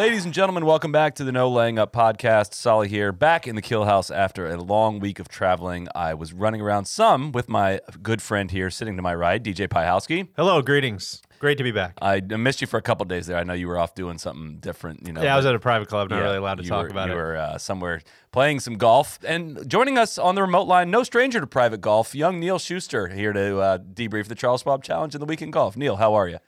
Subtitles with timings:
[0.00, 2.54] Ladies and gentlemen, welcome back to the No Laying Up podcast.
[2.54, 5.88] Soly here, back in the kill house after a long week of traveling.
[5.94, 9.68] I was running around some with my good friend here sitting to my right, DJ
[9.68, 10.28] Piehowski.
[10.36, 11.20] Hello, greetings.
[11.38, 11.98] Great to be back.
[12.00, 13.36] I missed you for a couple days there.
[13.36, 15.06] I know you were off doing something different.
[15.06, 16.84] You know, yeah, I was at a private club, not yeah, really allowed to talk
[16.84, 17.16] were- about you it.
[17.16, 18.00] were uh, somewhere
[18.32, 19.18] playing some golf.
[19.22, 23.08] And joining us on the remote line, no stranger to private golf, young Neil Schuster
[23.08, 25.76] here to uh, debrief the Charles Schwab Challenge and the weekend golf.
[25.76, 26.38] Neil, how are you?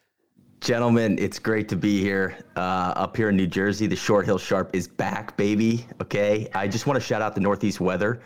[0.62, 3.88] Gentlemen, it's great to be here uh, up here in New Jersey.
[3.88, 5.84] The Short Hill Sharp is back, baby.
[6.00, 6.48] Okay.
[6.54, 8.22] I just want to shout out the Northeast weather.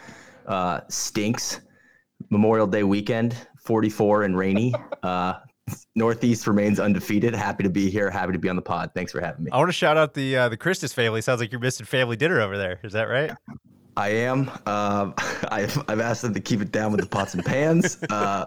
[0.47, 1.61] Uh, stinks.
[2.28, 3.34] Memorial Day weekend,
[3.65, 4.75] 44 and rainy.
[5.03, 5.34] Uh,
[5.95, 7.34] Northeast remains undefeated.
[7.34, 8.11] Happy to be here.
[8.11, 8.91] Happy to be on the pod.
[8.95, 9.50] Thanks for having me.
[9.50, 11.23] I want to shout out the uh, the Christus family.
[11.23, 12.81] Sounds like you're missing family dinner over there.
[12.83, 13.33] Is that right?
[13.97, 14.50] I am.
[14.67, 15.12] Uh,
[15.50, 17.98] I've, I've asked them to keep it down with the pots and pans.
[18.11, 18.45] Uh,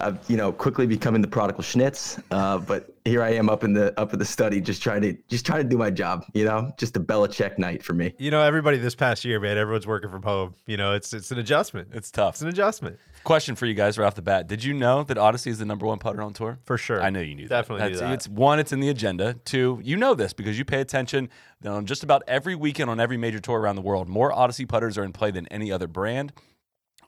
[0.00, 2.22] I've, you know, quickly becoming the prodigal schnitz.
[2.30, 5.16] Uh, but here I am up in the up in the study, just trying to
[5.28, 6.24] just trying to do my job.
[6.34, 8.14] You know, just a Belichick night for me.
[8.18, 10.54] You know, everybody this past year, man, everyone's working from home.
[10.66, 11.88] You know, it's it's an adjustment.
[11.92, 12.34] It's tough.
[12.34, 14.48] It's an adjustment Question for you guys right off the bat.
[14.48, 16.58] Did you know that Odyssey is the number one putter on tour?
[16.64, 17.00] for sure.
[17.00, 17.92] I know you knew Definitely that.
[17.92, 18.12] knew that.
[18.14, 19.34] It's one, it's in the agenda.
[19.44, 21.28] Two, you know this because you pay attention
[21.64, 24.08] on just about every weekend on every major tour around the world.
[24.08, 26.32] More Odyssey putters are in play than any other brand.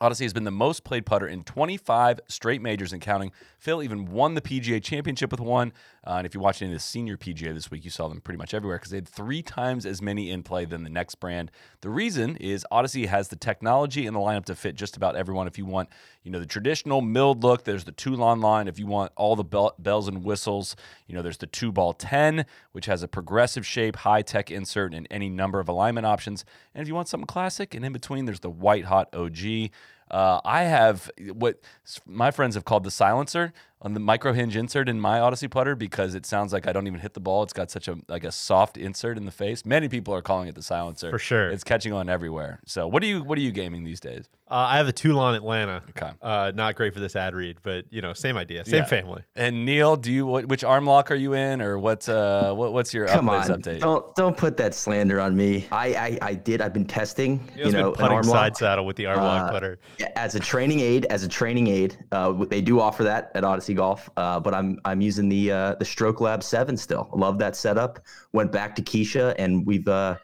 [0.01, 3.31] Odyssey has been the most played putter in 25 straight majors and counting.
[3.57, 5.71] Phil even won the PGA Championship with one.
[6.05, 8.21] Uh, and if you watched any of the senior PGA this week, you saw them
[8.21, 11.15] pretty much everywhere because they had three times as many in play than the next
[11.15, 11.51] brand.
[11.81, 15.47] The reason is Odyssey has the technology and the lineup to fit just about everyone.
[15.47, 15.89] If you want,
[16.23, 18.67] you know, the traditional milled look, there's the Toulon line.
[18.67, 20.75] If you want all the bell- bells and whistles,
[21.07, 24.93] you know, there's the two ball 10, which has a progressive shape, high tech insert,
[24.93, 26.45] and any number of alignment options.
[26.75, 29.71] And if you want something classic and in between, there's the white hot OG.
[30.11, 31.59] Uh, I have what
[32.05, 35.75] my friends have called the silencer on the micro hinge insert in my Odyssey putter
[35.75, 37.43] because it sounds like I don't even hit the ball.
[37.43, 39.65] It's got such a like a soft insert in the face.
[39.65, 41.49] Many people are calling it the silencer For sure.
[41.49, 42.59] It's catching on everywhere.
[42.65, 44.27] So what are you what are you gaming these days?
[44.49, 45.81] Uh, I have a Toulon Atlanta.
[45.89, 46.11] Okay.
[46.21, 48.85] Uh, not great for this ad read, but you know, same idea, same Yeah.
[48.85, 49.23] family.
[49.35, 52.71] And Neil, do you what, which arm lock are you in, or what's uh what,
[52.71, 53.79] what's your Come on, update?
[53.81, 55.67] don't don't put that slander on me.
[55.71, 56.61] I I, I did.
[56.61, 57.37] I've been testing.
[57.55, 58.57] Neil's you know, been an putting arm side lock.
[58.59, 59.79] saddle with the arm lock Uh, putter.
[60.15, 63.64] as a training aid as a training aid uh, they do offer that at odyssey
[63.73, 67.55] golf uh, but i'm i'm using the uh, the stroke lab 7 still love that
[67.55, 67.99] setup
[68.33, 70.15] went back to keisha and we've uh,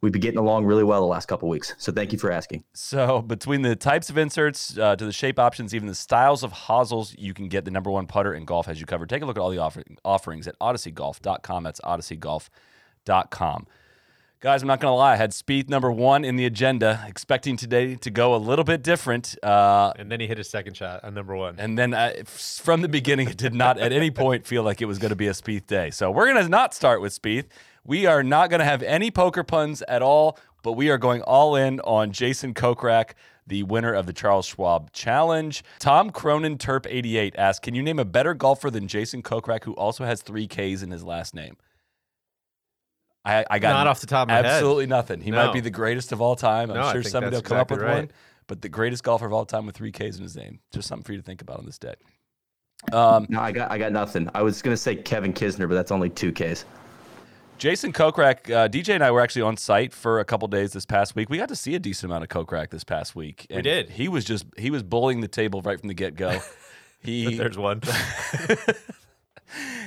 [0.00, 2.64] we've been getting along really well the last couple weeks so thank you for asking
[2.72, 6.52] So between the types of inserts uh, to the shape options, even the styles of
[6.52, 9.08] hosels, you can get the number one putter in golf as you covered.
[9.08, 11.62] Take a look at all the offer- offerings at odysseygolf.com.
[11.62, 13.66] That's odysseygolf.com.
[14.40, 15.12] Guys, I'm not going to lie.
[15.12, 18.82] I had Spieth number one in the agenda, expecting today to go a little bit
[18.82, 19.36] different.
[19.42, 21.56] Uh, And then he hit his second shot on number one.
[21.58, 22.26] and then uh, f-
[22.62, 25.16] from the beginning, it did not at any point feel like it was going to
[25.16, 25.90] be a Spieth day.
[25.90, 27.48] So we're going to not start with Spieth.
[27.84, 31.20] We are not going to have any poker puns at all, but we are going
[31.20, 33.10] all in on Jason Kokrak,
[33.46, 35.62] the winner of the Charles Schwab Challenge.
[35.80, 39.74] Tom Cronin Terp 88 asked, "Can you name a better golfer than Jason Kokrak, who
[39.74, 41.58] also has three Ks in his last name?"
[43.24, 44.46] I, I got Not off the top of my head.
[44.46, 45.20] absolutely nothing.
[45.20, 46.70] He might be the greatest of all time.
[46.70, 47.94] I'm No, sure somebody will that's come up with right.
[47.96, 48.10] one.
[48.46, 50.60] But the greatest golfer of all time with three Ks in his name.
[50.72, 51.94] Just something for you to think about on this day.
[52.92, 55.74] Um, no i got i got nothing i was going to say kevin kisner but
[55.74, 56.64] that's only two ks
[57.58, 60.86] Jason Kokrak, uh, DJ and I were actually on site for a couple days this
[60.86, 61.28] past week.
[61.28, 63.46] We got to see a decent amount of Kokrak this past week.
[63.54, 63.90] We did.
[63.90, 66.40] He was just he was bullying the table right from the get go.
[67.02, 67.82] He There's one.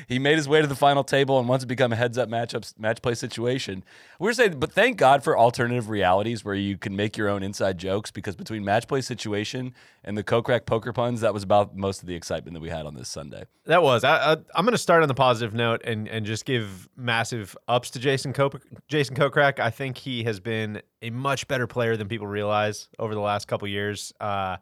[0.08, 2.30] he made his way to the final table and wants to become a heads up
[2.30, 3.84] matchup match play situation.
[4.20, 7.44] We are saying, but thank God for alternative realities where you can make your own
[7.44, 9.74] inside jokes because between match play situation
[10.04, 12.86] and the Kokrak poker puns, that was about most of the excitement that we had
[12.86, 13.46] on this Sunday.
[13.66, 14.04] That was.
[14.04, 17.90] I, I'm going to start on the positive note and, and just give massive ups
[17.92, 19.60] to Jason Kop- Jason Kokrak.
[19.60, 23.48] I think he has been a much better player than people realize over the last
[23.48, 24.14] couple years.
[24.20, 24.58] Uh,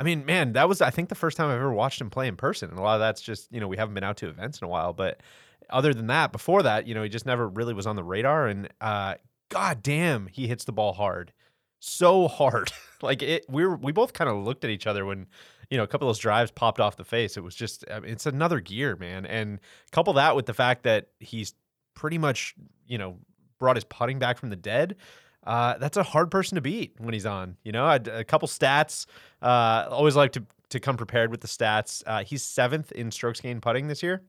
[0.00, 2.26] I mean, man, that was I think the first time I've ever watched him play
[2.26, 4.28] in person, and a lot of that's just you know we haven't been out to
[4.28, 4.92] events in a while.
[4.92, 5.22] But
[5.68, 8.46] other than that, before that, you know, he just never really was on the radar.
[8.46, 9.14] And uh,
[9.50, 11.32] god damn, he hits the ball hard,
[11.78, 12.72] so hard.
[13.02, 15.26] like it, we were we both kind of looked at each other when
[15.70, 17.36] you know, a couple of those drives popped off the face.
[17.36, 19.24] It was just, I mean, it's another gear, man.
[19.24, 19.60] And
[19.92, 21.54] couple that with the fact that he's
[21.94, 22.54] pretty much,
[22.88, 23.18] you know,
[23.58, 24.96] brought his putting back from the dead.
[25.44, 27.56] Uh, that's a hard person to beat when he's on.
[27.64, 29.06] You know, A couple stats.
[29.40, 32.02] Uh, always like to to come prepared with the stats.
[32.06, 34.22] Uh, he's seventh in strokes gained putting this year.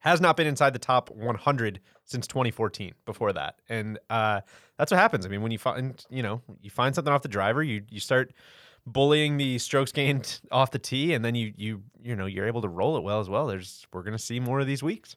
[0.00, 2.94] Has not been inside the top 100 since 2014.
[3.04, 4.42] Before that, and uh,
[4.76, 5.26] that's what happens.
[5.26, 7.98] I mean, when you find you know you find something off the driver, you you
[7.98, 8.32] start
[8.86, 12.62] bullying the strokes gained off the tee, and then you you you know you're able
[12.62, 13.46] to roll it well as well.
[13.48, 15.16] There's we're gonna see more of these weeks.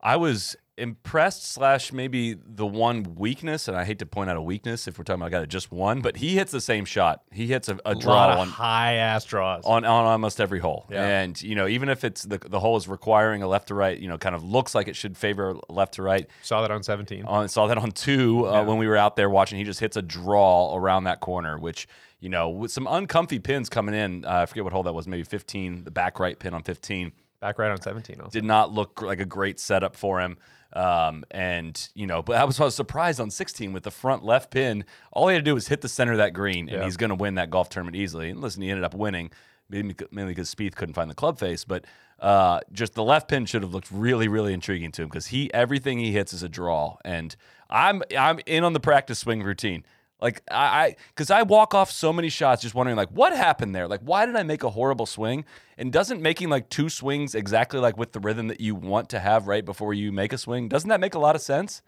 [0.00, 4.42] I was impressed slash maybe the one weakness, and I hate to point out a
[4.42, 6.84] weakness if we're talking about a guy that just won, but he hits the same
[6.84, 7.22] shot.
[7.30, 9.64] He hits a, a draw of on high ass draws.
[9.64, 10.86] on, on almost every hole.
[10.90, 11.04] Yeah.
[11.20, 13.98] And, you know, even if it's the, the hole is requiring a left to right,
[13.98, 16.28] you know, kind of looks like it should favor left to right.
[16.42, 17.24] Saw that on 17.
[17.24, 18.60] On, saw that on two uh, Yeah.
[18.62, 19.58] when we were out there watching.
[19.58, 21.86] He just hits a draw around that corner, which,
[22.20, 25.06] you know, with some uncomfy pins coming in, uh, I forget what hole that was,
[25.06, 27.12] maybe 15, the back right pin on 15
[27.44, 28.20] Back right on 17.
[28.22, 28.30] Also.
[28.30, 30.38] did not look like a great setup for him.
[30.72, 34.24] Um, and you know, but I was, I was surprised on 16 with the front
[34.24, 34.86] left pin.
[35.12, 36.84] All he had to do was hit the center of that green, and Yeah.
[36.84, 38.30] he's going to win that golf tournament easily.
[38.30, 39.30] And listen, he ended up winning,
[39.68, 39.92] mainly
[40.32, 41.66] because Spieth couldn't find the club face.
[41.66, 41.84] But
[42.18, 45.52] uh, just the left pin should have looked really, really intriguing to him because he
[45.52, 46.96] everything he hits is a draw.
[47.04, 47.36] And
[47.68, 49.84] I'm I'm in on the practice swing routine.
[50.24, 53.86] Like I, because I, walk off so many shots, just wondering like what happened there.
[53.86, 55.44] Like why did I make a horrible swing?
[55.76, 59.20] And doesn't making like two swings exactly like with the rhythm that you want to
[59.20, 61.82] have right before you make a swing doesn't that make a lot of sense?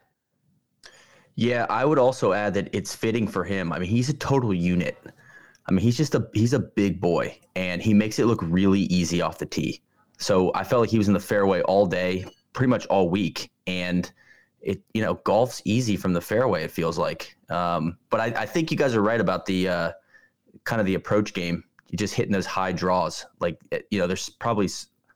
[1.35, 3.73] Yeah, I would also add that it's fitting for him.
[3.73, 4.99] I mean, he's a total unit.
[5.67, 8.81] I mean, he's just a he's a big boy, and he makes it look really
[8.83, 9.81] easy off the tee.
[10.19, 13.51] So I felt like he was in the fairway all day, pretty much all week,
[13.67, 14.13] and
[14.67, 16.65] it you know golf's easy from the fairway.
[16.65, 19.93] It feels like, um, but I, I think you guys are right about the uh,
[20.65, 21.65] kind of the approach game.
[21.89, 23.59] You're just hitting those high draws, like
[23.91, 24.69] you know, there's probably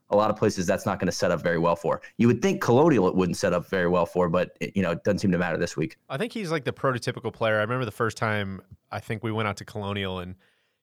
[0.09, 2.01] a lot of places that's not going to set up very well for.
[2.17, 4.91] You would think Colonial it wouldn't set up very well for, but it, you know,
[4.91, 5.97] it doesn't seem to matter this week.
[6.09, 7.57] I think he's like the prototypical player.
[7.57, 8.61] I remember the first time
[8.91, 10.35] I think we went out to Colonial and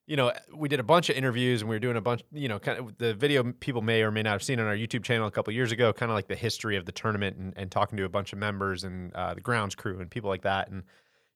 [0.09, 2.49] you know, we did a bunch of interviews and we were doing a bunch, you
[2.49, 5.05] know, kind of the video people may or may not have seen on our YouTube
[5.05, 7.71] channel a couple years ago, kind of like the history of the tournament and, and
[7.71, 10.71] talking to a bunch of members and uh, the grounds crew and people like that.
[10.71, 10.85] And,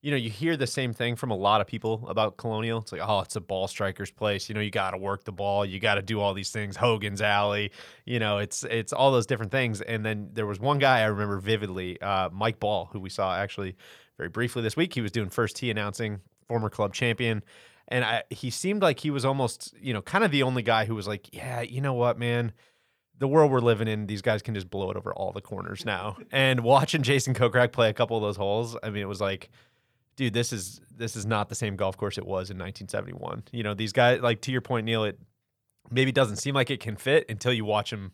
[0.01, 2.79] you know, you hear the same thing from a lot of people about Colonial.
[2.79, 4.49] It's like, oh, it's a ball striker's place.
[4.49, 5.67] You know, you got to work the ball.
[5.67, 6.75] You got to do all these things.
[6.75, 7.73] Hogan's Alley.
[8.07, 9.83] You know, it's it's all those different things.
[9.83, 13.37] And then there was one guy I remember vividly, uh, Mike Ball, who we saw
[13.37, 13.77] actually
[14.17, 14.95] very briefly this week.
[14.95, 17.45] He was doing first tee announcing, former club champion.
[17.93, 20.87] And I, he seemed like he was almost, you know, kind of the only guy
[20.87, 22.53] who was like, yeah, you know what, man,
[23.19, 25.85] the world we're living in, these guys can just blow it over all the corners
[25.85, 26.17] now.
[26.33, 29.51] And watching Jason Kokrak play a couple of those holes, I mean, it was like,
[30.17, 33.45] dude, this is this is not the same golf course it was in 1971.
[33.53, 35.19] You know, these guys, like to your point, Neil, it
[35.91, 38.13] maybe doesn't seem like it can fit until you watch him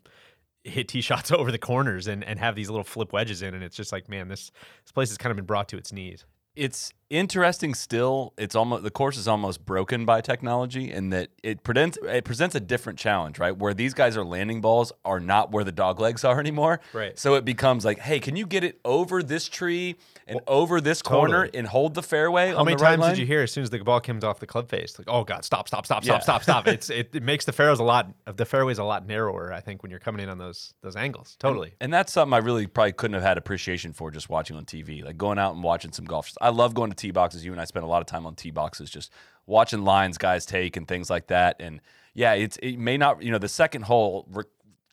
[0.65, 3.63] hit tee shots over the corners and, and have these little flip wedges in, and
[3.63, 4.51] it's just like, man, this
[4.85, 6.25] this place has kind of been brought to its knees.
[6.57, 8.33] It's interesting still.
[8.37, 12.55] It's almost the course is almost broken by technology in that it presents it presents
[12.55, 13.57] a different challenge, right?
[13.57, 16.81] Where these guys are landing balls are not where the dog legs are anymore.
[16.93, 17.19] Right.
[17.19, 19.97] So it becomes like, hey, can you get it over this tree
[20.27, 23.11] and over this corner and hold the fairway How on many the right times line?
[23.13, 25.25] did you hear as soon as the ball comes off the club face, like, oh
[25.25, 26.19] god, stop, stop, stop, Yeah.
[26.19, 26.69] stop, stop, stop?
[26.79, 29.53] It's it, it makes the fairways a lot of the fairways a lot narrower.
[29.53, 31.73] I think when you're coming in on those those angles, totally.
[31.81, 35.03] And that's something I really probably couldn't have had appreciation for just watching on TV.
[35.05, 36.31] Like going out and watching some golf.
[36.43, 37.45] I love going to tee boxes.
[37.45, 39.11] You and I spend a lot of time on tee boxes, just
[39.47, 41.57] watching lines guys take and things like that.
[41.61, 41.81] And
[42.15, 43.23] yeah, it's it may not.
[43.23, 44.27] You know, the second hole.
[44.31, 44.45] Re-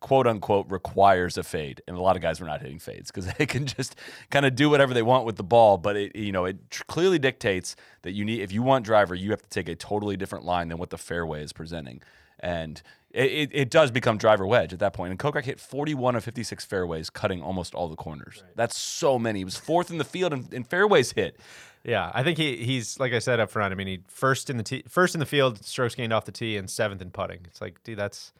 [0.01, 3.25] quote unquote requires a fade and a lot of guys were not hitting fades because
[3.39, 3.95] they can just
[4.29, 7.17] kind of do whatever they want with the ball but it you know it clearly
[7.17, 10.45] dictates that you need if you want driver you have to take a totally different
[10.45, 12.01] line than what the fairway is presenting
[12.39, 15.09] and it, it, does become driver wedge at that point.
[15.09, 19.39] and Kokrak hit 41 of 56 fairways cutting almost all the corners that's so many
[19.39, 21.39] he was fourth in the field and, and fairways hit
[21.85, 23.71] Yeah, I think he he's like I said up front.
[23.71, 26.31] I mean, he first in the tee, first in the field, strokes gained off the
[26.31, 27.41] tee, and seventh in putting.
[27.45, 28.33] It's like, dude, that's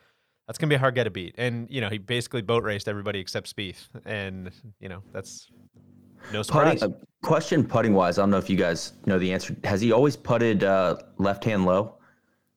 [0.48, 1.36] that's gonna be a hard get to beat.
[1.38, 5.48] And you know, he basically boat raced everybody except Spieth, and you know, that's
[6.34, 6.80] no surprise.
[6.80, 9.56] Putting, uh, question putting wise, I don't know if you guys know the answer.
[9.64, 11.98] Has he always putted uh, left hand low,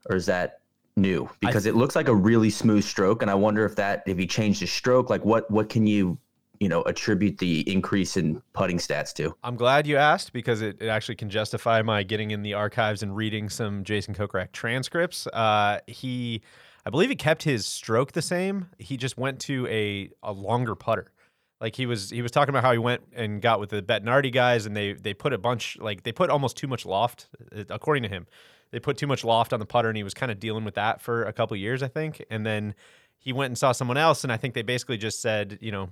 [0.09, 0.61] or is that
[0.97, 1.29] new?
[1.41, 4.27] Because it looks like a really smooth stroke, and I wonder if that if he
[4.27, 6.19] changed his stroke, like what what can you
[6.61, 9.35] you know attribute the increase in putting stats to?
[9.43, 13.03] I'm glad you asked because it, it actually can justify my getting in the archives
[13.03, 15.27] and reading some Jason Kokrak transcripts.
[15.29, 16.43] Uh, he,
[16.85, 18.69] I believe he kept his stroke the same.
[18.79, 21.13] He just went to a, a longer putter.
[21.61, 24.33] Like he was he was talking about how he went and got with the Bettinardi
[24.33, 27.65] guys and they they put a bunch like they put almost too much loft uh,
[27.69, 28.27] according to him.
[28.71, 30.75] They put too much loft on the putter and he was kind of dealing with
[30.75, 32.25] that for a couple years I think.
[32.31, 32.75] And then
[33.19, 35.91] he went and saw someone else and I think they basically just said, you know,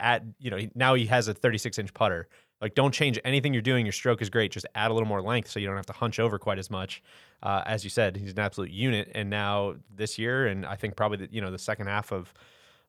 [0.00, 2.28] at you know, now he has a 36 inch putter
[2.60, 3.84] Like, don't change anything you're doing.
[3.86, 4.52] Your stroke is great.
[4.52, 6.70] Just add a little more length so you don't have to hunch over quite as
[6.70, 7.02] much.
[7.42, 9.10] Uh, as you said, he's an absolute unit.
[9.14, 12.32] And now this year, and I think probably the, you know the second half of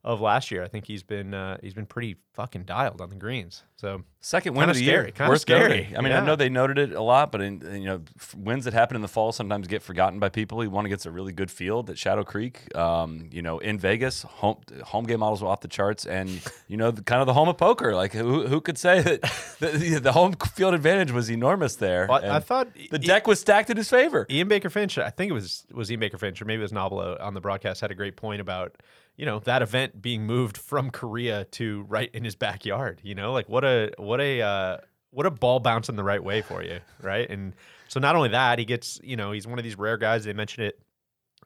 [0.06, 3.16] of last year, I think he's been uh, he's been pretty fucking dialed on the
[3.16, 3.64] greens.
[3.78, 5.12] So Second win Kinda the scary, year.
[5.12, 5.70] kinda Worth scary.
[5.82, 5.98] noting.
[5.98, 6.22] I mean, Yeah.
[6.22, 8.96] I know they noted it a lot, but in, you know, f- wins that happen
[8.96, 10.60] in the fall sometimes get forgotten by people.
[10.62, 12.76] He won against a really good field at Shadow Creek.
[12.76, 16.78] Um, you know, in Vegas, home home game models were off the charts, and you
[16.78, 17.96] know, the, kind of the home of poker.
[17.96, 19.22] Like, who, who could say that
[19.60, 22.06] the, the home field advantage was enormous there?
[22.10, 24.26] Well, I- I thought the deck was stacked in his favor.
[24.30, 26.72] Ian Baker Finch, I think it was was Ian Baker Finch, or maybe it was
[26.74, 28.76] Nobilo on the broadcast, had a great point about
[29.18, 33.00] you know that event being moved from Korea to right in his backyard.
[33.04, 34.78] You know, like what a what a uh,
[35.12, 37.30] what a ball bouncing the right way for you, right?
[37.30, 37.54] And
[37.88, 40.26] so not only that, he gets you know he's one of these rare guys.
[40.26, 40.80] They mentioned it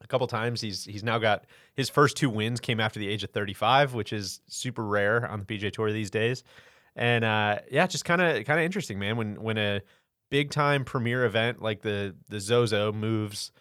[0.00, 0.60] a couple times.
[0.60, 4.12] He's he's now got his first two wins came after the age of 35, which
[4.12, 6.42] is super rare on the PGA Tour these days.
[6.96, 9.16] And uh, yeah, just kind of kind of interesting, man.
[9.16, 9.80] When when a
[10.30, 13.52] big time premier event like the the Zozo moves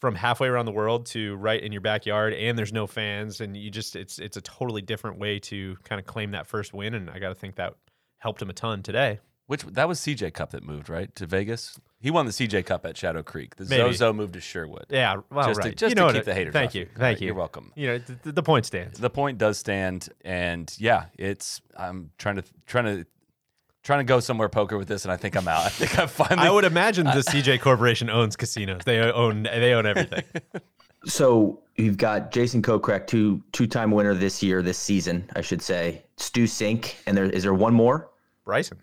[0.00, 3.56] from halfway around the world to right in your backyard and there's no fans and
[3.56, 6.94] you just it's it's a totally different way to kind of claim that first win
[6.94, 7.74] and I got to think that
[8.18, 9.18] helped him a ton today.
[9.46, 11.80] Which that was CJ Cup that moved right to Vegas.
[12.00, 13.56] He won the CJ Cup at Shadow Creek.
[13.56, 13.92] The Maybe.
[13.94, 14.84] Zozo moved to Sherwood.
[14.90, 15.76] Yeah, well, Just to- right.
[15.76, 16.86] just you know what keep it- the haters Thank off you, you.
[16.88, 17.26] thank Right, you.
[17.28, 17.72] you're welcome.
[17.74, 18.98] You know the, the point stands.
[19.00, 23.06] the point does stand and yeah it's i'm trying to trying to
[23.88, 26.06] trying to go somewhere poker with this and i think i'm out i think i
[26.06, 28.82] finally I would imagine the CJ Corporation owns casinos.
[28.84, 30.24] They own they own everything.
[31.04, 35.62] So you've got Jason Kokrak, two two time winner this year, this season, I should
[35.62, 36.02] say.
[36.16, 38.10] Stu Cink, and there is there one more?
[38.44, 38.78] Bryson,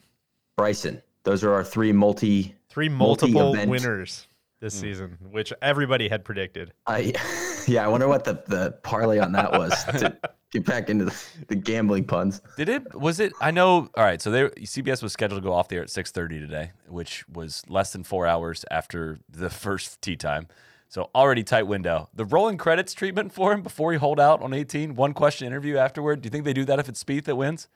[0.55, 1.01] Bryson.
[1.23, 2.55] Those are our three multi.
[2.69, 3.69] three multiple Multi-event.
[3.69, 4.27] winners
[4.61, 4.81] this hmm.
[4.81, 6.71] season, which everybody had predicted.
[6.87, 7.13] I
[7.67, 10.17] yeah, I wonder what the the parlay on that was to
[10.55, 12.41] get back into the, the gambling puns.
[12.57, 15.53] did it was it i know all right so they cbs was scheduled to go
[15.53, 20.01] off the air at 6.30 today which was less than four hours after the first
[20.01, 20.47] tee time.
[20.87, 22.09] So already tight window.
[22.13, 25.77] The rolling credits treatment for him before he hold out on 18 one question interview
[25.77, 26.21] afterward.
[26.21, 27.67] Do you think they do that if it's Spieth that wins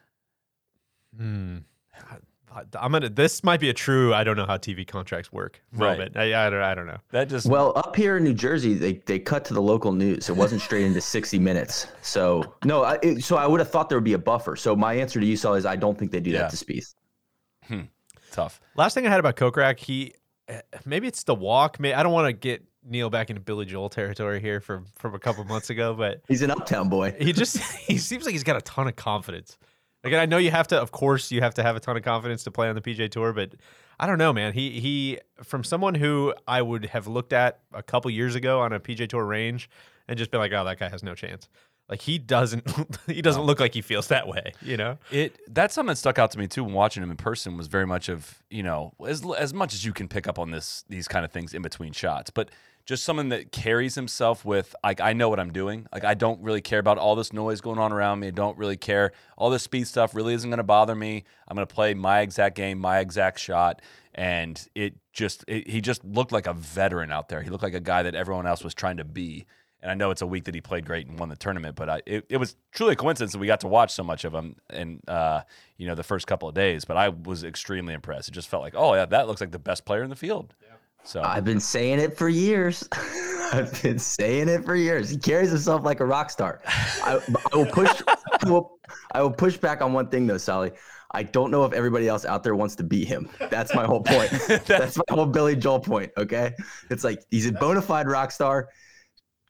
[1.16, 1.58] hmm.
[2.80, 3.10] I'm gonna.
[3.10, 4.14] This might be a true.
[4.14, 5.62] I don't know how TV contracts work.
[5.74, 5.98] Right.
[5.98, 6.18] Moment.
[6.18, 6.62] I, I don't.
[6.62, 6.98] I don't know.
[7.12, 10.30] that just Well, up here in New Jersey, they, they cut to the local news.
[10.30, 11.88] It wasn't straight into 60 minutes.
[12.02, 14.56] So no, I, it, so I would have thought there would be a buffer.
[14.56, 16.40] So my answer to you, Saul, is I don't think they do Yeah.
[16.48, 16.96] that to Spieth.
[17.68, 17.82] Hmm.
[18.32, 20.14] tough Last thing I had about Kokrak, he
[20.86, 21.80] maybe it's the walk.
[21.80, 25.14] May I don't want to get Neil back into Billy Joel territory here from from
[25.14, 27.16] a couple months ago, but He's an uptown boy.
[27.20, 29.58] he just he seems like he's got a ton of confidence.
[30.04, 32.04] Like I know you have to, of course, you have to have a ton of
[32.04, 33.54] confidence to play on the PGA Tour, but
[34.00, 34.54] I don't know, man.
[34.54, 38.72] He he from someone who I would have looked at a couple years ago on
[38.72, 39.70] a PGA Tour range
[40.08, 41.50] and just been like, oh, that guy has no chance.
[41.90, 42.64] Like he doesn't
[43.08, 44.98] he doesn't look like he feels that way, you know?
[45.12, 47.68] It that's something that stuck out to me too when watching him in person was
[47.68, 50.86] very much of you know as as much as you can pick up on this
[50.88, 52.52] these kind of things in between shots, but
[52.90, 55.86] just someone that carries himself with like I know what I'm doing.
[55.94, 58.30] Like I don't really care about all this noise going on around me.
[58.30, 59.12] I don't really care.
[59.38, 61.24] All this speed stuff really isn't going to bother me.
[61.48, 63.84] I'm going to play my exact game, my exact shot,
[64.16, 67.44] and it just it, he just looked like a veteran out there.
[67.44, 69.46] He looked like a guy that everyone else was trying to be.
[69.84, 71.90] And I know it's a week that he played great and won the tournament, but
[71.90, 74.34] I, it, it was truly a coincidence that we got to watch so much of
[74.34, 75.42] him in uh,
[75.78, 76.86] you know the first couple of days.
[76.86, 78.30] But I was extremely impressed.
[78.30, 80.56] It just felt like, oh yeah, that looks like the best player in the field.
[81.04, 82.88] So I've been saying it for years.
[83.52, 85.10] I've been saying it for years.
[85.10, 86.62] He carries himself like a rock star.
[86.68, 87.20] I,
[87.52, 88.02] I will push.
[88.08, 88.80] I will,
[89.12, 90.72] I will push back on one thing though, Sally.
[91.12, 93.28] I don't know if everybody else out there wants to beat him.
[93.50, 94.30] That's my whole point.
[94.68, 96.12] That's my whole Billy Joel point.
[96.18, 96.54] Okay,
[96.92, 98.70] it's like he's a bona fide rock star.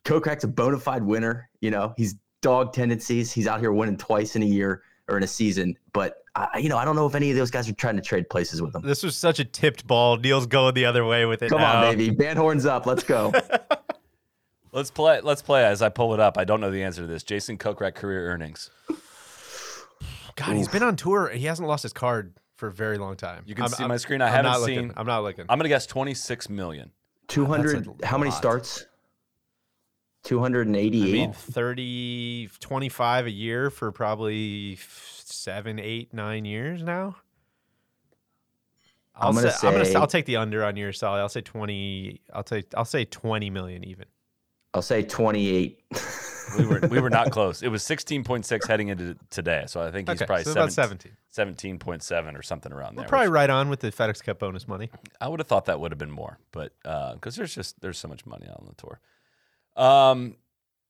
[0.04, 1.50] Kokrak's a bona fide winner.
[1.60, 3.30] You know, he's dog tendencies.
[3.30, 5.76] He's out here winning twice in a year or in a season.
[5.92, 8.02] But I, you know, I don't know if any of those guys are trying to
[8.02, 8.82] trade places with him.
[8.82, 10.16] This was such a tipped ball.
[10.16, 11.50] Neil's going the other way with it.
[11.50, 11.88] Come now.
[11.88, 12.86] on, baby, band horns up.
[12.86, 13.32] Let's go.
[14.72, 15.20] let's play.
[15.20, 16.38] Let's play as I pull it up.
[16.38, 17.22] I don't know the answer to this.
[17.22, 18.70] Jason Kokrak career earnings.
[20.36, 20.56] God, Oof.
[20.56, 21.28] he's been on tour.
[21.28, 23.42] He hasn't lost his card for a very long time.
[23.46, 24.22] You can I'm, see I'm, my screen.
[24.22, 24.76] I I'm haven't seen.
[24.76, 24.92] Looking.
[24.96, 25.46] I'm not looking.
[25.48, 26.92] I'm gonna guess 26 million.
[27.28, 28.02] 200.
[28.04, 28.86] How many starts?
[30.22, 34.78] 288 I mean, 30 25 a year for probably
[35.24, 37.16] seven eight nine years now
[39.20, 41.20] I'll I'm gonna say, say, I'm gonna, I'll take the under on your side.
[41.20, 42.22] I'll say 20.
[42.32, 44.06] I'll say I'll say 20 million even.
[44.72, 45.82] I'll say 28.
[46.58, 47.62] we were we were not close.
[47.62, 51.78] It was 16.6 heading into today, so I think he's okay, probably so 17, 17.
[51.78, 53.08] 17.7 or something around we're there.
[53.08, 54.90] Probably which, right on with the FedEx Cup bonus money.
[55.20, 57.98] I would have thought that would have been more, but uh, because there's just there's
[57.98, 59.00] so much money on the tour.
[59.80, 60.36] Um,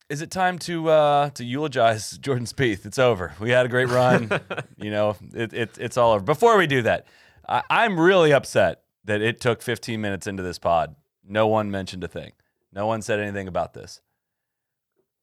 [0.09, 2.85] Is it time to uh, to eulogize Jordan Spieth?
[2.85, 3.35] It's over.
[3.41, 4.31] We had a great run.
[4.77, 6.25] you know, it, it, it's all over.
[6.25, 7.07] Before we do that,
[7.49, 10.97] I, I'm really upset that it took 15 minutes into this pod.
[11.27, 12.33] No one mentioned a thing.
[12.73, 14.01] No one said anything about this.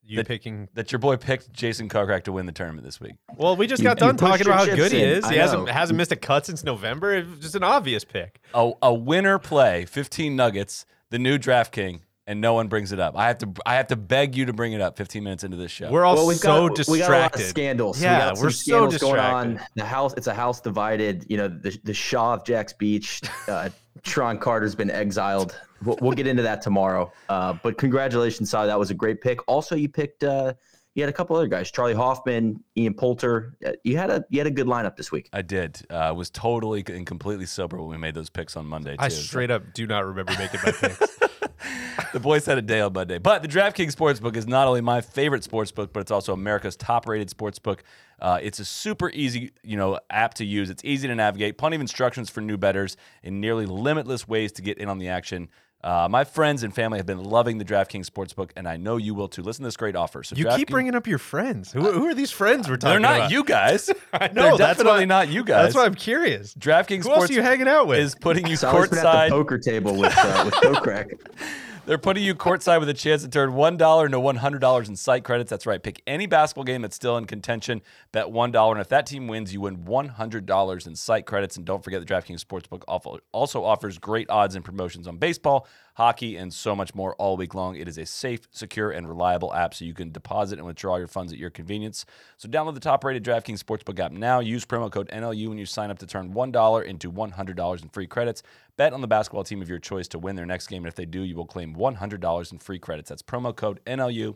[0.03, 0.69] You That- picking?
[0.73, 3.15] That your boy picked Jason Kokrak to win the tournament this week.
[3.35, 5.25] Well, we just You- got you done pushed talking about how chips good he is.
[5.25, 7.13] I He hasn't hasn't missed a cut since November.
[7.13, 8.39] It was just an obvious pick.
[8.53, 13.17] A, a winner play, 15 nuggets, the new DraftKings, and no one brings it up.
[13.17, 15.57] I have to I have to beg you to bring it up 15 minutes into
[15.57, 15.89] this show.
[15.89, 16.91] We're all well, we've so got, distracted.
[16.91, 18.01] We got a lot of scandals.
[18.01, 19.59] Yeah, we we're so scandals going distracted.
[19.61, 19.67] on.
[19.75, 21.25] The house, it's a house divided.
[21.29, 23.21] You know, the the Shaw of Jax Beach.
[23.47, 23.69] Uh,
[24.03, 25.59] Tron Carter's been exiled.
[25.83, 27.11] We'll, we'll get into that tomorrow.
[27.29, 28.57] Uh, but congratulations, Si.
[28.57, 29.39] That was a great pick.
[29.47, 30.23] Also, you picked.
[30.23, 30.53] Uh,
[30.95, 33.55] you had a couple other guys: Charlie Hoffman, Ian Poulter.
[33.65, 35.29] Uh, You had a you had a good lineup this week.
[35.33, 35.79] I did.
[35.89, 38.91] Uh, was totally and completely sober when we made those picks on Monday.
[38.97, 38.97] Too.
[39.03, 41.19] I So- straight up do not remember making my picks.
[42.13, 43.17] the boys had a day on Monday.
[43.17, 47.29] But the DraftKings Sportsbook is not only my favorite sportsbook, but it's also America's top-rated
[47.29, 47.79] sportsbook.
[48.19, 50.69] Uh, it's a super easy, you know, app to use.
[50.69, 51.57] It's easy to navigate.
[51.57, 55.09] Plenty of instructions for new bettors, and nearly limitless ways to get in on the
[55.09, 55.49] action.
[55.83, 59.13] Uh, my friends and family have been loving the DraftKings Sportsbook, and I know you
[59.13, 59.43] will too.
[59.43, 60.23] Listen to this great offer.
[60.23, 61.71] So You keep DraftKings- bringing up your friends.
[61.71, 63.09] Who, who are these friends we're talking about?
[63.09, 63.31] They're not about?
[63.31, 63.89] you guys.
[64.13, 64.57] I They're know.
[64.57, 65.65] that's definitely why, not you guys.
[65.65, 66.53] That's why I'm curious.
[66.55, 67.99] DraftKings Who else Sports are you hanging out with?
[67.99, 69.29] is putting you Sally's been at the courtside.
[69.29, 71.19] poker table with uh, with Kokrak.
[71.87, 75.49] They're putting you courtside with a chance to turn $1 into $100 in site credits.
[75.49, 75.81] That's right.
[75.81, 78.71] Pick any basketball game that's still in contention, bet $1.
[78.71, 81.55] And if that team wins, you win $100 in site credits.
[81.55, 85.65] And don't forget the DraftKings Sportsbook also- also offers great odds and promotions on baseball,
[85.97, 87.75] hockey, and so much more all week long.
[87.75, 91.07] It is a safe, secure, and reliable app so you can deposit and withdraw your
[91.07, 92.05] funds at your convenience.
[92.37, 94.39] So download the top rated DraftKings Sportsbook app now.
[94.39, 98.05] Use promo code NLU when you sign up to turn $1 into $100 in free
[98.05, 98.43] credits.
[98.77, 100.83] Bet on the basketball team of your choice to win their next game.
[100.83, 103.09] And if they do, you will claim $100 in free credits.
[103.09, 104.35] That's promo code NLU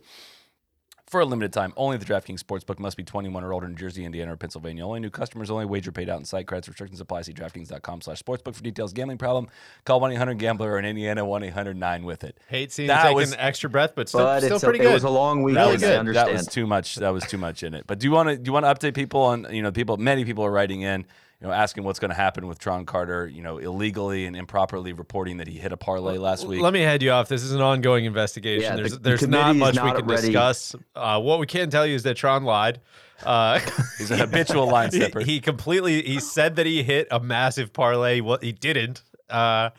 [1.11, 1.73] for a limited time.
[1.75, 4.85] Only the DraftKings Sportsbook must be 21 or older in New Jersey, Indiana, or Pennsylvania.
[4.85, 6.69] Only new customers, only wager paid out in site credits.
[6.69, 7.23] Restrictions apply.
[7.23, 8.93] See DraftKings.com slash sportsbook for details.
[8.93, 9.47] Gambling problem?
[9.85, 12.37] Call 1-800-GAMBLER or in Indiana 1-800-9-WITH-IT.
[12.47, 14.83] Hate seeing That you taking was- an extra breath, but still, But still pretty a,
[14.83, 14.91] good.
[14.91, 15.65] it was a long weekend.
[15.65, 15.99] Really I good.
[15.99, 16.27] understand.
[16.29, 16.95] That was too much.
[16.95, 17.85] That was too much in it.
[17.87, 19.97] But do you want to do you want to update people on you know people?
[19.97, 21.05] Many people are writing in,
[21.41, 24.93] you know, asking what's going to happen with Tron Carter, you know, illegally and improperly
[24.93, 26.61] reporting that he hit a parlay last week.
[26.61, 27.27] Let me head you off.
[27.29, 28.61] This is an ongoing investigation.
[28.61, 30.21] Yeah, the- there's the there's not committee is much we can ready.
[30.27, 30.75] discuss.
[30.95, 32.79] Uh, what we can tell you is that Tron lied.
[33.23, 33.59] Uh,
[33.97, 35.19] He's a habitual line he, stepper.
[35.21, 38.19] he completely he said that he hit a massive parlay.
[38.19, 39.01] What he didn't.
[39.29, 39.71] Uh,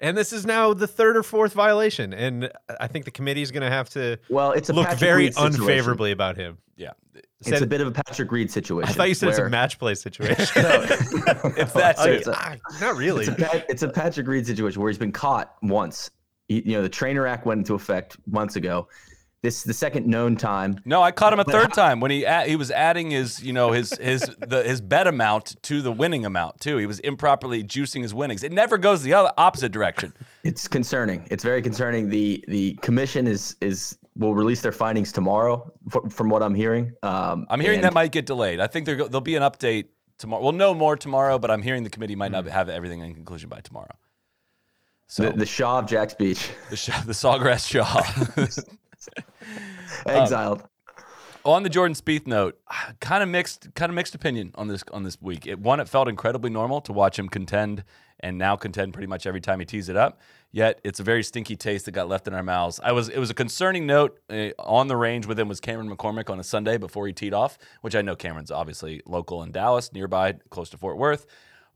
[0.00, 2.12] and this is now the third or fourth violation.
[2.12, 5.00] And I think the committee is going to have to Well, it's a look Patrick
[5.00, 6.58] very Reed unfavorably about him.
[6.76, 8.88] yeah, It's Said- a bit of a Patrick Reed situation.
[8.88, 10.36] I thought you said it's a match play situation.
[10.56, 12.28] it's that Oh, serious.
[12.28, 13.26] ah, not really.
[13.26, 16.10] It's a, it's a Patrick Reed situation where he's been caught once.
[16.48, 18.88] He- you know, the Trainer Act went into effect months ago.
[19.42, 20.78] This is the second known time.
[20.84, 23.54] No, I caught him a third time when he a- he was adding his you
[23.54, 26.76] know his his the his bet amount to the winning amount too.
[26.76, 28.42] He was improperly juicing his winnings.
[28.42, 30.12] It never goes the other opposite direction.
[30.44, 31.26] It's concerning.
[31.30, 32.10] It's very concerning.
[32.10, 36.92] The the commission is is will release their findings tomorrow, f- from what I'm hearing.
[37.02, 38.60] Um, I'm hearing and that might get delayed.
[38.60, 39.86] I think there there'll be an update
[40.18, 40.42] tomorrow.
[40.42, 43.48] We'll know more tomorrow, but I'm hearing the committee might not have everything in conclusion
[43.48, 43.96] by tomorrow.
[45.06, 48.02] So the, the Shaw of Jax Beach, the Shaw, the Sawgrass Shaw.
[50.06, 50.62] exiled.
[51.44, 52.58] on the Jordan Spieth note,
[53.00, 55.46] kind of mixed, kind of mixed opinion on this on this week.
[55.46, 57.84] It one, it felt incredibly normal to watch him contend,
[58.20, 60.20] and now contend pretty much every time he tees it up.
[60.52, 62.80] Yet it's a very stinky taste that got left in our mouths.
[62.82, 65.88] I was, it was a concerning note uh, on the range with him was Cameron
[65.88, 69.52] McCormick on a Sunday before he teed off, which I know Cameron's obviously local in
[69.52, 71.26] Dallas, nearby, close to Fort Worth.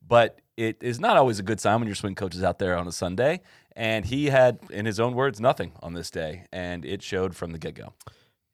[0.06, 2.76] But it is not always a good sign when your swing coach is out there
[2.76, 3.40] on a Sunday.
[3.76, 7.50] And he had, in his own words, nothing on this day, and it showed from
[7.50, 7.92] the get go.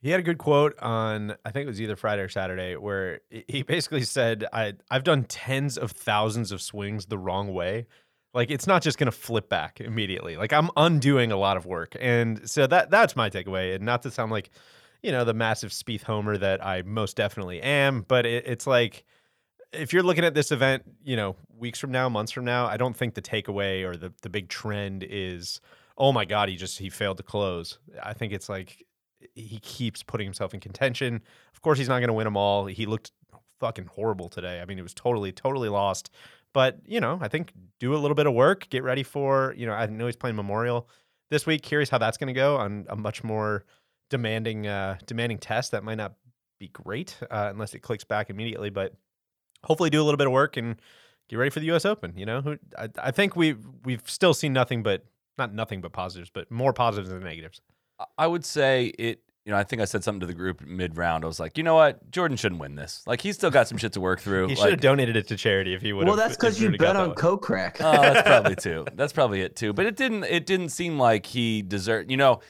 [0.02, 3.20] He had a good quote on I think it was either Friday or Saturday where
[3.30, 7.86] he basically said I I've done tens of thousands of swings the wrong way.
[8.32, 10.36] Like it's not just going to flip back immediately.
[10.36, 11.96] Like I'm undoing a lot of work.
[12.00, 14.50] And so that that's my takeaway and not to sound like
[15.02, 19.04] you know the massive Spieth homer that I most definitely am, but it, it's like
[19.72, 22.76] if you're looking at this event, you know, weeks from now, months from now, I
[22.76, 25.60] don't think the takeaway or the the big trend is
[26.00, 27.78] oh my god, he just he failed to close.
[28.02, 28.84] I think it's like
[29.34, 31.22] he keeps putting himself in contention.
[31.54, 32.66] Of course, he's not going to win them all.
[32.66, 33.12] He looked
[33.60, 34.60] fucking horrible today.
[34.60, 36.10] I mean, it was totally, totally lost.
[36.52, 39.54] But you know, I think do a little bit of work, get ready for.
[39.56, 40.88] You know, I know he's playing Memorial
[41.28, 41.62] this week.
[41.62, 43.64] Curious how that's going to go on a much more
[44.08, 45.70] demanding, uh, demanding test.
[45.70, 46.14] That might not
[46.58, 48.70] be great uh, unless it clicks back immediately.
[48.70, 48.94] But
[49.64, 50.76] hopefully, do a little bit of work and
[51.28, 51.84] get ready for the U.S.
[51.84, 52.12] Open.
[52.16, 55.04] You know, Who- I, I think we we've still seen nothing but
[55.38, 57.60] not nothing but positives, but more positives than negatives.
[58.18, 60.98] I would say it you know, I think I said something to the group mid
[60.98, 61.24] round.
[61.24, 63.02] I was like, you know what, Jordan shouldn't win this.
[63.06, 64.48] Like he's still got some shit to work through.
[64.48, 66.06] He should Like, have donated it to charity if he would.
[66.06, 67.76] Well, that's because you bet on Kokrak.
[67.80, 68.84] Oh, that's probably too.
[68.94, 69.72] That's probably it too.
[69.72, 70.24] But it didn't.
[70.24, 72.10] It didn't seem like he deserved.
[72.10, 72.40] You know,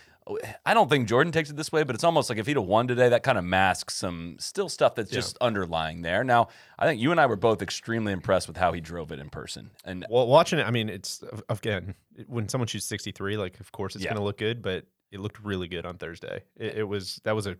[0.66, 2.66] I don't think Jordan takes it this way, but it's almost like if he'd have
[2.66, 6.24] won today, that kind of masks some still stuff that's just underlying there.
[6.24, 9.18] Now, I think you and I were both extremely impressed with how he drove it
[9.18, 11.94] in person, and Well, watching it, I mean, it's again
[12.26, 14.10] when someone shoots 63, like of course it's Yeah.
[14.10, 16.42] going to look good, but it looked really good on Thursday.
[16.56, 17.56] It, it was that was a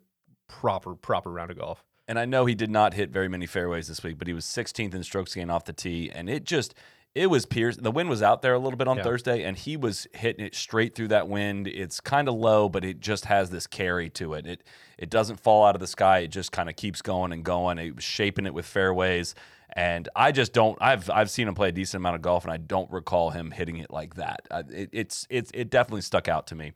[0.48, 1.84] proper proper round of golf.
[2.08, 4.44] And I know he did not hit very many fairways this week, but he was
[4.44, 6.74] 16th in strokes gained off the tee, and it just
[7.14, 7.76] it was Pierce.
[7.76, 9.02] The wind was out there a little bit on Yeah.
[9.02, 11.66] Thursday, and he was hitting it straight through that wind.
[11.66, 14.46] It's kind of low, but it just has this carry to it.
[14.46, 14.64] It
[14.98, 16.18] it doesn't fall out of the sky.
[16.20, 17.78] It just kind of keeps going and going.
[17.78, 19.34] It was shaping it with fairways,
[19.74, 20.78] and I just don't.
[20.80, 23.50] I've I've seen him play a decent amount of golf, and I don't recall him
[23.50, 24.42] hitting it like that.
[24.70, 26.72] It, it's it's it definitely stuck out to me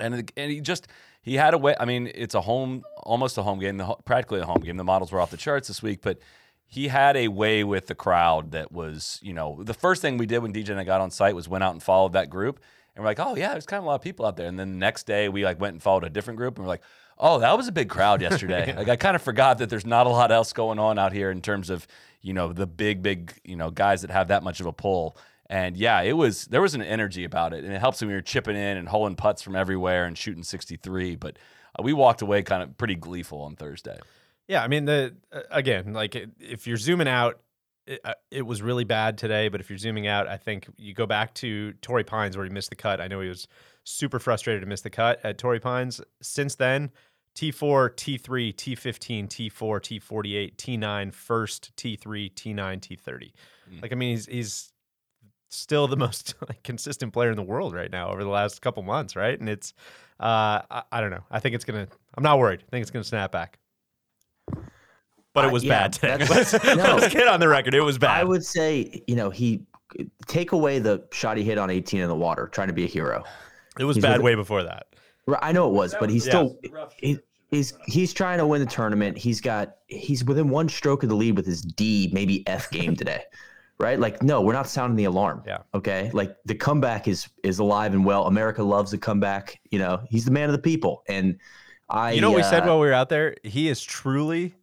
[0.00, 0.88] and it- and he just
[1.22, 1.74] he had a way.
[1.78, 4.76] I mean, it's a home, almost a home game, the, practically a home game.
[4.76, 6.18] The models were off the charts this week, but
[6.66, 10.26] he had a way with the crowd that was, you know, the first thing we
[10.26, 12.60] did when DJ and I got on site was went out and followed that group,
[12.94, 14.46] and we're like, oh yeah, there's kind of a lot of people out there.
[14.46, 16.72] And then the next day we like went and followed a different group, and we're
[16.72, 16.82] like.
[17.16, 18.74] Oh, that was a big crowd yesterday.
[18.76, 21.30] Like I kind of forgot that there's not a lot else going on out here
[21.30, 21.86] in terms of,
[22.22, 25.16] you know, the big, big, you know, guys that have that much of a pull.
[25.48, 28.14] And yeah, it was there was an energy about it, and it helps when we
[28.14, 31.16] were chipping in and holding putts from everywhere and shooting 63.
[31.16, 31.38] But
[31.82, 33.98] we walked away kind of pretty gleeful on Thursday.
[34.48, 37.40] Yeah, I mean the uh, again, like if you're zooming out,
[37.86, 39.48] it, uh, it was really bad today.
[39.48, 42.52] But if you're zooming out, I think you go back to Torrey Pines where he
[42.52, 43.00] missed the cut.
[43.00, 43.48] I know he was
[43.84, 46.00] super frustrated to miss the cut at Torrey Pines.
[46.22, 46.90] Since then,
[47.36, 53.32] T4, T3, T15, T4, T48, T9, first, T3, T9, T30.
[53.82, 54.72] Like I mean, he's he's
[55.50, 58.82] still the most like, consistent player in the world right now over the last couple
[58.82, 59.38] months, right?
[59.38, 59.72] And it's
[60.20, 61.24] uh I, I don't know.
[61.30, 62.62] I think it's gonna I'm not worried.
[62.66, 63.58] I think it's gonna snap back.
[65.34, 66.26] But Uh, it was yeah, bad today.
[66.30, 66.96] Let's, no.
[66.96, 67.74] let's get on the record.
[67.74, 68.18] It was bad.
[68.20, 69.66] I would say, you know, he
[70.26, 72.88] take away the shot he hit on 18 in the water, trying to be a
[72.88, 73.24] hero.
[73.78, 74.86] it was he's bad with- way before that.
[75.40, 76.58] I know it was, but he's still
[76.98, 77.18] he,
[77.50, 79.16] he's he's trying to win the tournament.
[79.16, 82.94] He's got he's within one stroke of the lead with his D, maybe F game
[82.96, 83.22] today.
[83.80, 83.98] Right?
[83.98, 85.42] Like, no, we're not sounding the alarm.
[85.44, 85.58] Yeah.
[85.74, 86.08] Okay.
[86.12, 88.26] Like the comeback is is alive and well.
[88.28, 89.58] America loves a comeback.
[89.72, 91.02] You know, he's the man of the people.
[91.08, 91.40] And
[91.90, 93.34] I You know what we said uh, while we were out there?
[93.42, 94.54] He is truly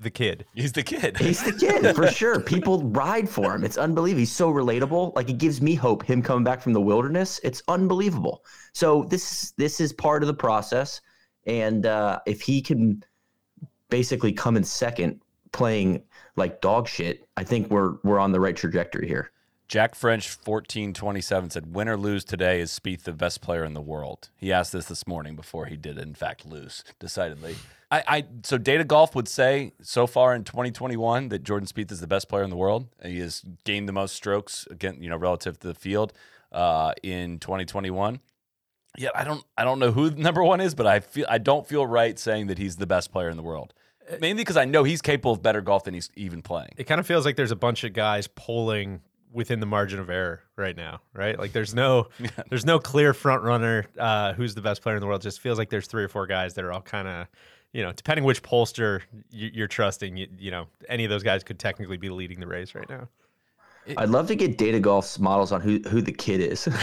[0.00, 0.44] the kid.
[0.54, 1.16] He's the kid.
[1.18, 2.40] He's the kid for sure.
[2.40, 3.64] People ride for him.
[3.64, 4.20] It's unbelievable.
[4.20, 5.14] He's so relatable.
[5.14, 6.04] Like it gives me hope.
[6.04, 7.40] Him coming back from the wilderness.
[7.42, 8.44] It's unbelievable.
[8.72, 11.00] So this this is part of the process.
[11.46, 13.02] And uh, if he can
[13.88, 15.20] basically come in second,
[15.52, 16.02] playing
[16.36, 19.30] like dog shit, I think we're we're on the right trajectory here.
[19.66, 23.64] Jack French, fourteen twenty seven, said, "Win or lose today, is Spieth the best player
[23.64, 27.56] in the world?" He asked this this morning before he did, in fact, lose decidedly.
[27.90, 32.00] I, I so Data Golf would say so far in 2021 that Jordan Spieth is
[32.00, 32.86] the best player in the world.
[33.02, 36.12] He has gained the most strokes again, you know, relative to the field
[36.52, 38.20] uh, in 2021.
[38.96, 41.66] Yeah, I don't, I don't know who number one is, but I feel I don't
[41.66, 43.72] feel right saying that he's the best player in the world.
[44.20, 46.70] Mainly because I know he's capable of better golf than he's even playing.
[46.78, 50.08] It kind of feels like there's a bunch of guys polling within the margin of
[50.08, 51.38] error right now, right?
[51.38, 52.08] Like there's no
[52.50, 55.20] there's no clear front runner uh, who's the best player in the world.
[55.22, 57.26] It just feels like there's three or four guys that are all kind of
[57.72, 61.44] you know, depending which pollster you- you're trusting, you, you know, any of those guys
[61.44, 63.08] could technically be leading the race right now.
[63.96, 66.68] I'd love to get Data Golf's models on who who the kid is.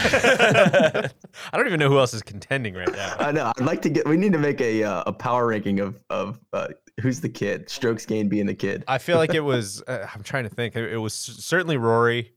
[0.50, 1.10] I
[1.52, 3.14] don't even know who else is contending right now.
[3.18, 3.52] I know.
[3.56, 4.08] I'd like to get.
[4.08, 6.68] We need to make a uh, a power ranking of of uh,
[7.00, 7.70] who's the kid.
[7.70, 8.82] Strokes gained being the kid.
[8.88, 9.82] I feel like it was.
[9.86, 10.74] Uh, I'm trying to think.
[10.74, 12.32] It, it was certainly Rory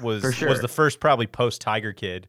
[0.00, 0.48] was sure.
[0.48, 2.28] was the first probably post Tiger kid,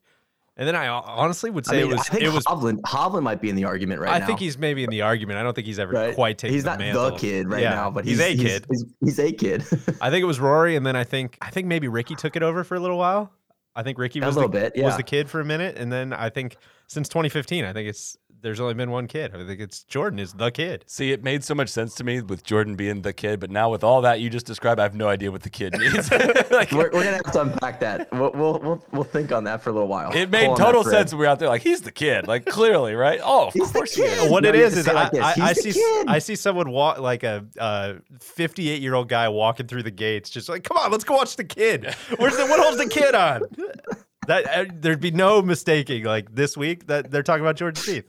[0.58, 2.46] and then I honestly would I say mean, it was I think it was.
[2.46, 2.82] Hovland.
[2.82, 4.24] Hovland might be in the argument right I now.
[4.24, 5.38] I think he's maybe in the argument.
[5.38, 6.15] I don't think he's ever right.
[6.15, 7.12] quite taken He's the not mantle.
[7.12, 8.65] the kid right Yeah, now, but he's, he's, a kid.
[8.70, 9.62] He's, he's, a kid.
[10.02, 12.44] I think it was Rory, and then I think I think maybe Rickie took it
[12.44, 13.32] over for a little while.
[13.76, 15.91] I think Rickie was A little the, bit, was the kid for a minute, and
[15.91, 16.56] then I think
[16.88, 19.34] since 2015, I think it's there's only been one kid.
[19.34, 20.84] I think it's Jordan is the kid.
[20.86, 23.71] See, it made so much sense to me with Jordan being the kid, but now
[23.71, 26.12] with all that you just described, I have no idea what the kid means.
[26.52, 28.08] like, we're, we're gonna have to unpack that.
[28.12, 30.12] We'll, we'll we'll we'll think on that for a little while.
[30.13, 31.50] it made on total sense when we were out there.
[31.50, 32.28] Like, he's the kid.
[32.28, 33.19] Like, clearly, right?
[33.24, 34.30] Oh, of He's the course he is.
[34.30, 35.39] What No, it you have is to is say it I, like.
[35.39, 36.06] I, I see kid.
[36.08, 40.30] I see someone walk like a uh, 58 year old guy walking through the gates,
[40.30, 41.95] just like, come on, let's go watch the kid.
[42.17, 43.41] Where's the what holds the kid on?
[44.28, 46.04] That uh, there'd be no mistaking.
[46.04, 48.06] Like this week, that they're talking about Jordan Spieth.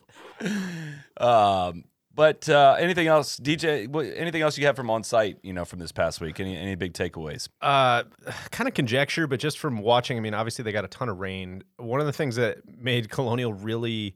[1.19, 1.85] Um,
[2.17, 3.95] but uh, anything else, DJ?
[4.17, 5.39] Anything else you have from on site?
[5.43, 6.41] You know, from this past week?
[6.41, 7.49] Any any big takeaways?
[7.61, 8.05] Uh,
[8.51, 11.19] kind of conjecture, but just from watching, I mean, obviously they got a ton of
[11.19, 11.63] rain.
[11.77, 14.15] One of the things that made Colonial really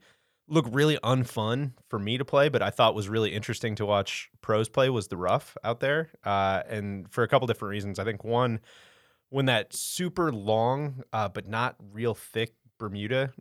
[0.48, 4.30] look really unfun for me to play, but I thought was really interesting to watch
[4.40, 7.98] pros play was the rough out there, uh, and for a couple different reasons.
[7.98, 8.60] I think one,
[9.30, 13.32] when that super long uh, but not real thick Bermuda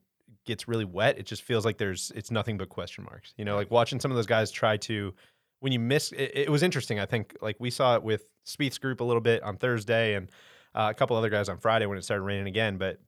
[0.45, 3.33] gets really wet, it just feels like there's it's nothing but question marks.
[3.37, 5.13] You know, like watching some of those guys try to
[5.59, 6.99] when you miss it, it was interesting.
[6.99, 10.31] I think like we saw it with Spieth's group a little bit on Thursday and
[10.75, 12.99] uh, a couple other guys on Friday when it started raining again, but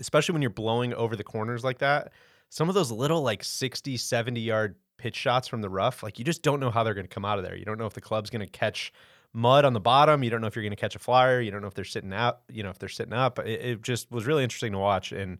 [0.00, 2.12] especially when you're blowing over the corners like that,
[2.48, 6.24] some of those little like 60, 70 yard pitch shots from the rough, like you
[6.24, 7.56] just don't know how they're going to come out of there.
[7.56, 8.92] You don't know if the club's going to catch
[9.32, 10.22] mud on the bottom.
[10.22, 11.40] You don't know if you're going to catch a flyer.
[11.40, 13.38] You don't know if they're sitting out, you know, if they're sitting up.
[13.38, 15.12] It, it just was really interesting to watch.
[15.12, 15.38] And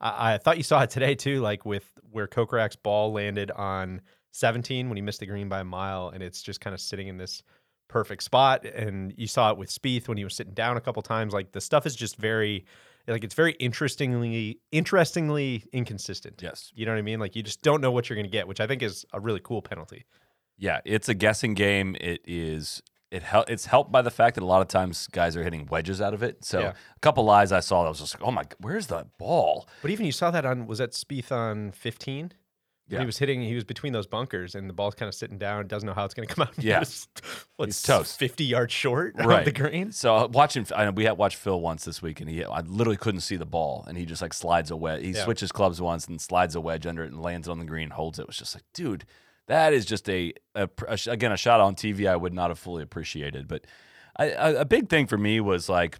[0.00, 4.00] I, I, thought you saw it today too, like with where Kokrak's ball landed on
[4.32, 6.08] 17 when he missed the green by a mile.
[6.08, 7.42] And it's just kind of sitting in this
[7.88, 8.64] perfect spot.
[8.64, 11.32] And you saw it with Spieth when he was sitting down a couple times.
[11.32, 12.64] Like the stuff is just very
[13.06, 16.40] like it's very interestingly interestingly inconsistent.
[16.42, 16.72] Yes.
[16.74, 17.20] You know what I mean?
[17.20, 19.20] Like you just don't know what you're going to get, which I think is a
[19.20, 20.06] really cool penalty.
[20.56, 21.96] Yeah, it's a guessing game.
[22.00, 22.80] It is
[23.10, 25.66] it hel- it's helped by the fact that a lot of times guys are hitting
[25.70, 26.44] wedges out of it.
[26.44, 26.68] So Yeah.
[26.96, 29.68] a couple lies I saw, I was just like, oh my, where's the ball?
[29.82, 32.32] But even you saw that on was that Spieth on 15?
[32.86, 32.98] Yeah.
[33.00, 35.66] he was hitting, he was between those bunkers, and the ball's kind of sitting down.
[35.68, 36.52] Doesn't know how it's going to come out.
[36.62, 36.80] Yeah.
[36.80, 37.08] was,
[37.56, 38.18] what's He's toast.
[38.18, 39.38] Fifty yards short Right.
[39.38, 39.90] of the green.
[39.90, 42.60] So uh, watching, I know we had watched Phil once this week, and he, I
[42.60, 45.02] literally couldn't see the ball, and he just like slides a wedge.
[45.02, 45.24] He Yeah.
[45.24, 47.88] switches clubs once and slides a wedge under it and lands it on the green,
[47.88, 48.22] holds it.
[48.22, 49.06] It was just like, dude,
[49.46, 52.58] that is just a, a, a again a shot on TV I would not have
[52.58, 53.48] fully appreciated.
[53.48, 53.66] But
[54.16, 55.98] I, a, a big thing for me was like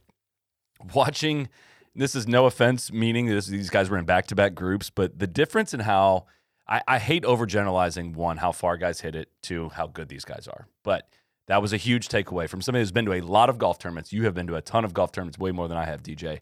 [0.95, 1.49] watching.
[1.97, 5.21] This is no offense, meaning this, these guys were in back to back groups, but
[5.21, 6.27] the difference in how
[6.67, 10.49] I, I hate overgeneralizing one, how far guys hit it, two, how good these guys
[10.49, 10.67] are.
[10.83, 11.09] But
[11.47, 14.13] that was a huge takeaway from somebody who's been to a lot of golf tournaments.
[14.13, 16.41] You have been to a ton of golf tournaments, way more than I have, DJ.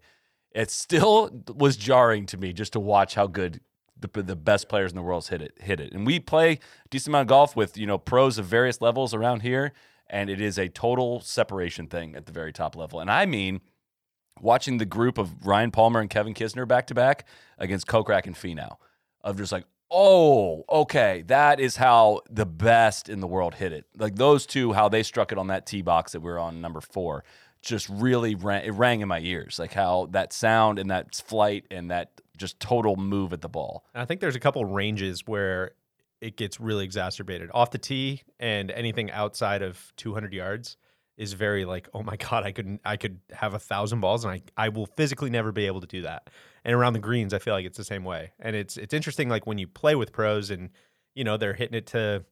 [0.54, 3.60] It still was jarring to me just to watch how good
[4.02, 5.54] the, the best players in the world hit it.
[5.60, 6.58] Hit it, and we play
[6.90, 9.72] decent amount of golf with you know pros of various levels around here,
[10.08, 13.00] and it is a total separation thing at the very top level.
[13.00, 13.60] And I mean,
[14.40, 17.26] watching the group of Ryan Palmer and Kevin Kisner back to back
[17.58, 18.76] against Kokrak and Finau,
[19.22, 23.84] of just like, oh, okay, that is how the best in the world hit it.
[23.96, 26.60] Like those two, how they struck it on that tee box that we are on
[26.60, 27.24] number four,
[27.60, 29.58] just really rang, it rang in my ears.
[29.58, 33.84] Like how that sound and that flight and that just total move at the ball.
[33.94, 35.72] I think there's a couple ranges where
[36.20, 37.50] it gets really exacerbated.
[37.52, 40.76] Off the tee and anything outside of 200 yards
[41.16, 44.32] is very like, oh my god, I could I could have a thousand balls and
[44.32, 46.30] I I will physically never be able to do that.
[46.64, 48.32] And around the greens, I feel like it's the same way.
[48.38, 50.70] And it's it's interesting like when you play with pros and
[51.14, 52.24] you know they're hitting it to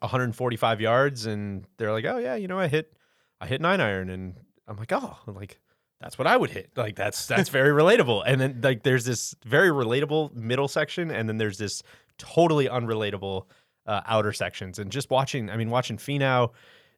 [0.00, 2.96] 145 yards and they're like, oh yeah, you know I hit
[3.40, 4.34] I hit nine iron and
[4.66, 5.58] I'm like, oh, like
[6.00, 6.70] that's what I would hit.
[6.76, 8.22] Like that's that's very relatable.
[8.26, 11.82] And then like there's this very relatable middle section, and then there's this
[12.18, 13.46] totally unrelatable
[13.86, 14.78] uh, outer sections.
[14.78, 16.52] And just watching, I mean, watching Finau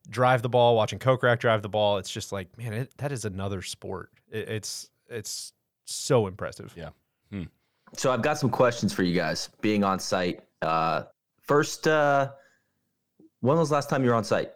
[0.08, 3.24] drive the ball, watching Kokrak drive the ball, it's just like, man, it, that is
[3.24, 4.10] another sport.
[4.30, 5.52] It, it's it's
[5.84, 6.72] so impressive.
[6.76, 6.90] Yeah.
[7.94, 9.48] So I've got some questions for you guys.
[9.60, 11.04] Being on site, uh,
[11.42, 12.30] first, uh,
[13.40, 14.52] when was the last time you were on site?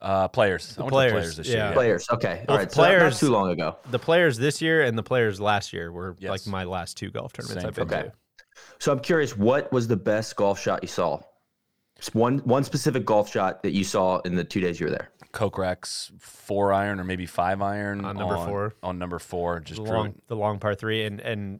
[0.00, 0.76] Uh, players.
[0.78, 1.64] I went to players, players this yeah.
[1.66, 1.72] year.
[1.72, 2.06] Players.
[2.12, 2.44] Okay.
[2.46, 2.70] Both All right.
[2.72, 3.76] So not- players- not too long ago.
[3.90, 6.30] The players this year and the players last year were Yes.
[6.30, 8.10] like my last two golf tournaments Same I've been for me.
[8.10, 8.12] to.
[8.78, 11.20] So I'm curious, what was the best golf shot you saw?
[11.96, 14.92] Just one one specific golf shot that you saw in the two days you were
[14.92, 15.10] there.
[15.32, 18.74] Kokrak's four iron or maybe five iron On number four.
[18.84, 20.28] On number four, just The long, it.
[20.28, 21.58] the long par three, and and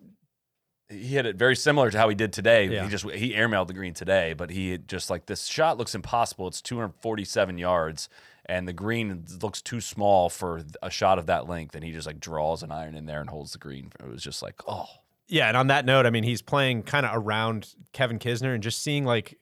[0.91, 2.67] he hit it very similar to how he did today.
[2.67, 2.85] Yeah.
[2.85, 6.49] He just he airmailed the green today, but he just like this shot looks impossible.
[6.49, 8.09] It's 247 yards,
[8.47, 11.75] and the green looks too small for a shot of that length.
[11.75, 13.93] And he just like draws an iron in there and holds the green.
[14.01, 14.89] It was just like, oh,
[15.29, 18.63] Yeah, and on that note, I mean, he's playing kind of around Kevin Kisner and
[18.63, 19.39] just seeing like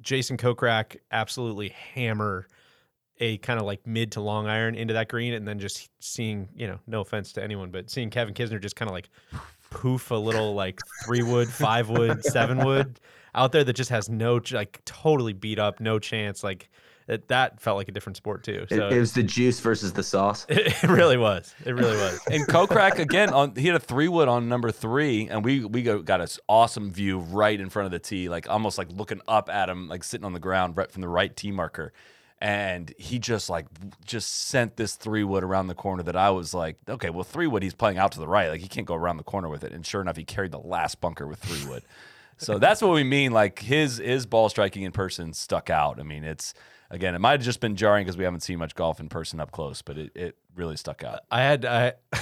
[0.00, 2.46] Jason Kokrak absolutely hammer
[3.18, 6.48] a kind of like mid to long iron into that green, and then just seeing,
[6.54, 9.10] you know, no offense to anyone, but seeing Kevin Kisner just kind of like
[9.70, 13.00] poof a little like three wood, five wood, seven wood
[13.34, 16.42] out there that just has no like totally beat up, no chance.
[16.44, 16.68] Like
[17.08, 18.66] it, that felt like a different sport too.
[18.70, 20.46] It, So it was the juice versus the sauce.
[20.48, 21.54] it, really was.
[21.64, 22.20] It really was.
[22.30, 25.82] and Kokrak again on he had a three wood on number three, and we we
[25.82, 29.48] got an awesome view right in front of the tee, like almost like looking up
[29.48, 31.92] at him, like sitting on the ground right from the right tee marker.
[32.40, 33.66] And he just like
[34.04, 37.46] just sent this three wood around the corner that I was like, okay, well three
[37.46, 39.62] wood he's playing out to the right, like he can't go around the corner with
[39.62, 39.72] it.
[39.72, 41.82] And sure enough, he carried the last bunker with three wood.
[42.38, 43.32] so that's what we mean.
[43.32, 46.00] Like his his ball striking in person stuck out.
[46.00, 46.54] I mean, it's
[46.90, 49.40] again, it might have just been jarring because we haven't seen much golf in person
[49.40, 51.20] up close, but it, it really stuck out.
[51.30, 51.92] I had I,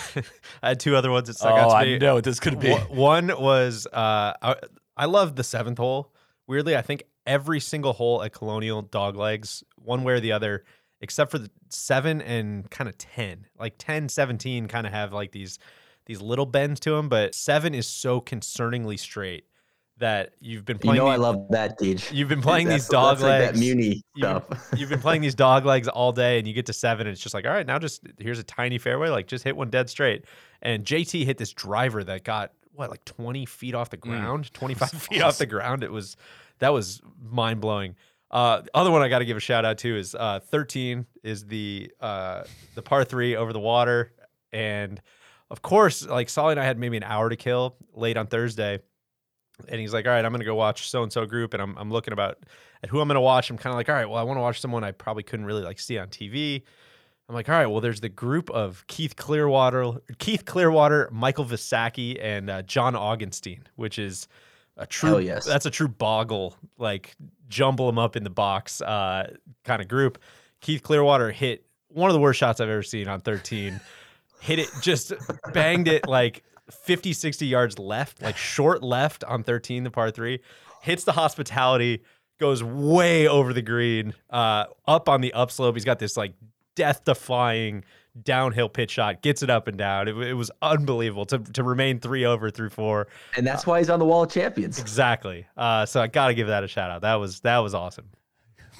[0.62, 2.60] I had two other ones that stuck oh, out to I know what this could
[2.60, 2.72] be.
[2.72, 4.56] One- One was uh, I,
[4.96, 6.12] I love the seventh hole.
[6.46, 10.64] Weirdly, I think every single hole at Colonial dog legs, one way or the other,
[11.00, 13.46] except for the seven and kind of 10.
[13.58, 15.60] Like 10, 17 kind of have like these
[16.06, 19.44] these little bends to them, but seven is so concerningly straight
[19.98, 20.96] that you've been playing.
[20.96, 22.14] You know I love that, Deej.
[22.14, 23.52] You've been playing That's- these dog that's like legs.
[23.52, 26.64] that Muni You've been, you've been playing these dog legs all day, and you get
[26.66, 29.26] to seven, and it's just like, all right, now just here's a tiny fairway, like
[29.26, 30.24] just hit one dead straight.
[30.62, 34.90] And JT hit this driver that got what, like 20 feet off the ground, 25
[34.90, 35.82] feet off the ground.
[35.82, 36.16] It was
[36.58, 37.96] that was mind blowing.
[38.30, 41.06] Uh, the other one I got to give a shout out to is uh, 13
[41.22, 44.12] is the uh, the par three over the water,
[44.52, 45.00] and
[45.50, 48.80] of course, like Soly and I had maybe an hour to kill late on Thursday
[49.66, 51.76] and he's like, "All right, I'm gonna go watch so and so group," and I'm
[51.76, 52.38] I'm looking about
[52.82, 53.50] at who I'm gonna watch.
[53.50, 55.46] I'm kind of like, "All right, well, I want to watch someone I probably couldn't
[55.46, 56.62] really like see on TV."
[57.28, 62.18] I'm like, "All right, well, there's the group of Keith Clearwater, Keith Clearwater, Michael Visacki,
[62.22, 64.28] and uh, John Augenstein, which is
[64.78, 65.10] a true.
[65.10, 65.44] Hell yes.
[65.44, 67.16] That's a true boggle, like
[67.48, 70.18] jumble them up in the box uh, kind of group.
[70.60, 73.80] Keith Clearwater hit one of the worst shots I've ever seen on 13.
[74.40, 75.12] hit it, just
[75.52, 80.40] banged it like 50, 60 yards left, like short left on 13, the par three.
[80.82, 82.02] Hits the hospitality,
[82.38, 85.74] goes way over the green, uh, up on the upslope.
[85.74, 86.34] He's got this like
[86.78, 87.84] death defying
[88.22, 90.06] downhill pitch shot, gets it up and down.
[90.08, 93.08] It, it was unbelievable to, to remain three over through four.
[93.36, 94.78] and that's why he's on the wall of champions.
[94.78, 95.46] Exactly.
[95.56, 97.02] Uh, so I got to give that a shout out.
[97.02, 98.08] That was that was awesome.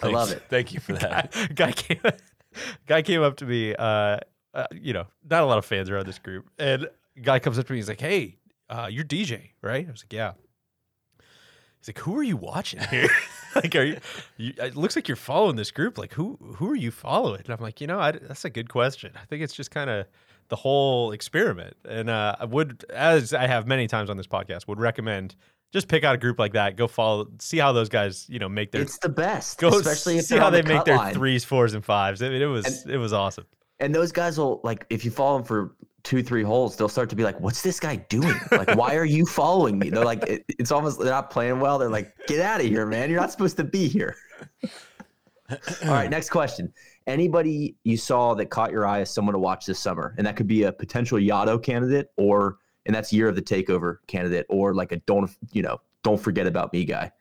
[0.00, 0.42] I love it.
[0.48, 1.32] Thank you for that.
[1.32, 2.00] guy, guy came
[2.86, 4.18] guy came up to me uh,
[4.54, 6.88] uh you know not a lot of fans around this group and
[7.22, 8.36] guy comes up to me he's like hey
[8.70, 10.32] uh you're dj right i was like yeah
[11.78, 13.10] he's like who are you watching here
[13.62, 13.98] like are you,
[14.36, 17.50] you it looks like you're following this group like who who are you following and
[17.50, 20.06] i'm like you know I, that's a good question i think it's just kind of
[20.48, 24.66] the whole experiment and uh i would as i have many times on this podcast
[24.66, 25.36] would recommend
[25.72, 28.48] just pick out a group like that go follow see how those guys you know
[28.48, 31.14] make their It's the best, go especially see they're how they the make their line.
[31.14, 32.22] threes, fours, and fives.
[32.22, 33.44] I mean, it was it was awesome.
[33.78, 35.74] And those guys will like if you follow them for
[36.08, 38.34] two, three holes, they'll start to be like, "What's this guy doing?
[38.50, 41.78] Like, why are you following me?" They're like, it, "It's almost they're not playing well."
[41.78, 43.10] They're like, "Get out of here, man!
[43.10, 44.16] You're not supposed to be here."
[45.50, 46.72] All right, next question.
[47.06, 50.34] Anybody you saw that caught your eye as someone to watch this summer, and that
[50.34, 54.74] could be a potential Yado candidate, or and that's year of the takeover candidate, or
[54.74, 57.12] like a don't you know don't forget about me guy.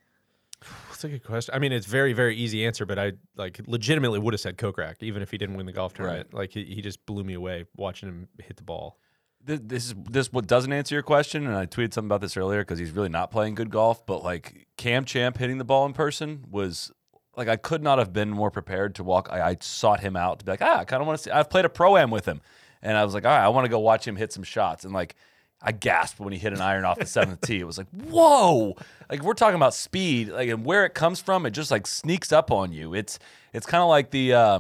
[0.98, 1.54] That's a good question.
[1.54, 4.96] I mean, it's very very easy answer, but I like legitimately would have said Kokrak
[5.02, 6.34] even if he didn't win the golf tournament.
[6.34, 8.98] Like he, he just blew me away watching him hit the ball.
[9.46, 12.36] Th- this is this what doesn't answer your question, and I tweeted something about this
[12.36, 14.08] earlier because he's really not playing good golf.
[14.08, 16.92] But like Cam Champ hitting the ball in person was
[17.36, 19.30] like I could not have been more prepared to walk.
[19.32, 21.30] I, I sought him out to be like, ah, I kind of want to see.
[21.30, 22.42] I've played a pro am with him,
[22.82, 24.84] and I was like, all right, I want to go watch him hit some shots.
[24.84, 25.16] And like
[25.62, 27.60] I gasped when he hit an iron off the seventh tee.
[27.60, 28.76] It was like, whoa!
[29.10, 32.32] Like we're talking about speed, like and where it comes from, it just like sneaks
[32.32, 32.94] up on you.
[32.94, 33.20] It's
[33.54, 34.60] it's kind of like the uh,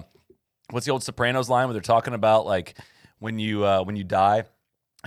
[0.71, 2.75] what's the old Sopranos line where they're talking about like
[3.19, 4.45] when you uh, when you die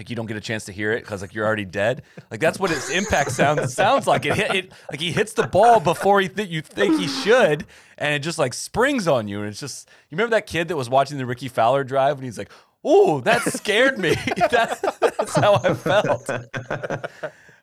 [0.00, 2.02] like you don't get a chance to hear it because like you're already dead.
[2.30, 4.24] Like that's what its impact sounds sounds like.
[4.24, 7.66] It hit it like he hits the ball before he th- you think he should,
[7.98, 9.40] and it just like springs on you.
[9.40, 12.24] And it's just you remember that kid that was watching the Rickie Fowler drive and
[12.24, 12.50] he's like,
[12.82, 14.14] "Oh, that scared me."
[14.50, 14.80] that's,
[15.34, 16.30] that's how I felt.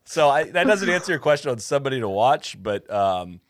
[0.10, 3.42] So I, that doesn't answer your question on somebody to watch, but um,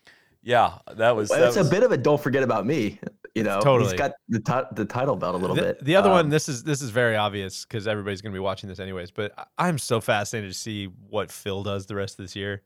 [0.42, 1.30] yeah, that was.
[1.30, 2.98] Well, that it's was a bit of a don't forget about me.
[3.36, 3.90] You know, Totally.
[3.92, 5.84] he's got the ti- the title belt a little The, bit.
[5.84, 8.40] the other Um, one, this is this is very obvious because everybody's going to be
[8.40, 9.12] watching this anyways.
[9.12, 12.62] But I'm so fascinated to see what Phil does the rest of this year.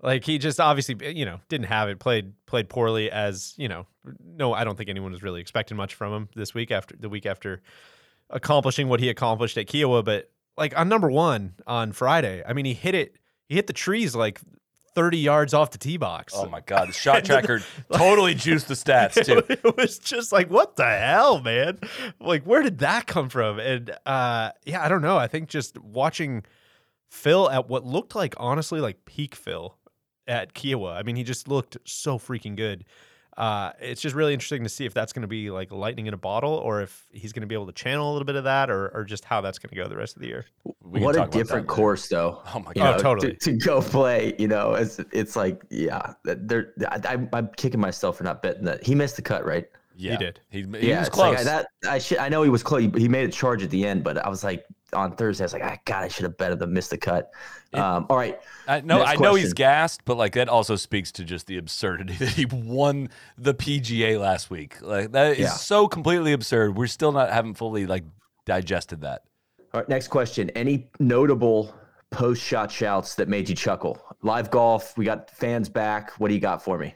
[0.00, 1.98] Like he just obviously, you know, didn't have it.
[1.98, 3.86] Played played poorly as you know.
[4.24, 7.10] No, I don't think anyone was really expecting much from him this week after the
[7.10, 7.60] week after
[8.30, 10.02] accomplishing what he accomplished at Kiawah.
[10.02, 13.16] But like on number one on Friday, I mean, he hit it.
[13.48, 14.40] He hit the trees like
[14.94, 16.34] 30 yards off the tee box.
[16.36, 19.42] Oh my god, the shot tracker totally juiced the stats too.
[19.48, 21.78] it was just like, what the hell, man?
[22.20, 23.58] Like, where did that come from?
[23.58, 25.16] And uh, yeah, I don't know.
[25.16, 26.44] I think just watching
[27.08, 29.76] Phil at what looked like, honestly, like peak Phil
[30.26, 30.96] at Kiawah.
[30.96, 32.84] I mean, he just looked so freaking good.
[33.38, 36.12] Uh, it's just really interesting to see if that's going to be like lightning in
[36.12, 38.42] a bottle, or if he's going to be able to channel a little bit of
[38.42, 40.44] that, or, or just how that's going to go the rest of the year.
[40.82, 41.76] We can what a about that different later.
[41.76, 42.42] course, though.
[42.52, 43.34] Oh my you god, Oh, totally.
[43.34, 47.78] To, to go play, you know, it's it's like yeah, they're, I, I'm- I'm kicking
[47.78, 49.68] myself for not betting that he missed the cut, right?
[49.96, 50.40] yeah, he did.
[50.50, 51.44] He, he yeah, was it's like, close.
[51.44, 52.82] that I should I know he was close.
[52.82, 55.46] He, he made a charge at the end, but I was like on Thursday, I
[55.46, 57.30] was like, ah, God, I should have betted the missed the cut.
[57.74, 61.24] Um, all right, I know, I know he's gassed, but like that also speaks to
[61.24, 64.80] just the absurdity that he won the PGA last week.
[64.80, 65.48] Like that is Yeah.
[65.50, 66.76] so completely absurd.
[66.76, 68.04] We're still not haven't fully like
[68.46, 69.22] digested that.
[69.74, 69.88] all right.
[69.88, 71.74] Next question: Any notable
[72.10, 74.02] post shot shouts that made you chuckle?
[74.22, 76.12] Live golf, we got fans back.
[76.18, 76.94] What do you got for me?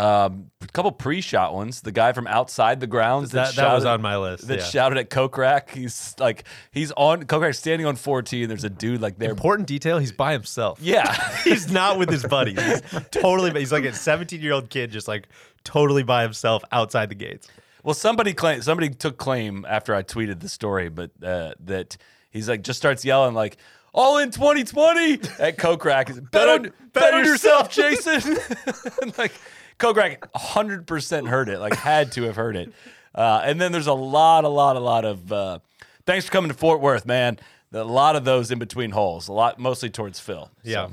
[0.00, 1.82] Um, a couple pre-shot ones.
[1.82, 4.48] The guy from outside the grounds That, that, that was on my list.
[4.48, 4.64] that yeah.
[4.64, 5.70] shouted at Kokrak.
[5.70, 8.48] He's like he's on Kokrak standing on 14.
[8.48, 9.30] There's a dude like there.
[9.30, 10.78] Important detail: he's by himself.
[10.80, 11.12] Yeah.
[11.44, 12.58] he's not with his buddies.
[12.58, 13.50] He's totally.
[13.58, 15.28] He's like a 17 year old kid, just like
[15.64, 17.48] totally by himself outside the gates.
[17.82, 21.98] Well, somebody claim somebody took claim after I tweeted the story, but uh, that
[22.30, 23.58] he's like just starts yelling like
[23.92, 26.08] all in 2020 at Kokrak.
[26.08, 28.38] He's, Bet on, bet on yourself, Jason.
[29.18, 29.32] Like
[29.80, 32.72] Kokrak 100% heard it, like had to have heard it.
[33.14, 35.58] Uh, and then there's a lot, a lot, a lot of uh,
[36.06, 37.38] thanks for coming to Fort Worth, man.
[37.72, 40.50] A lot of those in between holes, a lot mostly towards Phil.
[40.62, 40.86] Yeah.
[40.88, 40.92] So,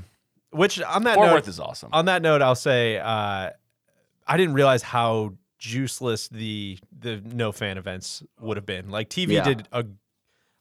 [0.51, 1.89] Which on that Fort note, Worth is awesome.
[1.91, 3.51] On that note, I'll say uh,
[4.27, 8.89] I didn't realize how juiceless the the no fan events would have been.
[8.89, 9.43] Like TV Yeah.
[9.43, 9.85] did a.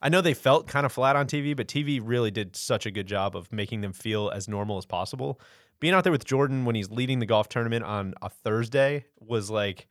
[0.00, 2.90] I know they felt kind of flat on TV, but TV really did such a
[2.90, 5.40] good job of making them feel as normal as possible.
[5.78, 9.50] Being out there with Jordan when he's leading the golf tournament on a Thursday was
[9.50, 9.86] like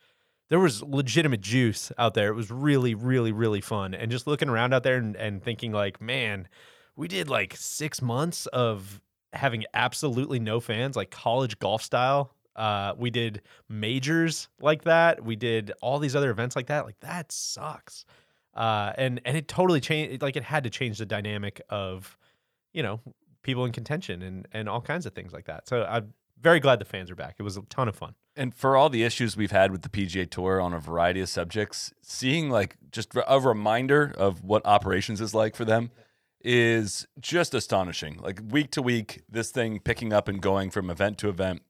[0.50, 2.30] there was legitimate juice out there.
[2.30, 3.94] It was really, really, really fun.
[3.94, 6.48] And just looking around out there and, and thinking like, man,
[6.96, 9.02] we did like six months of
[9.34, 12.32] having absolutely no fans, like college golf style.
[12.56, 15.24] Uh, we did majors like that.
[15.24, 16.86] We did all these other events like that.
[16.86, 18.06] Like that sucks.
[18.54, 20.22] Uh, and and it totally changed.
[20.22, 22.18] Like it had to change the dynamic of,
[22.74, 23.02] you know,
[23.46, 25.70] people in contention and and all kinds of things like that.
[25.70, 27.36] So I'm very glad the fans are back.
[27.40, 28.16] It was a ton of fun.
[28.36, 31.30] And for all the issues we've had with the PGA Tour on a variety of
[31.30, 35.92] subjects, seeing like just a reminder of what operations is like for them
[36.42, 38.20] is just astonishing.
[38.22, 41.62] Like week to week, this thing picking up and going from event to event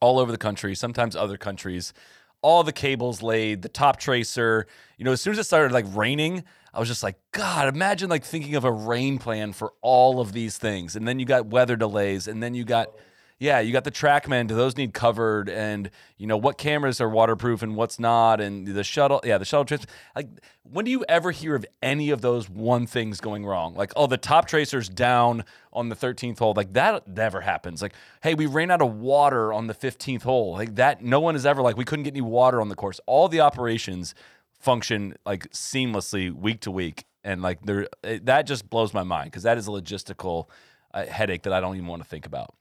[0.00, 1.94] all over the country, sometimes other countries,
[2.42, 4.66] all the cables laid, the top tracer.
[4.98, 6.44] You know, as soon as it started like raining,
[6.76, 10.32] I was just like, God, imagine like thinking of a rain plan for all of
[10.32, 10.94] these things.
[10.94, 12.90] And then you got weather delays, and then you got
[13.38, 14.46] yeah, you got the TrackMan.
[14.46, 15.50] Do those need covered?
[15.50, 18.40] And you know what cameras are waterproof and what's not?
[18.40, 19.86] And the shuttle, yeah, the shuttle trips.
[20.14, 20.28] Like,
[20.62, 23.74] when do you ever hear of any of those one things going wrong?
[23.74, 26.54] Like, oh, the top tracer's down on the 13th hole.
[26.56, 27.82] Like that never happens.
[27.82, 30.52] Like, hey, we ran out of water on the 15th hole.
[30.52, 33.00] Like that, no one is ever like we couldn't get any water on the course.
[33.06, 34.14] All the operations
[34.58, 39.42] function like seamlessly week to week, and like there, that just blows my mind because
[39.44, 40.48] that is a logistical
[40.94, 42.54] uh, headache that I don't even want to think about.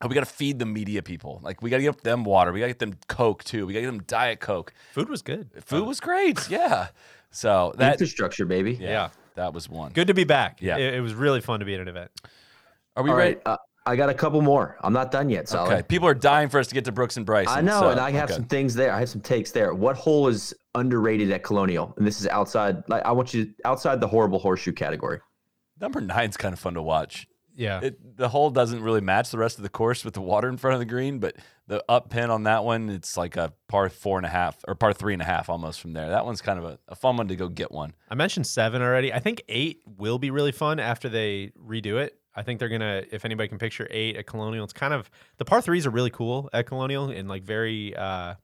[0.00, 1.38] Oh, we got to feed the media people.
[1.44, 2.52] Like we got to get them water.
[2.52, 3.66] We got to get them Coke too.
[3.66, 4.74] We got to get them Diet Coke.
[4.92, 5.50] Food was good.
[5.64, 6.40] Food was great.
[6.50, 6.88] Yeah.
[7.30, 8.72] So that Infrastructure, baby.
[8.74, 9.08] yeah, Yeah.
[9.36, 9.92] that was one.
[9.92, 10.58] Good to be back.
[10.60, 10.76] Yeah.
[10.76, 12.10] It, it was really fun to be at an event.
[12.96, 13.36] Are we All ready?
[13.36, 13.42] right.
[13.46, 14.76] Uh, I got a couple more.
[14.82, 15.72] I'm not done yet, Solid.
[15.72, 15.82] Okay.
[15.82, 17.56] People are dying for us to get to Brooks and Bryson.
[17.56, 18.34] I know, so- and I have okay.
[18.34, 18.92] some things there.
[18.92, 19.74] I have some takes there.
[19.74, 21.92] What hole is underrated at Colonial?
[21.96, 22.82] And this is outside.
[22.88, 25.20] Like I want you to, outside the horrible horseshoe category.
[25.80, 27.26] Number nine's kind of fun to watch.
[27.54, 27.80] Yeah.
[27.80, 30.56] It, the hole doesn't really match the rest of the course with the water in
[30.56, 33.88] front of the green, but the up pin on that one, it's like a par
[33.90, 36.08] four and a half or par three and a half almost from there.
[36.08, 37.94] That one's kind of a, a fun one to go get one.
[38.08, 39.12] I mentioned seven already.
[39.12, 42.18] I think eight will be really fun after they redo it.
[42.34, 45.44] I think they're gonna, if anybody can picture eight at Colonial, it's kind of the
[45.44, 47.94] par threes are really cool at Colonial and like very.
[47.96, 48.34] uh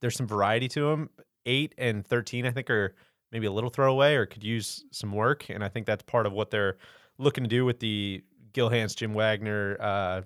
[0.00, 1.10] There's some variety to them.
[1.46, 2.94] Eight and thirteen, I think, are
[3.32, 6.32] maybe a little throwaway or could use some work, and I think that's part of
[6.32, 6.76] what they're
[7.18, 8.22] looking to do with the
[8.52, 10.22] Gil Hanse, Jim Wagner, uh,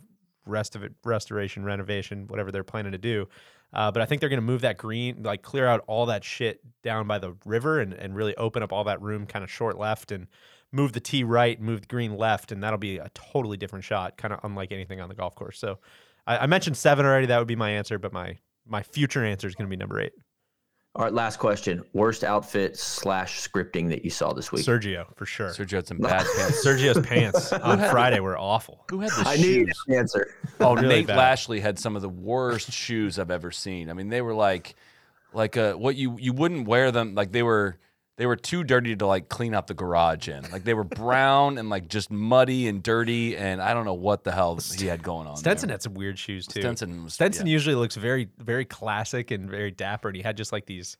[0.47, 3.27] rest of it, restoration, renovation, whatever they're planning to do.
[3.73, 6.25] Uh, but I think they're going to move that green, like clear out all that
[6.25, 9.51] shit down by the river and, and really open up all that room kind of
[9.51, 10.27] short left and
[10.73, 12.53] move the tee right, move the green left.
[12.53, 15.59] And that'll be a totally different shot, kind of unlike anything on the golf course.
[15.59, 15.79] So
[16.27, 17.27] I, I mentioned seven already.
[17.27, 17.99] That would be my answer.
[17.99, 20.13] But my, my future answer is going to be number eight.
[20.95, 21.85] All right, last question.
[21.93, 24.65] Worst outfit slash scripting that you saw this week?
[24.65, 25.51] Sergio, for sure.
[25.51, 26.67] Sergio had some bad pants.
[26.67, 28.85] Sergio's pants on Friday were awful.
[28.91, 29.45] Who had the I shoes?
[29.45, 30.35] I need an answer.
[30.61, 31.17] Oh, Really Nate bad.
[31.17, 33.91] Lashley had some of the worst shoes I've ever seen.
[33.91, 34.75] I mean, they were like,
[35.33, 37.15] like uh, what you you wouldn't wear them.
[37.15, 37.79] Like they were
[38.19, 40.43] they were too dirty to like clean up the garage in.
[40.51, 44.25] Like they were brown and like just muddy and dirty, and I don't know what
[44.25, 45.37] the hell he had going on.
[45.37, 45.75] Stenson there.
[45.75, 46.61] had some weird shoes too.
[46.61, 47.53] Stenson was Stenson yeah.
[47.53, 50.99] usually looks very, very classic and very dapper, and he had just like these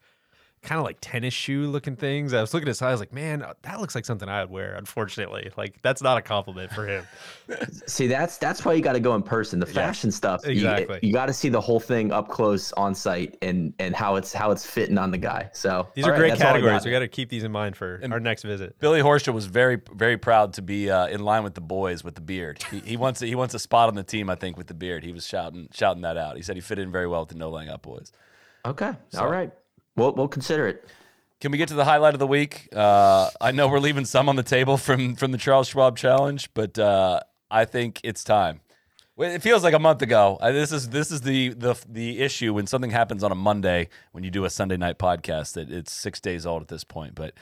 [0.63, 2.35] kind of like tennis shoe looking things.
[2.35, 4.75] I was looking at his size, like, man, that looks like something I would wear.
[4.75, 7.07] Unfortunately, like that's not a compliment for him.
[7.87, 9.59] See, that's that's why you got to go in person.
[9.61, 10.99] The fashion stuff, you- exactly.
[11.03, 14.33] You, got to see the whole thing up close on site and and how it's
[14.33, 15.49] how it's fitting on the guy.
[15.53, 16.79] So These are right, great that's all categories.
[16.81, 16.85] got.
[16.85, 18.79] We got to keep these in mind for our next visit.
[18.79, 22.15] Billy Horschel was very, very proud to be uh, in line with the boys with
[22.15, 22.63] the beard.
[22.71, 24.75] He, he wants, a, he wants a spot on the team, I think, with the
[24.75, 25.05] beard.
[25.05, 26.37] He was shouting, shouting that out.
[26.37, 28.13] He said he fit in very well with the No Laying Up boys.
[28.67, 29.53] Okay, all right.
[29.99, 30.89] We'll we'll consider it.
[31.41, 32.69] Can we get to the highlight of the week?
[32.73, 36.49] Uh, I know we're leaving some on the table from from the Charles Schwab Challenge,
[36.55, 37.21] but uh,
[37.51, 38.61] I think it's time.
[39.19, 40.39] It feels like a month ago.
[40.41, 44.23] This is this is the the the issue when something happens on a Monday when
[44.23, 47.17] you do a Sunday night podcast that it's six days old at this point.
[47.17, 47.35] But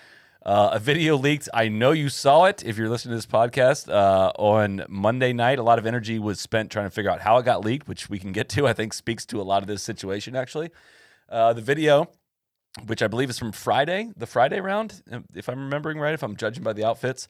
[0.42, 1.50] uh, a video leaked.
[1.52, 5.58] I know you saw it if you're listening to this podcast uh, on Monday night.
[5.58, 8.08] A lot of energy was spent trying to figure out how it got leaked, which
[8.08, 8.66] we can get to.
[8.66, 10.70] I think speaks to a lot of this situation actually.
[11.28, 12.08] Uh, the video
[12.84, 15.02] which I believe is from Friday, the Friday round,
[15.34, 17.28] if I'm remembering right, if I'm judging by the outfits.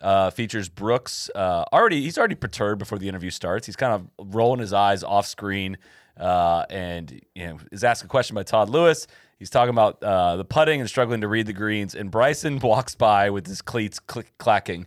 [0.00, 1.30] Uh, features Brooks.
[1.34, 3.64] Uh, already, he's already perturbed before the interview starts.
[3.64, 5.78] He's kind of rolling his eyes off screen,
[6.20, 9.06] uh, and you know is asked a question by Todd Lewis.
[9.38, 12.94] He's talking about uh, the putting and struggling to read the greens, and Bryson walks
[12.94, 14.86] by with his cleats click, clacking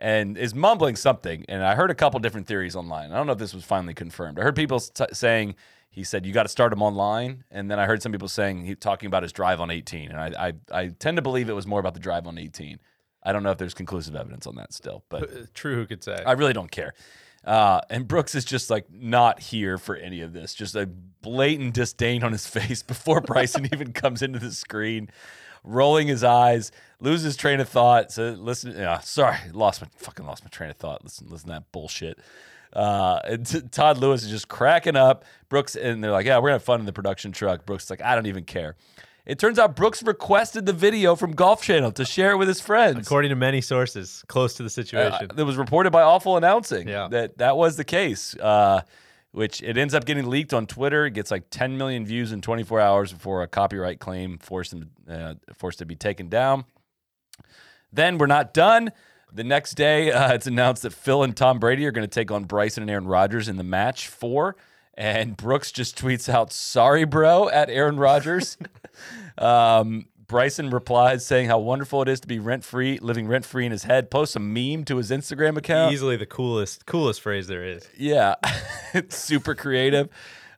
[0.00, 1.44] and is mumbling something.
[1.48, 3.12] And I heard a couple different theories online.
[3.12, 4.38] I don't know if this was finally confirmed.
[4.38, 5.56] I heard people t- saying
[5.90, 8.64] he said you got to start him online, and then I heard some people saying
[8.64, 11.54] he talking about his drive on 18, and I, I I tend to believe it
[11.54, 12.78] was more about the drive on 18.
[13.22, 16.22] I don't know if there's conclusive evidence on that still, but True, who could say?
[16.24, 16.94] I really don't care.
[17.44, 20.54] Uh, and Brooks is just like not here for any of this.
[20.54, 25.10] Just a blatant disdain on his face before Bryson even comes into the screen,
[25.64, 28.12] rolling his eyes, loses train of thought.
[28.12, 31.02] So listen, yeah, sorry, lost my fucking lost my train of thought.
[31.02, 32.18] Listen, listen to that bullshit.
[32.72, 35.24] Uh, t- Todd Lewis is just cracking up.
[35.48, 37.64] Brooks and they're like, yeah, we're gonna have fun in the production truck.
[37.66, 38.76] Brooks is like, I don't even care.
[39.26, 42.60] It turns out Brooks requested the video from Golf Channel to share it with his
[42.62, 43.06] friends.
[43.06, 45.28] According to many sources close to the Uh, situation.
[45.34, 47.08] that was reported by Awful Announcing Yeah.
[47.10, 48.34] that that was the case.
[48.36, 48.82] Uh,
[49.32, 51.04] which it ends up getting leaked on Twitter.
[51.04, 54.90] It gets like 10 million views in 24 hours before a copyright claim forced him
[55.08, 56.64] uh, forced to be taken down.
[57.92, 58.90] Then we're not done.
[59.32, 62.30] The next day, uh, it's announced that Phil and Tom Brady are going to take
[62.30, 64.56] on Bryson and Aaron Rodgers in the match four.
[64.94, 68.58] And Brooks just tweets out, "Sorry, bro," at Aaron Rodgers.
[69.38, 73.64] um, Bryson replies saying how wonderful it is to be rent free, living rent free
[73.64, 74.10] in his head.
[74.10, 75.92] Posts a meme to his Instagram account.
[75.92, 77.88] Easily the coolest, coolest phrase there is.
[77.96, 78.34] Yeah,
[78.94, 80.08] it's super creative.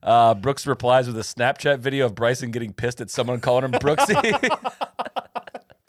[0.02, 3.72] Uh, Brooks replies with a Snapchat video of Bryson getting pissed at someone calling him
[3.72, 4.58] Brooksy.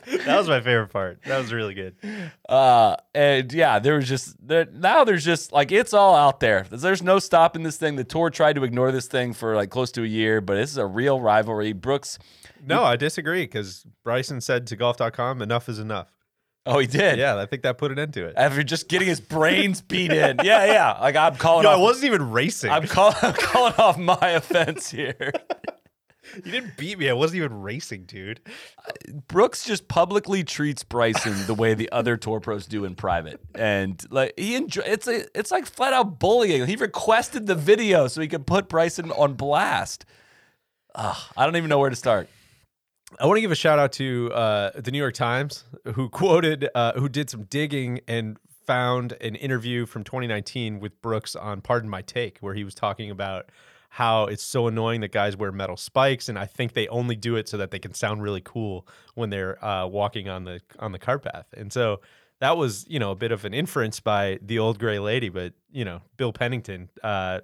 [0.05, 1.19] That was my favorite part.
[1.25, 1.95] That was really good.
[2.49, 5.03] uh, and yeah, there was just there now.
[5.03, 6.65] There's just like it's all out there.
[6.69, 7.95] There's no stopping this thing.
[7.95, 10.71] The tour tried to ignore this thing for like close to a year, but this
[10.71, 11.73] is a real rivalry.
[11.73, 12.17] Brooks,
[12.65, 16.07] No, I disagree because Bryson said to golf.com, enough is enough.
[16.65, 17.17] oh, he did.
[17.17, 18.33] Yeah, I think that put an end to it.
[18.37, 20.37] After just getting his brains beat in.
[20.43, 20.97] Yeah, yeah.
[20.99, 22.69] Like I'm calling Yo, I wasn't even racing.
[22.71, 25.31] I'm, call, I'm calling off my offense here.
[26.45, 27.09] you didn't beat me.
[27.09, 28.41] I wasn't even racing, dude.
[29.27, 34.01] Brooks just publicly treats Bryson the way the other tour pros do in private, and
[34.09, 34.83] like he enjoy.
[34.85, 36.65] It's a, it's like flat out bullying.
[36.65, 40.05] He requested the video so he could put Bryson on blast.
[40.95, 42.29] Ugh, I don't even know where to start.
[43.19, 45.65] I want to give a shout out to uh, the New York Times,
[45.95, 51.35] who quoted, uh, who did some digging and found an interview from 2019 with Brooks
[51.35, 53.49] on Pardon My Take, where he was talking about
[53.93, 57.35] how it's so annoying that guys wear metal spikes, and I think they only do
[57.35, 60.91] it so that they can sound really cool when they're uh, walking on the on
[60.93, 61.45] the cart path.
[61.55, 61.99] And so
[62.39, 65.53] that was, you know, a bit of an inference by the old gray lady, but
[65.71, 66.89] you know, Bill Pennington.
[67.03, 67.41] Uh,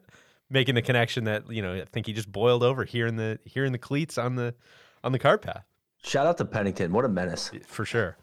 [0.49, 3.37] making the connection that you know I think he just boiled over here in the
[3.43, 4.55] here in the cleats on the
[5.03, 5.65] on the car path
[6.03, 6.93] Shout out to Pennington.
[6.93, 7.51] What a menace.
[7.65, 8.17] for sure.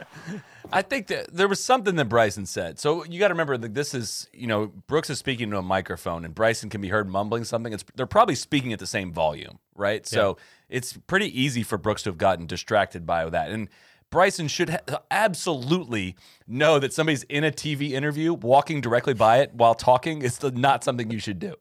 [0.72, 2.78] I think that there was something that Bryson said.
[2.78, 5.62] So you got to remember that this is, you know, Brooks is speaking to a
[5.62, 7.72] microphone and Bryson can be heard mumbling something.
[7.72, 10.06] It's they're probably speaking at the same volume, right?
[10.06, 10.38] So
[10.68, 13.50] it's pretty easy for Brooks to have gotten distracted by that.
[13.50, 13.68] And
[14.10, 16.16] Bryson should ha- absolutely
[16.46, 20.84] know that somebody's in a TV interview walking directly by it while talking is not
[20.84, 21.54] something you should do.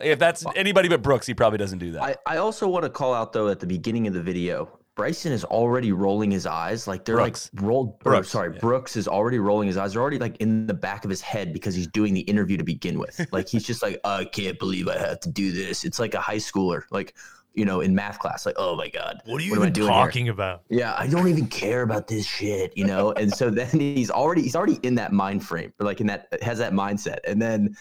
[0.00, 2.02] If that's anybody but Brooks, he probably doesn't do that.
[2.02, 5.32] I, I also want to call out though at the beginning of the video, Bryson
[5.32, 6.86] is already rolling his eyes.
[6.86, 7.50] Like they're Brooks.
[7.54, 7.98] like rolled.
[8.00, 9.92] Brooks, sorry, Brooks is already rolling his eyes.
[9.94, 12.64] They're already like in the back of his head because he's doing the interview to
[12.64, 13.18] begin with.
[13.32, 15.84] Like he's just like, I can't believe I have to do this.
[15.84, 17.14] It's like a high schooler, like
[17.54, 18.44] you know, in math class.
[18.46, 20.02] Like, oh my god, What are you I even doing here?
[20.04, 20.62] talking about?
[20.68, 23.12] Yeah, I don't even care about this shit, you know.
[23.12, 26.28] And so then he's already he's already in that mind frame, or like in that
[26.42, 27.18] has that mindset.
[27.26, 27.74] And then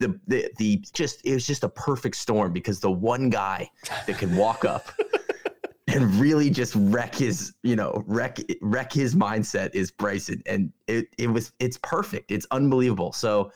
[0.00, 3.70] the the the just it was just a perfect storm because the one guy
[4.06, 4.88] that could walk up
[5.88, 10.42] and really just wreck his, you know, wreck wreck his mindset is Bryson.
[10.46, 12.30] And it it was it's perfect.
[12.30, 13.12] It's unbelievable.
[13.12, 13.52] So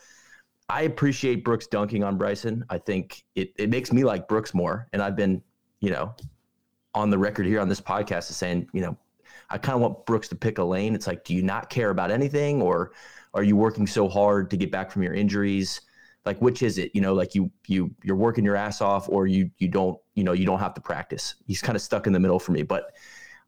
[0.69, 2.65] I appreciate Brooks dunking on Bryson.
[2.69, 4.87] I think it it makes me like Brooks more.
[4.93, 5.41] And I've been,
[5.79, 6.13] you know,
[6.95, 8.97] on the record here on this podcast is saying, you know,
[9.49, 10.95] I kind of want Brooks to pick a lane.
[10.95, 12.93] It's like, do you not care about anything, or
[13.33, 15.81] are you working so hard to get back from your injuries?
[16.25, 16.91] Like, which is it?
[16.93, 20.23] You know, like you you you're working your ass off, or you you don't you
[20.23, 21.35] know you don't have to practice.
[21.47, 22.63] He's kind of stuck in the middle for me.
[22.63, 22.93] But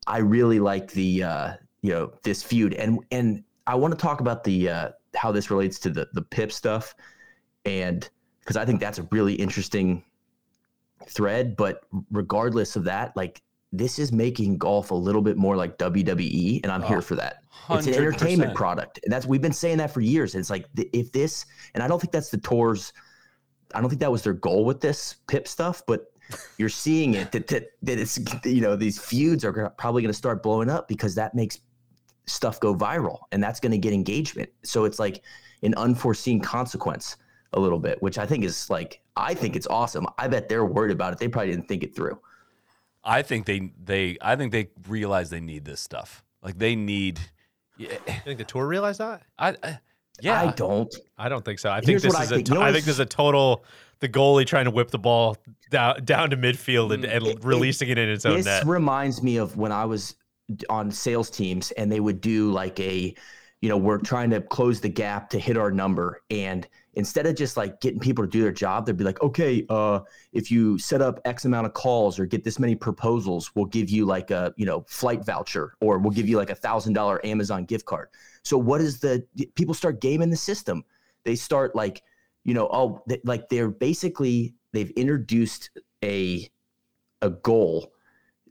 [0.07, 4.19] I really like the uh, you know this feud, and and I want to talk
[4.19, 6.95] about the uh, how this relates to the the Pip stuff,
[7.63, 8.07] and
[8.41, 10.03] because I think that's a really interesting
[11.07, 11.55] thread.
[11.55, 13.41] But regardless of that, like
[13.78, 17.15] this is making golf a little bit more like WWE, and I'm here oh, for
[17.15, 17.43] that.
[17.69, 20.36] It's an entertainment product, and that's we've been saying that for years.
[20.36, 22.93] And it's like if this, and I don't think that's the tour's.
[23.73, 26.11] I don't think that was their goal with this Pip stuff, but
[26.57, 30.17] you're seeing it that that, that it's you know these feuds are probably going to
[30.17, 31.59] start blowing up because that makes
[32.26, 34.49] stuff go viral, and that's going to get engagement.
[34.63, 35.23] So it's like
[35.63, 37.17] an unforeseen consequence
[37.53, 40.05] a little bit, which I think is like I think it's awesome.
[40.17, 41.19] I bet they're worried about it.
[41.19, 42.19] They probably didn't think it through.
[43.06, 46.24] I think they they I think they realize they need this stuff.
[46.41, 47.20] Like they need.
[47.78, 49.22] Yeah, You think the tour realized that?
[49.38, 49.80] I, I
[50.22, 50.41] yeah.
[50.41, 50.93] I don't.
[51.18, 51.70] I don't think so.
[51.70, 52.47] I think this what I is think.
[52.47, 53.66] You know I what's- think there's a total
[53.99, 55.38] the goalie trying to whip the ball
[55.70, 58.62] down down to midfield and, and Mm, It- releasing it in its own This net.
[58.62, 60.16] This reminds me of when I was
[60.70, 63.14] on sales teams and they would do like a,
[63.62, 66.22] you know, we're trying to close the gap to hit our number.
[66.30, 69.66] And instead of just like getting people to do their job, they'd be like, okay,
[69.70, 70.00] uh,
[70.32, 73.89] if you set up X amount of calls or get this many proposals, we'll give
[73.89, 77.26] you like a, you know, flight voucher or we'll give you like a thousand dollar
[77.26, 78.10] Amazon gift card.
[78.43, 79.26] So what is the
[79.56, 80.84] people start gaming the system?
[81.24, 82.04] They start like,
[82.43, 85.72] you know, oh, they, like they're basically they've introduced
[86.04, 86.50] a
[87.22, 87.91] a goal.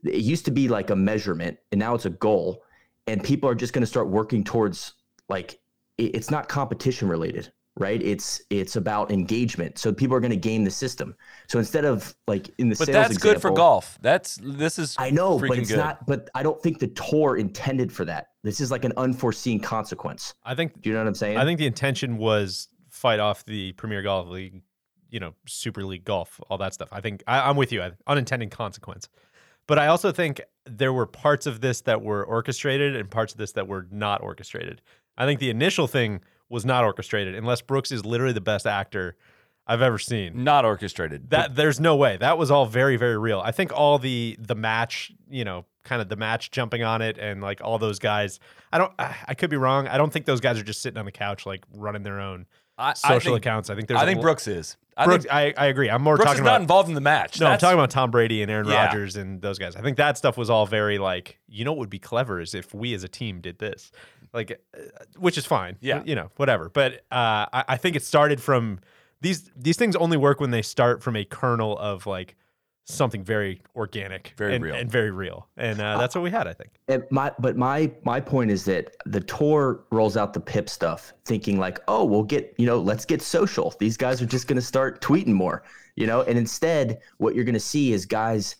[0.03, 2.63] It used to be like a measurement, and now it's a goal.
[3.07, 4.93] And people are just going to start working towards
[5.29, 5.59] like
[5.97, 8.01] it- it's not competition related, right?
[8.01, 9.77] It's it's about engagement.
[9.77, 11.15] So people are going to game the system.
[11.47, 13.97] So instead of like in the but sales that's good for golf.
[14.01, 15.77] That's this is I know, but it's good.
[15.77, 16.05] not.
[16.07, 18.27] But I don't think the tour intended for that.
[18.43, 20.33] This is like an unforeseen consequence.
[20.43, 21.37] I think Do you know what I'm saying?
[21.37, 24.61] I think the intention was fight off the Premier Golf League,
[25.09, 26.89] you know, Super League golf, all that stuff.
[26.91, 27.81] I think I, I'm with you.
[27.81, 29.09] I- Unintended consequence.
[29.67, 33.39] But I also think there were parts of this that were orchestrated and parts of
[33.39, 34.81] this that were not orchestrated.
[35.17, 39.15] I think the initial thing was not orchestrated, unless Brooks is literally the best actor
[39.67, 40.43] I've ever seen.
[40.43, 41.31] not orchestrated.
[41.31, 42.17] That there's no way.
[42.17, 43.41] That was all very very real.
[43.43, 47.17] I think all the the match, you know, kind of the match jumping on it
[47.17, 48.39] and like all those guys.
[48.71, 49.87] I don't I I could be wrong.
[49.87, 52.45] I don't think those guys are just sitting on the couch like running their own
[52.77, 53.69] I, I social think, accounts.
[53.71, 54.77] I think there's I think lo- Brooks is.
[54.97, 55.89] I Brooks, think I, I agree.
[55.89, 57.39] I'm more Brooks talking is not about involved in the match.
[57.39, 58.85] no, I'm talking about Tom Brady and Aaron Yeah.
[58.85, 59.75] Rodgers and those guys.
[59.75, 62.53] I think that stuff was all very like, you know, what would be clever is
[62.53, 63.91] if we as a team did this,
[64.35, 64.79] like, uh,
[65.17, 65.77] which is fine.
[65.81, 66.03] Yeah.
[66.05, 66.69] you know, whatever.
[66.69, 68.79] But uh, I, I think it started from
[69.21, 69.49] these.
[69.55, 72.35] These things only work when they start from a kernel of like
[72.87, 74.75] something very organic, Very and, real.
[74.75, 76.47] and very real, and uh, that's what we had.
[76.47, 76.71] I think.
[76.87, 81.13] And my but my my point is that the tour rolls out the pip stuff
[81.25, 84.57] thinking like oh we'll get you know let's get social these guys are just going
[84.57, 85.63] to start tweeting more
[85.95, 88.57] you know and instead what you're going to see is guys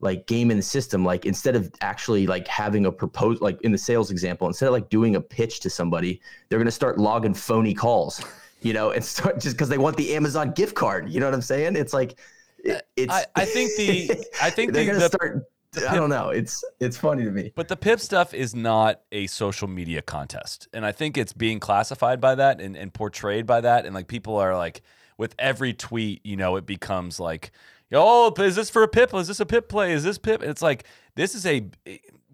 [0.00, 3.72] like game in the system like instead of actually like having a propose like in
[3.72, 6.98] the sales example instead of like doing a pitch to somebody they're going to start
[6.98, 8.22] logging phony calls
[8.60, 11.34] you know and start just because they want the amazon gift card you know what
[11.34, 12.18] i'm saying it's like
[12.58, 15.44] it, uh, it's I, I think the I think they're the, gonna the start
[15.88, 19.26] i don't know it's it's funny to me But the Pip stuff is not a
[19.26, 20.68] social media contest.
[20.72, 23.84] And I think it's being classified by that and, and portrayed by that.
[23.84, 24.80] And like people are like,
[25.18, 27.50] with every tweet, you know, it becomes like,
[27.92, 29.14] oh, is this for a Pip?
[29.14, 29.92] Is this a Pip play?
[29.92, 30.42] Is this Pip?
[30.42, 30.84] It's like,
[31.14, 31.68] this is a,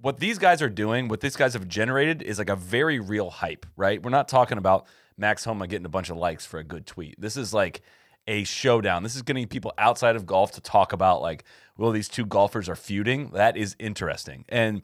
[0.00, 3.30] what these guys are doing, what these guys have generated is like a very real
[3.30, 4.02] hype, right?
[4.02, 4.86] We're not talking about
[5.16, 7.20] Max Homa getting a bunch of likes for a good tweet.
[7.20, 7.82] This is like,
[8.26, 9.02] a showdown.
[9.02, 11.44] This is getting people outside of golf to talk about like,
[11.76, 13.30] well, these two golfers are feuding.
[13.30, 14.44] That is interesting.
[14.48, 14.82] And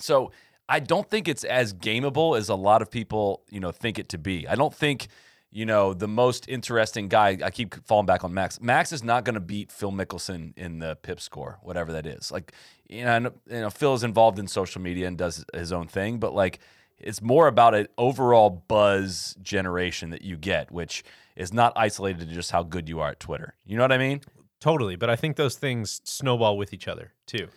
[0.00, 0.32] so
[0.68, 4.08] I don't think it's as gameable as a lot of people, you know, think it
[4.10, 4.48] to be.
[4.48, 5.08] I don't think,
[5.56, 7.38] you know, the most interesting guy.
[7.42, 8.60] I keep falling back on Max.
[8.60, 12.30] Max is not going to beat Phil Mickelson in the PIP score, whatever that is.
[12.30, 12.52] Like,
[12.90, 16.18] you know, you know, Phil is involved in social media and does his own thing,
[16.18, 16.58] but like,
[16.98, 21.02] it's more about an overall buzz generation that you get, which
[21.36, 23.54] is not isolated to just how good you are at Twitter.
[23.64, 24.20] You know what I mean?
[24.60, 27.48] Totally, but I think those things snowball with each other too.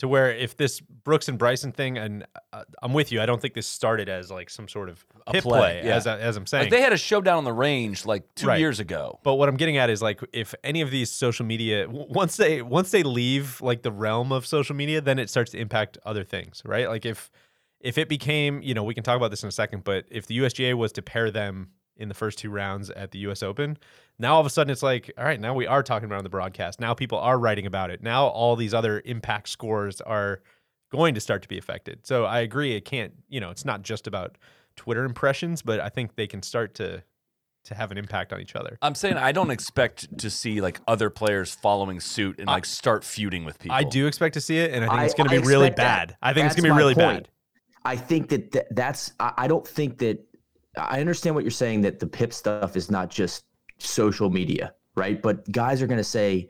[0.00, 3.40] To where if this Brooks and Bryson thing, and uh, I'm with you, I don't
[3.40, 5.96] think this started as like some sort of A play, play, yeah.
[5.96, 6.64] as, I, as I'm saying.
[6.64, 8.58] Like they had a showdown on the range like two Right.
[8.58, 9.18] years ago.
[9.22, 12.36] But what I'm getting at is like if any of these social media w- once
[12.36, 15.98] they once they leave like the realm of social media, then it starts to impact
[16.04, 16.88] other things, right?
[16.88, 17.30] Like if
[17.80, 20.26] if it became, you know, we can talk about this in a second, but if
[20.26, 23.76] the USGA was to pair them in the first two rounds at the US Open,
[24.18, 26.18] now all of a sudden it's like, all right, now we are talking about it
[26.18, 26.80] on the broadcast.
[26.80, 28.02] Now people are writing about it.
[28.02, 30.40] Now all these other impact scores are
[30.90, 32.06] going to start to be affected.
[32.06, 34.36] So I agree it can't, you know, it's not just about
[34.76, 37.02] Twitter impressions, but I think they can start to
[37.64, 38.78] to have an impact on each other.
[38.80, 43.04] I'm saying I don't expect to see like other players following suit and like start
[43.04, 43.76] feuding with people.
[43.76, 45.68] I do expect to see it, and I think I- it's going to be really
[45.68, 45.76] that.
[45.76, 46.16] bad.
[46.22, 47.24] I think it's going to be really point.
[47.24, 47.28] bad.
[47.84, 49.12] I think that th- that's.
[49.20, 50.24] I, I don't think that.
[50.76, 53.44] I understand what you're saying that the Pip stuff is not just
[53.78, 55.20] social media, right?
[55.20, 56.48] But guys are going to say,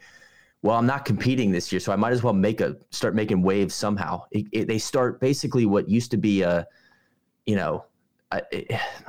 [0.62, 3.42] "Well, I'm not competing this year, so I might as well make a start making
[3.42, 6.66] waves somehow." It, it, they start basically what used to be a,
[7.46, 7.84] you know,
[8.32, 8.42] I,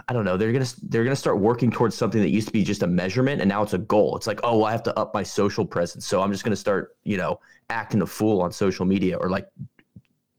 [0.07, 0.37] I don't know.
[0.37, 3.41] They're gonna they're gonna start working towards something that used to be just a measurement,
[3.41, 4.15] and now it's a goal.
[4.15, 6.55] It's like, oh, well, I have to up my social presence, so I'm just gonna
[6.55, 7.39] start, you know,
[7.69, 9.47] acting a fool on social media or like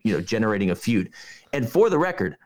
[0.05, 1.11] you know generating a feud
[1.53, 2.37] and for the record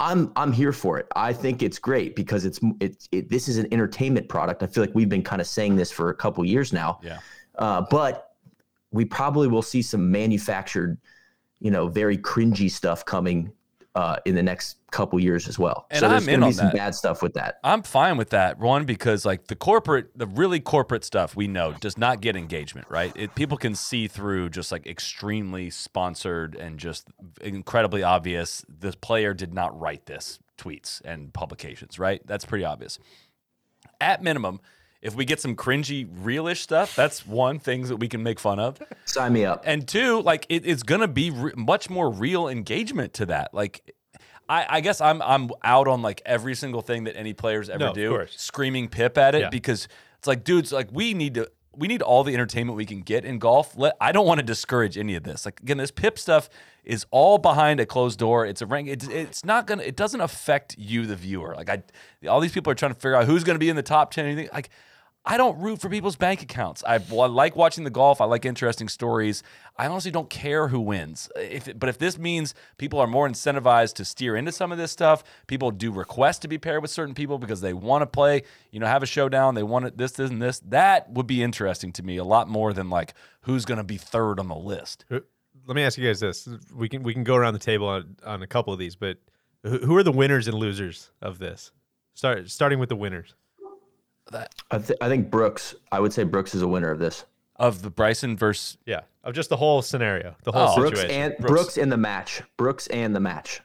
[0.00, 1.06] i'm i'm here for it.
[1.14, 4.62] I think it's great because it's it's it, this is an entertainment product.
[4.62, 7.00] I feel like we've been kind of saying this for a couple years now.
[7.02, 7.18] Yeah.
[7.58, 8.30] uh, but
[8.90, 10.98] we probably will see some manufactured
[11.60, 13.52] you know very cringy stuff coming
[13.94, 16.46] uh, in the next couple years as well And so there's I'm going in to
[16.46, 16.74] be some that.
[16.74, 20.60] bad stuff with that I'm fine with that one because like the corporate, the really
[20.60, 23.12] corporate stuff we know does not get engagement, right?
[23.14, 27.08] It, people can see through just like extremely sponsored and just
[27.40, 28.64] incredibly obvious.
[28.68, 32.20] The player did not write this tweets and publications, right?
[32.26, 32.98] That's pretty obvious.
[34.00, 34.60] At minimum,
[35.02, 38.58] if we get some cringy, realish stuff, that's one things that we can make fun
[38.60, 38.78] of.
[39.04, 43.12] sign me up And two, like it, it's gonna be re- much more real engagement
[43.14, 43.52] to that.
[43.52, 43.94] Like,
[44.48, 47.86] I, I guess I'm I'm out on like every single thing that any players ever
[47.86, 48.34] No, do, course.
[48.40, 49.48] screaming pip at it Yeah.
[49.50, 49.88] because
[50.18, 51.50] it's like, dudes, like we need to.
[51.74, 53.74] We need all the entertainment we can get in golf.
[53.78, 55.46] Let, I don't want to discourage any of this.
[55.46, 56.50] Like again, this pip stuff
[56.84, 58.44] is all behind a closed door.
[58.44, 58.88] It's a rank.
[58.88, 59.82] It's, it's not gonna.
[59.82, 61.54] It doesn't affect you, the viewer.
[61.56, 61.82] Like I,
[62.28, 64.26] all these people are trying to figure out who's gonna be in the top ten.
[64.26, 64.68] Anything like
[65.24, 66.82] I don't root for people's bank accounts.
[66.84, 68.20] I, I like watching the golf.
[68.20, 69.44] I like interesting stories.
[69.76, 71.30] I honestly don't care who wins.
[71.36, 74.90] If but if this means people are more incentivized to steer into some of this
[74.90, 78.42] stuff, people do request to be paired with certain people because they want to play.
[78.72, 79.54] You know, have a showdown.
[79.54, 79.96] They want it.
[79.96, 80.58] This, this, and this.
[80.60, 83.98] That would be interesting to me a lot more than like who's going to be
[83.98, 85.04] third on the list.
[85.08, 85.20] Uh,
[85.66, 88.16] let me ask you guys this: we can we can go around the table on,
[88.26, 89.18] on a couple of these, but
[89.62, 91.70] who are the winners and losers of this?
[92.14, 93.36] Start starting with the winners.
[94.70, 97.24] I, th- I think brooks i would say brooks is a winner of this
[97.56, 100.76] Of the Bryson versus Yeah, of just the whole scenario, the whole Oh.
[100.76, 101.32] brooks situation.
[101.34, 103.60] and brooks in the match brooks and the match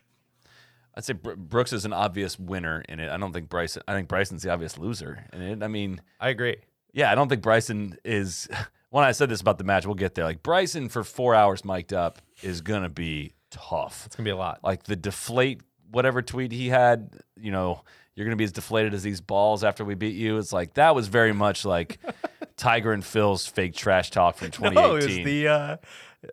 [0.95, 3.11] I'd say Br- Brooks is an obvious winner in it.
[3.11, 3.83] I don't think Bryson.
[3.87, 5.61] I think Bryson's the obvious loser in it.
[5.61, 6.57] I mean, I agree.
[6.91, 8.47] Yeah, I don't think Bryson is.
[8.89, 10.23] When I said this about the match, we'll get there.
[10.23, 14.03] Like Bryson for four hours mic'd up is gonna be tough.
[14.05, 14.63] It's gonna be a lot.
[14.63, 15.59] Like the deflate
[15.91, 17.83] whatever tweet he had, you know,
[18.17, 20.39] you're gonna be as deflated as these balls after we beat you.
[20.39, 21.99] It's like that was very much like
[22.57, 24.73] Tiger and Phil's fake trash talk from 2018.
[24.83, 25.77] No, it was the uh,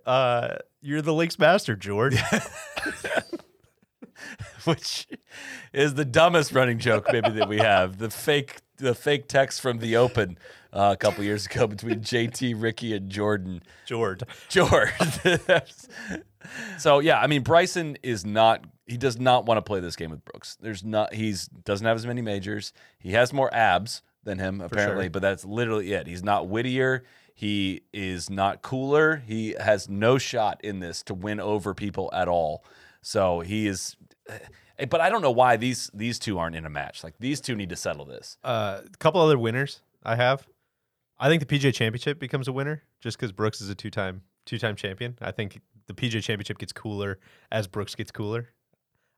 [0.08, 2.16] uh, you're the links master, George.
[4.64, 5.06] which
[5.74, 7.98] is the dumbest running joke maybe that we have.
[7.98, 10.38] The fake the fake text from the Open
[10.72, 13.62] uh, a couple years ago between JT, Rickie, and Jordan.
[13.84, 14.22] George.
[14.48, 14.90] George.
[16.78, 20.10] So yeah, I mean Bryson is not he does not want to play this game
[20.10, 20.56] with Brooks.
[20.60, 22.72] There's not he's doesn't have as many majors.
[22.98, 25.10] He has more abs than him apparently, sure.
[25.10, 26.06] but that's literally it.
[26.06, 27.04] He's not wittier.
[27.34, 29.22] He is not cooler.
[29.26, 32.64] He has no shot in this to win over people at all.
[33.02, 33.96] So he is
[34.28, 37.02] eh, but I don't know why these these two aren't in a match.
[37.02, 38.38] Like these two need to settle this.
[38.44, 40.46] Uh, a couple other winners I have.
[41.18, 44.22] I think the PGA Championship becomes a winner just because Brooks is a two time
[44.46, 45.16] two time champion.
[45.20, 47.18] I think the PGA Championship gets cooler
[47.50, 48.48] as Brooks gets cooler.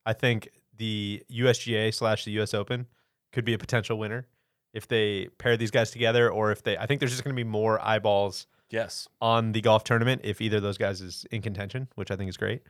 [0.05, 2.87] I think the USGA slash the US Open
[3.33, 4.27] could be a potential winner
[4.73, 6.77] if they pair these guys together, or if they.
[6.77, 9.09] I think there's just going to be more eyeballs Yes.
[9.23, 12.29] on the golf tournament if either of those guys is in contention, which I think
[12.29, 12.63] is great.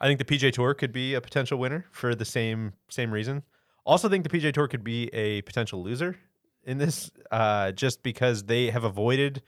[0.00, 3.42] I think the PJ Tour could be a potential winner for the same same reason.
[3.84, 6.16] Also, think the PJ Tour could be a potential loser
[6.64, 9.42] in this, uh, just because they have avoided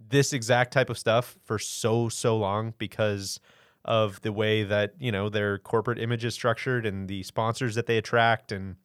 [0.00, 3.40] this exact type of stuff for so so long because
[3.84, 7.86] of the way that you know their corporate image is structured and the sponsors that
[7.86, 8.76] they attract, and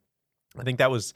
[0.58, 1.14] I think that was,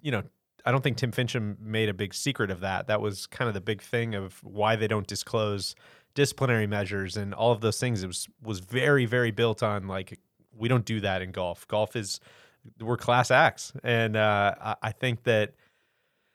[0.00, 0.22] you know,
[0.66, 2.88] I don't think Tim Finchem made a big secret of that.
[2.88, 5.74] That was kind of the big thing of why they don't disclose
[6.14, 8.02] disciplinary measures and all of those things.
[8.02, 10.18] It was was very very built on like
[10.56, 11.66] we don't do that in golf.
[11.68, 12.20] Golf is
[12.80, 15.54] we're class acts, and uh, I, I think that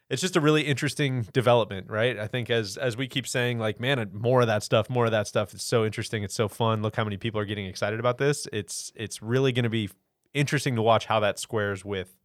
[0.10, 2.18] it's just a really interesting development, right?
[2.18, 5.12] I think as as we keep saying, like, man, more of that stuff, more of
[5.12, 5.53] that stuff.
[5.53, 6.24] It's so interesting.
[6.24, 6.82] It's so fun.
[6.82, 8.47] Look how many people are getting excited about this.
[8.53, 9.89] It's it's really going to be
[10.34, 12.16] interesting to watch how that squares with,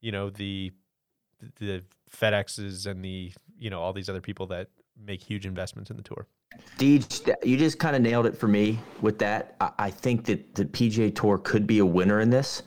[0.00, 0.72] you know, the
[1.58, 4.68] the FedExes and the you know all these other people that
[5.04, 6.26] make huge investments in the tour.
[6.78, 9.56] Deej, you just kind of nailed it for me with that.
[9.60, 12.62] I, I think that the PGA Tour could be a winner in this,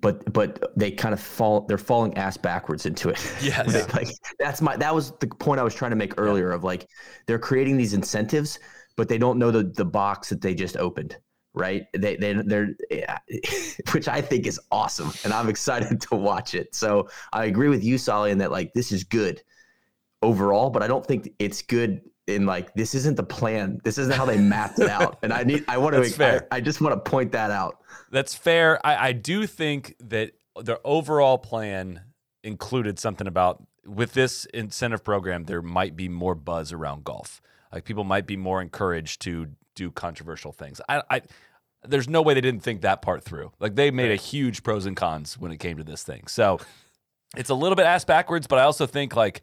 [0.00, 3.18] but but they kind of fall they're falling ass backwards into it.
[3.42, 3.72] Yes.
[3.72, 6.64] They- like that's my that was the point I was trying to make earlier of
[6.64, 6.88] like
[7.26, 8.58] they're creating these incentives,
[8.96, 11.16] but they don't know the the box that they just opened.
[11.52, 11.86] Right?
[11.92, 13.18] They they they're yeah,
[13.92, 16.74] which I think is awesome, and I'm excited to watch it.
[16.74, 19.42] So I agree with you, Soly, in that like this is good
[20.22, 23.80] overall, but I don't think it's good in like this isn't the plan.
[23.84, 25.18] This isn't how they mapped it out.
[25.22, 26.46] And I need I want to fair.
[26.50, 27.78] I, I just want to point that out.
[28.10, 28.84] That's fair.
[28.86, 32.02] I, I do think that the overall plan
[32.42, 37.40] included something about with this incentive program, there might be more buzz around golf.
[37.72, 40.80] Like people might be more encouraged to do controversial things.
[40.88, 41.22] I, I
[41.86, 43.52] there's no way they didn't think that part through.
[43.58, 46.26] Like they made a huge pros and cons when it came to this thing.
[46.26, 46.60] So
[47.36, 49.42] it's a little bit ass backwards, but I also think like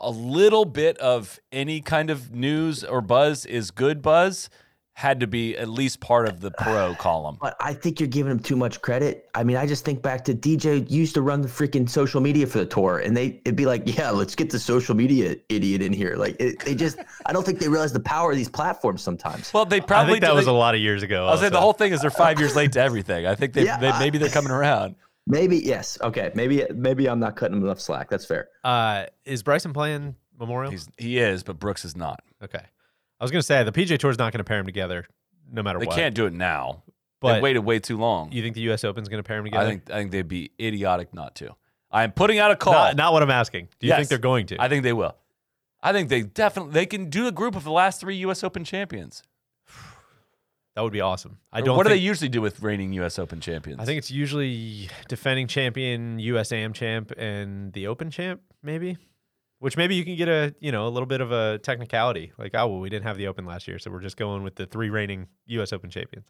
[0.00, 4.48] a little bit of any kind of news or buzz is good buzz
[4.94, 7.38] had to be at least part of the pro column.
[7.40, 9.30] But I think you're giving him too much credit.
[9.34, 12.46] I mean, I just think back to DJ used to run the freaking social media
[12.46, 15.80] for the tour, and they it'd be like, yeah, let's get the social media idiot
[15.80, 16.16] in here.
[16.16, 19.52] Like it, they just, I don't think they realize the power of these platforms sometimes.
[19.54, 21.26] Well, they I probably think that do- was a lot of years ago.
[21.26, 23.26] I was saying the whole thing is they're five years late to everything.
[23.26, 24.96] I think they, Yeah, they maybe they're coming around.
[25.30, 28.10] Maybe yes, okay, maybe maybe I'm not cutting him enough slack.
[28.10, 28.48] That's fair.
[28.64, 30.70] Uh, is Bryson playing Memorial?
[30.70, 32.20] He's he is, but Brooks is not.
[32.42, 32.62] okay.
[33.20, 35.06] I was gonna say the PJ Tour's not gonna pair them together,
[35.52, 35.94] no matter They what.
[35.96, 36.82] can't do it now.
[37.20, 38.32] But they waited way too long.
[38.32, 38.82] you think the U.S.
[38.82, 39.64] Open's gonna pair them together?
[39.66, 41.54] I think I think they'd be idiotic not to.
[41.92, 42.72] I am putting out a call.
[42.72, 43.68] not, not what I'm asking.
[43.78, 43.98] Do you Yes.
[43.98, 44.60] think they're going to?
[44.62, 45.16] I think they will.
[45.82, 48.42] I think they definitely they can do a group of the last three U.S.
[48.42, 49.22] Open champions.
[50.76, 51.38] That would be awesome.
[51.52, 51.76] I don't.
[51.76, 53.18] what do they think, usually do with reigning U.S.
[53.18, 53.80] Open champions?
[53.80, 58.96] I think it's usually defending champion, US AM champ, and the Open champ, maybe.
[59.58, 62.52] Which maybe you can get a you know a little bit of a technicality, like
[62.54, 64.64] oh well we didn't have the Open last year, so we're just going with the
[64.64, 65.72] three reigning U.S.
[65.72, 66.26] Open champions.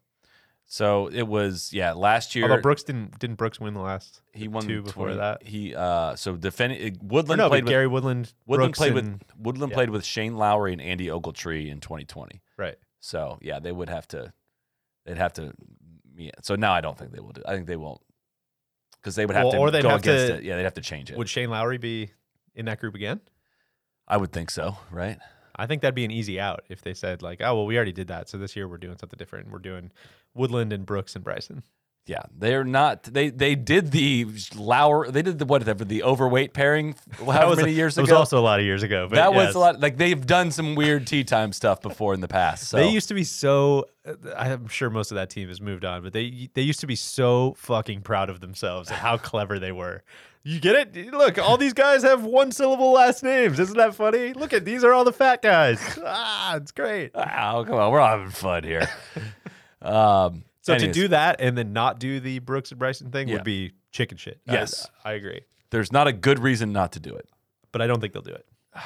[0.65, 1.07] so.
[1.07, 1.93] It was yeah.
[1.93, 5.19] Last year Although Brooks didn't didn't Brooks win the last he won two before 20
[5.19, 5.43] that.
[5.43, 8.97] He uh so defending Or Woodland no, played but with Gary Woodland, Woodland Brooks played
[8.97, 9.75] and- with Woodland yeah.
[9.75, 12.41] played with Shane Lowry and Andy Ogletree in 2020.
[12.57, 12.75] right.
[13.01, 14.31] So yeah, they would have to.
[15.05, 15.51] They'd have to.
[16.15, 16.31] Yeah.
[16.43, 17.41] So now I don't think they will do.
[17.45, 17.99] I think they won't
[19.01, 20.43] because they would have Well, to or they'd go have against to- it.
[20.43, 21.17] Yeah, they'd have to change it.
[21.17, 22.11] Would Shane Lowry be
[22.55, 23.19] in that group again?
[24.07, 25.17] I would think so, right?
[25.55, 27.91] I think that'd be an easy out if they said like, oh well, we already
[27.91, 29.49] did that, so this year we're doing something different.
[29.51, 29.91] We're doing
[30.33, 31.63] Woodland and Brooks and Bryson.
[32.07, 33.03] Yeah, they're not.
[33.03, 34.25] They they did the
[34.55, 35.11] Lowry.
[35.11, 36.95] They did the whatever the overweight pairing.
[37.25, 38.01] How was many years ago?
[38.01, 39.07] It was also a lot of years ago.
[39.07, 39.79] But that was a lot.
[39.79, 42.69] Like they've done some weird tee time stuff before in the past.
[42.69, 43.85] So They used to be so.
[44.05, 46.87] uh, I'm sure most of that team has moved on, but they they used to
[46.87, 50.03] be so fucking proud of themselves and how clever they were.
[50.43, 51.13] You get it?
[51.13, 53.59] Look, all these guys have one syllable last names.
[53.59, 54.33] Isn't that funny?
[54.33, 55.79] Look at these are all the fat guys.
[56.03, 57.11] Ah, it's great.
[57.13, 58.89] oh come on, we're all having fun here.
[59.83, 63.27] um, So anyways, to do that and then not do the Brooks and Bryson thing
[63.27, 63.35] Yeah.
[63.35, 64.39] would be chicken shit.
[64.47, 64.87] Yes.
[65.03, 65.41] I, agree,
[65.71, 67.27] there's not a good reason not to do it.
[67.71, 68.45] but I don't think they'll do it.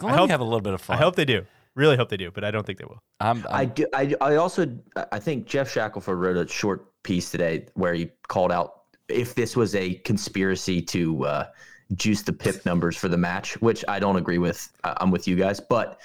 [0.00, 0.96] Let me hope- have a little bit of fun.
[0.98, 1.44] I hope they do.
[1.74, 3.00] Really hope they do, but I don't think they will.
[3.20, 3.86] I'm, I I'm do.
[3.94, 4.66] I, I also
[5.12, 9.54] I think Geoff Shackelford wrote a short piece today where he called out if this
[9.54, 11.46] was a conspiracy to uh,
[11.94, 14.68] juice the pip numbers for the match, which I don't agree with.
[14.82, 16.00] I'm with you guys, but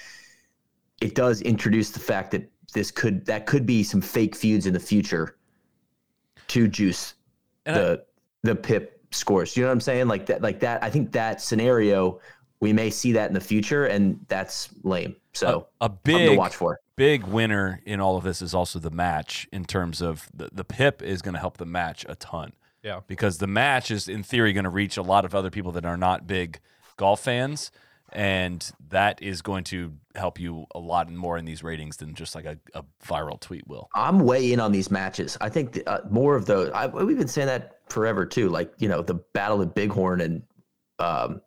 [1.02, 4.74] it does introduce the fact that this could that could be some fake feuds in
[4.74, 5.36] the future
[6.48, 7.14] to juice
[7.64, 8.04] And I- the
[8.42, 9.56] the pip scores.
[9.56, 10.06] You know what I'm saying?
[10.08, 10.42] Like that.
[10.42, 10.82] Like that.
[10.84, 12.20] I think that scenario
[12.60, 15.16] we may see that in the future, and that's lame.
[15.32, 16.78] So a something big to watch for.
[16.96, 20.64] big winner in all of this is also the match in terms of the, the
[20.64, 22.52] pip is going to help the match a ton
[22.82, 23.00] Yeah.
[23.06, 25.84] because the match is in theory going to reach a lot of other people that
[25.84, 26.60] are not big
[26.96, 27.70] golf fans
[28.14, 32.34] and that is going to help you a lot more in these ratings than just
[32.34, 35.36] like a, a viral tweet will I'm way in on these matches.
[35.40, 36.70] I think the, uh, more of those.
[36.70, 38.48] I, we've been saying that forever too.
[38.48, 40.42] Like you know, the battle of Bighorn and
[40.98, 41.40] um,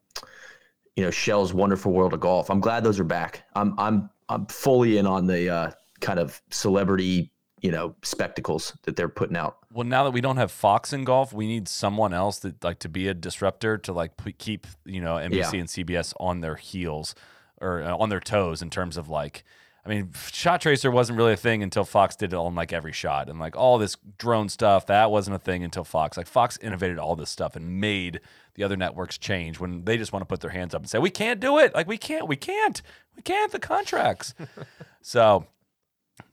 [0.96, 2.50] you know Shell's Wonderful World of Golf.
[2.50, 3.44] I'm glad those are back.
[3.56, 7.32] I'm I'm I'm fully in on the uh, kind of celebrity
[7.68, 9.58] you know spectacles that they're putting out.
[9.74, 12.80] well now that we don't have fox in golf we need someone else that like
[12.80, 15.60] to be a disruptor to like p- keep you know nbc Yeah.
[15.64, 17.14] and cbs on their heels
[17.60, 19.44] or uh, on their toes in terms of like
[19.86, 20.12] I mean,
[20.44, 23.40] shot tracer wasn't really a thing until Fox did it on like every shot, and
[23.40, 26.18] like all this drone stuff that wasn't a thing until Fox.
[26.18, 28.20] Like Fox innovated all this stuff and made
[28.56, 31.00] the other networks change when they just want to put their hands up and say,
[31.00, 31.74] "We can't do it.
[31.74, 32.82] Like we can't, we can't,
[33.16, 34.34] we can't." The contracts.
[35.02, 35.46] so,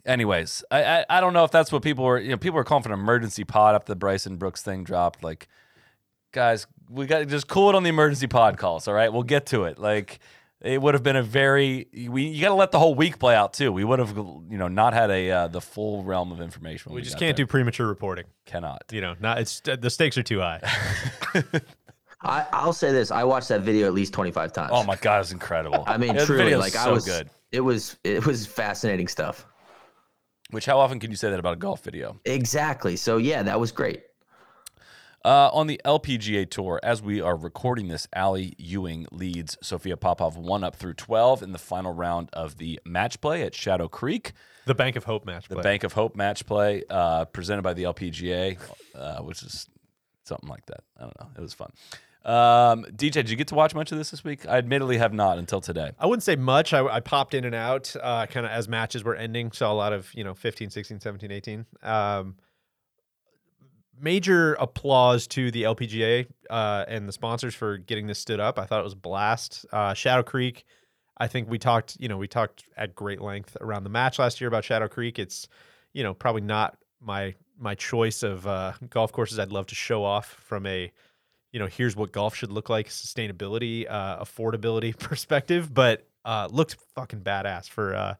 [0.07, 2.19] anyways, I, I I don't know if that's what people were.
[2.19, 5.23] You know, people were calling for an emergency pod after the Bryson Brooks thing dropped.
[5.23, 5.49] Like,
[6.33, 8.89] guys, we got just cool it on the emergency pod calls.
[8.89, 9.79] All right, we'll get to it.
[9.79, 10.19] Like
[10.61, 13.35] it would have been a very we you got to let the whole week play
[13.35, 13.71] out too.
[13.71, 16.91] We would have you know not had a uh, the full realm of information.
[16.93, 17.45] when We just can't there.
[17.45, 18.25] do premature reporting.
[18.47, 18.83] cannot.
[18.91, 20.61] You know, not it's the stakes are too high.
[22.23, 24.71] I, I'll say this: I watched that video at least 25 times.
[24.73, 25.85] Oh my god, it's incredible.
[25.87, 27.05] I mean, Yeah, truly, video's like I was.
[27.05, 27.29] good.
[27.53, 29.47] It was it was fascinating stuff.
[30.55, 32.21] Which how often can you say that about a golf video?
[32.25, 32.95] Exactly.
[32.95, 34.05] So yeah, that was great.
[35.25, 40.37] Uh, on the LPGA Tour, as we are recording this, Ally Ewing leads Sophia Popov
[40.37, 44.33] one up through 12 in the final round of the match play at Shadow Creek.
[44.67, 45.49] the Bank of Hope match.
[45.49, 45.57] Play.
[45.57, 45.71] The play.
[45.73, 48.57] Bank of Hope match play uh, presented by the LPGA,
[48.95, 49.67] uh, which is
[50.23, 50.85] something like that.
[50.99, 51.31] I don't know.
[51.37, 51.73] It was fun.
[52.25, 54.47] Um, DJ, did you get to watch much of this this week?
[54.49, 55.93] I admittedly have not until today.
[55.99, 56.73] I wouldn't say much.
[56.73, 59.53] I, I popped in and out uh, kind of as matches were ending.
[59.53, 61.67] Saw a lot of, you know, 15, 16, 17, 18.
[61.83, 62.37] Um,
[64.01, 68.59] major applause to the LPGA uh, and the sponsors for getting this stood up.
[68.59, 69.67] I thought it was a blast.
[69.71, 70.65] Uh, Shadow Creek,
[71.19, 74.41] I think we talked, you know, we talked at great length around the match last
[74.41, 75.19] year about Shadow Creek.
[75.19, 75.47] It's,
[75.93, 80.03] you know, probably not my my choice of uh, golf courses I'd love to show
[80.03, 80.91] off from a
[81.55, 86.77] you know, here's what golf should look like, sustainability, uh, affordability perspective, but uh, looked
[86.97, 88.15] fucking badass for uh,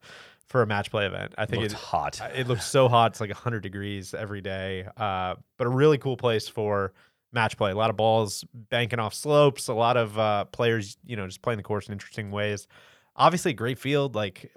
[0.47, 1.35] for a match play event.
[1.37, 2.21] I think it's it, hot.
[2.33, 3.11] It looks so hot.
[3.11, 6.93] It's like 100 degrees every day, uh, but a really cool place for
[7.33, 7.71] match play.
[7.71, 9.67] A lot of balls banking off slopes.
[9.67, 12.69] A lot of uh, players, you know, just playing the course in interesting ways.
[13.17, 14.15] Obviously, great field.
[14.15, 14.49] Like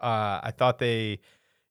[0.00, 1.20] uh, I thought they,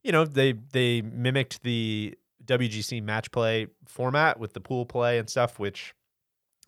[0.01, 5.30] you know, they they mimicked the WGC match play format with the pool play and
[5.30, 5.93] stuff, which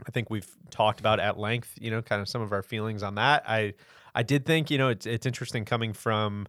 [0.05, 3.03] I think we've talked about at length, you know, kind of some of our feelings
[3.03, 3.43] on that.
[3.47, 3.73] I
[4.13, 6.47] I did think, you know, it's it's interesting coming from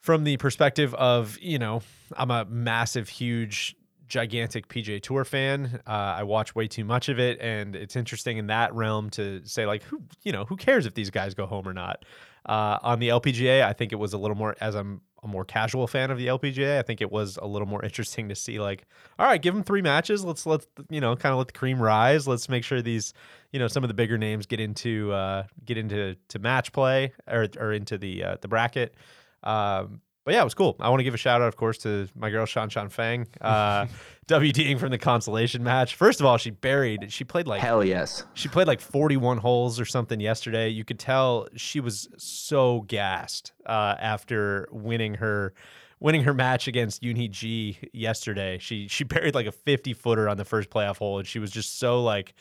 [0.00, 1.82] from the perspective of, you know,
[2.16, 3.76] I'm a massive, huge,
[4.08, 5.80] gigantic PGA Tour fan.
[5.86, 9.42] Uh, I watch way too much of it, and it's interesting in that realm to
[9.44, 12.04] say like, who, you know, who cares if these guys go home or not?
[12.46, 15.44] Uh, on the LPGA, I think it was a little more as I'm a more
[15.44, 16.78] casual fan of the LPGA.
[16.78, 18.86] I think it was a little more interesting to see like,
[19.18, 20.24] all right, give them three matches.
[20.24, 22.26] Let's let you know, kind of let the cream rise.
[22.26, 23.12] Let's make sure these,
[23.52, 27.12] you know, some of the bigger names get into uh, get into to match play
[27.26, 28.94] or or into the uh, the bracket.
[29.42, 30.76] Um, but yeah, it was cool.
[30.80, 33.86] I want to give a shout out, of course, to my girl Shanshan Feng, uh,
[34.26, 35.94] WDing from the consolation match.
[35.94, 37.12] First of all, she buried.
[37.12, 38.24] She played like Hell yes.
[38.34, 40.68] she played like 41 holes or something yesterday.
[40.68, 45.54] You could tell she was so gassed uh, after winning her
[46.00, 48.58] winning her match against Yoonhee G yesterday.
[48.58, 51.50] She she buried like a 50 footer on the first playoff hole, and she was
[51.50, 52.34] just so like,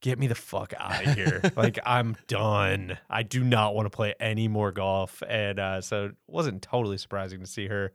[0.00, 1.40] "Get me the fuck out of here!
[1.56, 2.98] like I'm done.
[3.08, 6.98] I do not want to play any more golf." And uh, so it wasn't totally
[6.98, 7.92] surprising to see her.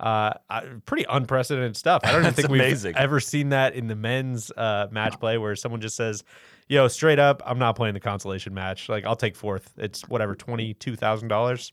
[0.00, 2.02] Uh, I, pretty unprecedented stuff.
[2.04, 2.90] I don't even think amazing.
[2.90, 6.24] we've ever seen that in the men's uh, match play where someone just says,
[6.68, 8.88] "Yo, straight up, I'm not playing the consolation match.
[8.88, 9.72] Like, I'll take fourth.
[9.76, 11.72] It's whatever, twenty two thousand dollars.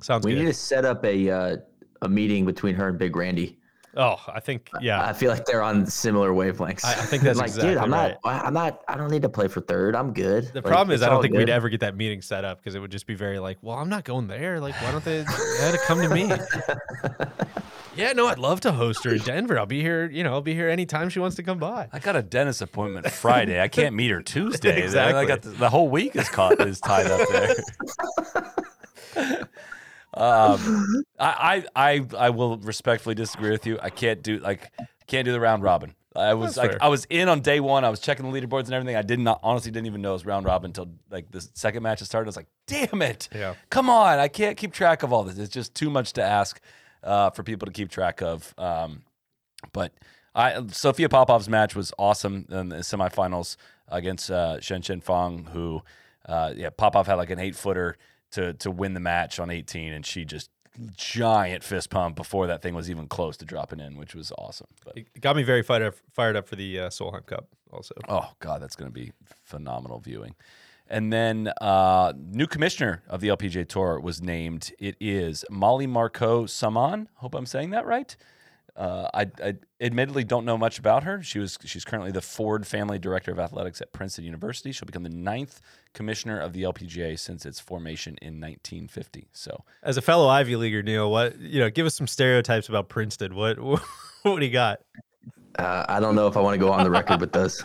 [0.00, 0.30] Sounds good.
[0.30, 0.46] We good.
[0.46, 1.56] need to set up a uh,
[2.00, 3.58] a meeting between her and Big Randy.
[3.96, 5.04] Oh, I think yeah.
[5.06, 6.84] I feel like they're on similar wavelengths.
[6.84, 8.16] I- I think that's like, exactly dude, I'm right.
[8.24, 8.44] not.
[8.46, 8.82] I'm not.
[8.88, 9.94] I don't need to play for third.
[9.94, 10.46] I'm good.
[10.48, 11.38] The Like, problem is, I don't think good.
[11.38, 13.76] we'd ever get that meeting set up because it would just be very like, well,
[13.76, 14.60] I'm not going there.
[14.60, 15.18] Like, why don't they?
[15.22, 16.30] They had to come to me.
[17.96, 19.58] yeah, no, I'd love to host her in Denver.
[19.58, 20.08] I'll be here.
[20.10, 21.88] You know, I'll be here anytime she wants to come by.
[21.92, 23.60] I got a dentist appointment Friday.
[23.60, 24.82] I can't meet her Tuesday.
[24.82, 25.20] exactly.
[25.20, 27.54] I got the, the whole week is caught is tied up there.
[30.14, 33.78] Um, I, I I I will respectfully disagree with you.
[33.82, 34.70] I can't do like
[35.06, 35.94] can't do the round robin.
[36.14, 36.84] I was That's like fair.
[36.84, 37.84] I was in on day one.
[37.84, 38.96] I was checking the leaderboards and everything.
[38.96, 41.82] I did not honestly didn't even know it was round robin until like the second
[41.82, 42.26] match started.
[42.26, 43.28] I was like, damn it.
[43.34, 43.54] Yeah.
[43.70, 44.18] Come on.
[44.18, 45.38] I can't keep track of all this.
[45.38, 46.60] It's just too much to ask
[47.02, 48.54] uh, for people to keep track of.
[48.58, 49.04] Um,
[49.72, 49.92] but
[50.34, 53.56] I Sophia Popov's match was awesome in the semifinals
[53.88, 55.82] against uh, Shanshan Feng, who
[56.26, 57.96] uh, yeah Popov had like an eight footer
[58.32, 60.50] to to win the match on 18, and she just
[60.96, 64.68] giant fist pump before that thing was even close to dropping in, which was awesome.
[64.84, 67.48] But, It got me very fired up, fired up for the uh, Solheim Cup.
[67.72, 69.12] Also, oh god, that's going to be
[69.44, 70.34] phenomenal viewing.
[70.88, 74.72] And then uh, new commissioner of the LPGA Tour was named.
[74.78, 77.06] It is Mollie Marcoux Samaan.
[77.14, 78.14] Hope I'm saying that right.
[78.74, 81.22] Uh, I, I admittedly don't know much about her.
[81.22, 84.72] She was she's currently the Ford Family Director of Athletics at Princeton University.
[84.72, 85.60] She'll become the ninth
[85.92, 89.28] commissioner of the LPGA since its formation in 1950.
[89.32, 92.88] So as a fellow Ivy leaguer, Neil, what you know, give us some stereotypes about
[92.88, 93.34] Princeton.
[93.34, 93.58] What
[94.22, 94.80] what, do you got?
[95.58, 97.62] Uh, I don't know if I want to go on the record with this.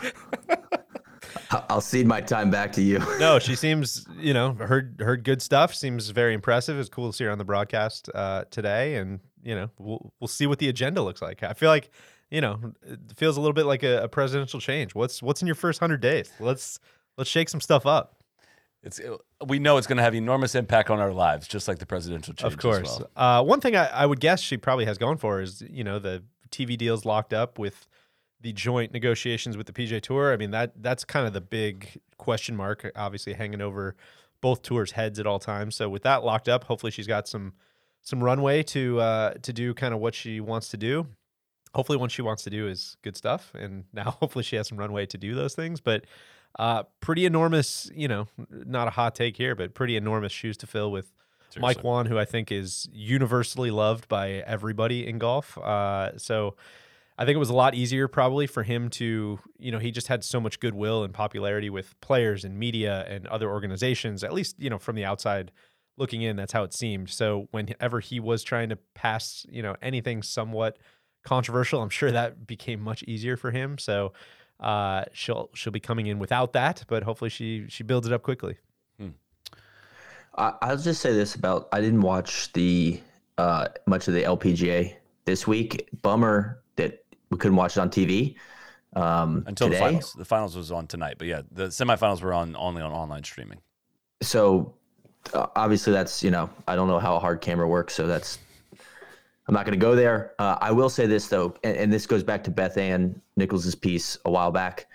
[0.49, 0.57] I-
[1.69, 2.99] I'll cede my time back to you.
[3.19, 5.73] No, she seems, you know, heard heard good stuff.
[5.73, 6.77] Seems very impressive.
[6.77, 10.27] It's cool to see her on the broadcast uh, today, and you know, we'll we'll
[10.27, 11.41] see what the agenda looks like.
[11.41, 11.89] I feel like,
[12.29, 14.93] you know, it feels a little bit like a, a presidential change.
[14.93, 16.29] What's what's in your first hundred days?
[16.41, 16.79] Let's
[17.17, 18.17] let's shake some stuff up.
[18.83, 18.99] It's
[19.45, 22.33] we know it's going to have enormous impact on our lives, just like the presidential
[22.33, 22.53] change.
[22.53, 22.99] Of course.
[22.99, 23.09] well.
[23.15, 25.85] Uh, one thing I, I would guess she probably has going for her is you
[25.85, 27.87] know the TV deals locked up with
[28.41, 30.33] the joint negotiations with the PGA Tour.
[30.33, 33.95] I mean that that's kind of the big question mark, obviously hanging over
[34.41, 35.77] both tours' heads at all times.
[35.77, 37.53] So with that locked up, hopefully she's got some
[38.07, 41.07] some runway to uh, to do kind of what she wants to do.
[41.73, 44.77] Hopefully, what she wants to do is good stuff, and now hopefully she has some
[44.77, 45.81] runway to do those things.
[45.81, 46.05] But
[46.57, 50.67] uh, pretty enormous, you know, not a hot take here, but pretty enormous shoes to
[50.67, 51.11] fill with
[51.57, 51.83] Mike Seriously.
[51.83, 55.57] Whan, who I think is universally loved by everybody in golf.
[55.57, 56.55] Uh, so
[57.17, 60.07] I think it was a lot easier probably for him to, you know, he just
[60.07, 64.55] had so much goodwill and popularity with players and media and other organizations, at least,
[64.59, 65.51] you know, from the outside
[65.97, 67.09] looking in, that's how it seemed.
[67.09, 70.77] So whenever he was trying to pass, you know, anything somewhat
[71.23, 73.77] controversial, I'm sure that became much easier for him.
[73.77, 74.13] So
[74.59, 78.23] uh, she'll she'll be coming in without that, but hopefully she she builds it up
[78.23, 78.57] quickly.
[80.37, 83.01] I, I'll just say this about I didn't watch the
[83.37, 84.95] uh, much of the LPGA
[85.25, 85.89] this week.
[86.01, 88.35] Bummer that we couldn't watch it on TV.
[88.93, 89.79] Um, Until today.
[89.79, 90.13] the finals.
[90.13, 93.59] The finals was on tonight, but yeah, the semifinals were on only on online streaming.
[94.21, 94.73] so
[95.33, 98.39] obviously that's you know I don't know how a hard camera works, so that's
[99.47, 100.33] I'm not going to go there.
[100.39, 103.75] Uh, I will say this though, and, and this goes back to Beth Ann Nichols's
[103.75, 104.87] piece a while back,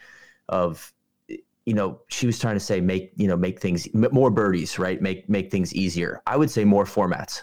[0.49, 0.93] of
[1.29, 5.01] you know she was trying to say make you know make things more birdies, right?
[5.01, 6.21] Make make things easier.
[6.27, 7.43] I would say more formats,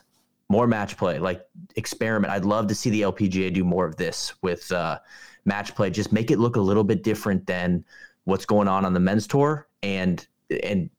[0.49, 2.31] more match play, like experiment.
[2.31, 4.99] I'd love to see the LPGA do more of this with uh,
[5.45, 5.89] match play.
[5.89, 7.83] Just make it look a little bit different than
[8.25, 10.27] what's going on on the men's tour, and
[10.63, 10.89] and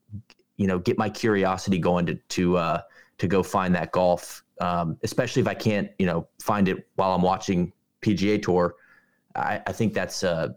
[0.61, 2.81] you know get my curiosity going to to uh,
[3.17, 7.13] to go find that golf, um, especially if I can't you know find it while
[7.15, 8.75] I'm watching PGA Tour.
[9.35, 10.55] I, I think that's a,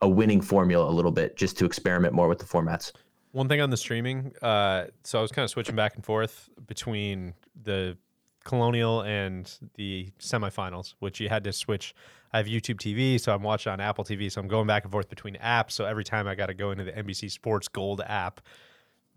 [0.00, 2.92] a winning formula a little bit, just to experiment more with the formats.
[3.32, 6.48] One thing on the streaming, uh, so I was kind of switching back and forth
[6.66, 7.96] between the
[8.44, 11.94] Colonial and the semifinals, which you had to switch.
[12.32, 14.92] I have YouTube TV, so I'm watching on Apple TV, so I'm going back and
[14.92, 15.72] forth between apps.
[15.72, 18.40] So every time I got to go into the NBC Sports Gold app,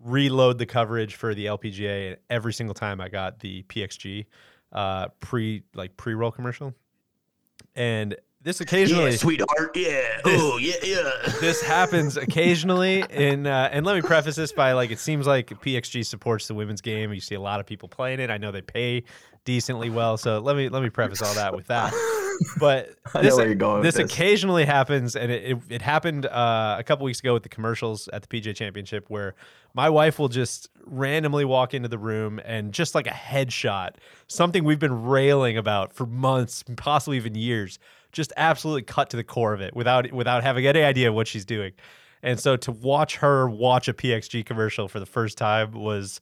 [0.00, 4.26] reload the coverage for the LPGA, and every single time I got the PXG
[4.72, 6.74] uh, pre like pre roll commercial,
[7.74, 9.76] and this occasionally sweetheart.
[9.76, 10.20] Yeah.
[10.32, 11.32] Oh, yeah, yeah.
[11.40, 15.48] this happens occasionally and uh, and let me preface this by like it seems like
[15.48, 17.12] PXG supports the women's game.
[17.12, 18.30] You see a lot of people playing it.
[18.30, 19.04] I know they pay
[19.44, 20.16] decently well.
[20.16, 21.92] So let me let me preface all that with that.
[22.58, 24.12] But I this, where you're going this this.
[24.12, 28.08] occasionally happens, and it, it, it happened uh, a couple weeks ago with the commercials
[28.08, 29.34] at the PGA Championship, where
[29.74, 34.64] my wife will just randomly walk into the room and just like a headshot, something
[34.64, 37.78] we've been railing about for months, possibly even years,
[38.12, 41.44] just absolutely cut to the core of it without without having any idea what she's
[41.44, 41.72] doing.
[42.22, 46.20] And so to watch her watch a PXG commercial for the first time was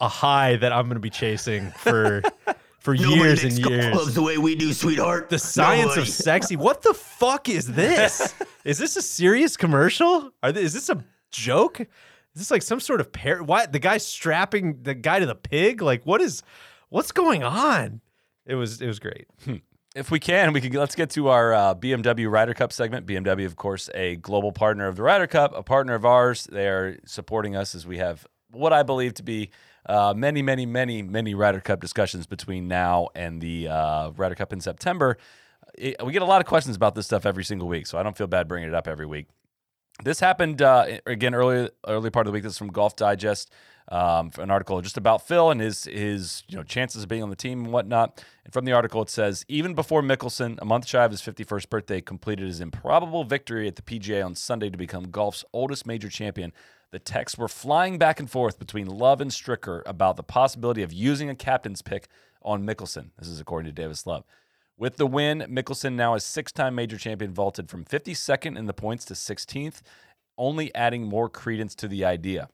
[0.00, 2.22] a high that I'm going to be chasing for
[2.86, 5.28] for years and years the way we do, sweetheart.
[5.28, 6.54] the science of sexy.
[6.54, 8.32] What the fuck is this?
[8.64, 10.30] is this a serious commercial?
[10.40, 11.80] Are th- is this a joke?
[11.80, 11.88] Is
[12.36, 13.42] this like some sort of par?
[13.42, 15.82] Why the guy strapping the guy to the pig?
[15.82, 16.44] Like what is
[16.88, 18.02] what's going on?
[18.46, 19.26] It was it was great.
[19.96, 23.06] If we can, we can let's get to our uh, BMW Ryder Cup segment.
[23.06, 26.46] BMW, of course, a global partner of the Ryder Cup, a partner of ours.
[26.52, 29.48] They are supporting us as we have what I believe to be
[29.88, 34.52] uh, many, many, many, many Ryder Cup discussions between now and the uh, Ryder Cup
[34.52, 35.16] in September.
[35.76, 38.02] It- we get a lot of questions about this stuff every single week, so I
[38.02, 39.26] don't feel bad bringing it up every week.
[40.04, 42.42] This happened uh, again early early part of the week.
[42.42, 43.50] This is from Golf Digest,
[43.88, 47.30] um, an article just about Phil and his his you know chances of being on
[47.30, 48.22] the team and whatnot.
[48.44, 51.70] And from the article, it says even before Mickelson, a month shy of his 51st
[51.70, 56.10] birthday, completed his improbable victory at the PGA on Sunday to become golf's oldest major
[56.10, 56.52] champion.
[56.96, 60.94] The texts were flying back and forth between Love and Stricker about the possibility of
[60.94, 62.08] using a captain's pick
[62.40, 63.10] on Mickelson.
[63.18, 64.24] This is according to Davis Love.
[64.78, 69.04] With the win, Mickelson now a six-time major champion, vaulted from 52nd in the points
[69.04, 69.82] to 16th,
[70.38, 72.48] only adding more credence to the idea.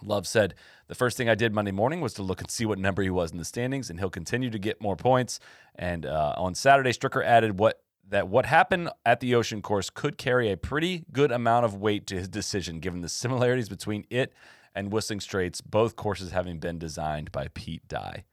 [0.00, 0.54] Love said,
[0.86, 3.10] The first thing I did Monday morning was to look and see what number he
[3.10, 5.40] was in the standings, and he'll continue to get more points.
[5.74, 10.16] And uh, on Saturday, Stricker added what that what happened at the Ocean Course could
[10.18, 14.32] carry a pretty good amount of weight to his decision, given the similarities between it
[14.74, 18.24] and Whistling Straits, both courses having been designed by Pete Dye.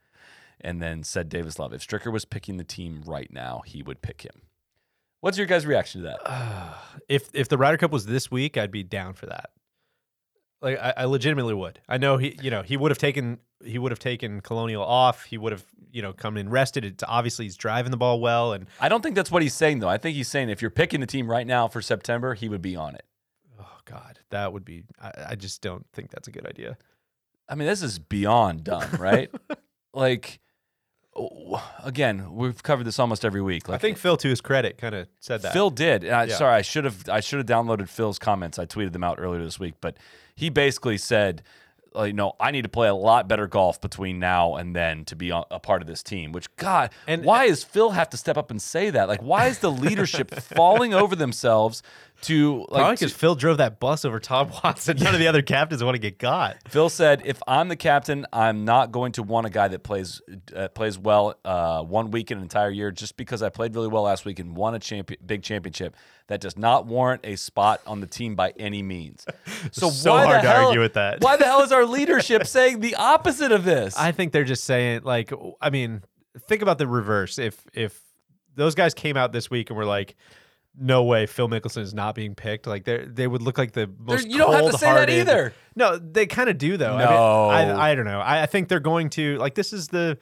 [0.61, 4.01] And then said Davis Love, if Stricker was picking the team right now, he would
[4.01, 4.43] pick him.
[5.19, 6.79] What's your guys' reaction to that?
[7.09, 9.49] If if the Ryder Cup was this week, I'd be down for that.
[10.63, 11.79] Like I, I legitimately would.
[11.87, 15.25] I know he you know he would have taken he would have taken Colonial off.
[15.25, 16.85] He would have you know come in rested.
[16.85, 19.79] It's obviously he's driving the ball well and I don't think that's what he's saying,
[19.79, 19.89] though.
[19.89, 22.61] I think he's saying if you're picking the team right now for September, he would
[22.61, 23.05] be on it.
[23.59, 24.83] oh God, that would be.
[25.01, 26.77] I, I just don't think that's a good idea.
[27.49, 29.29] I mean, this is beyond dumb, right?
[29.93, 30.39] like,
[31.83, 33.67] again, we've covered this almost every week.
[33.67, 35.53] Like, I think Phil, to his credit, kind of said that.
[35.53, 36.09] Phil did.
[36.09, 36.35] I, Yeah.
[36.35, 37.09] Sorry, I should have.
[37.09, 38.57] I should have downloaded Phil's comments.
[38.57, 39.97] I tweeted them out earlier this week, but
[40.35, 41.43] he basically said,
[41.95, 45.15] you know, I need to play a lot better golf between now and then to
[45.15, 48.35] be a part of this team." Which, God, And- why does Phil have to step
[48.37, 49.07] up and say that?
[49.07, 51.83] Like, why is the leadership falling over themselves
[52.23, 52.99] to Probably like?
[52.99, 54.97] because Phil drove that bus over Tom Watson.
[54.97, 56.57] None of the other captains want to get got.
[56.67, 60.21] Phil said, "If I'm the captain, I'm not going to want a guy that plays
[60.55, 63.87] uh, plays well uh, one week in an entire year just because I played really
[63.87, 65.95] well last week and won a champion, big championship.
[66.27, 69.25] That does not warrant a spot on the team by any means."
[69.71, 71.21] So, So why hard the to argue with that.
[71.21, 73.97] Why the hell is our leadership saying the opposite of this?
[73.97, 75.31] I think they're just saying like
[75.61, 76.03] I mean,
[76.47, 77.39] think about the reverse.
[77.39, 77.99] If if
[78.55, 80.15] those guys came out this week and were like,
[80.79, 83.89] no way, Phil Mickelson is not being picked, like they they would look like the
[83.99, 84.27] most.
[84.27, 85.53] you don't have to say that either.
[85.75, 86.97] No, they kind of do though.
[86.97, 87.49] No.
[87.49, 88.19] I, mean, I I don't know.
[88.19, 90.17] I, I think they're going to like this is the.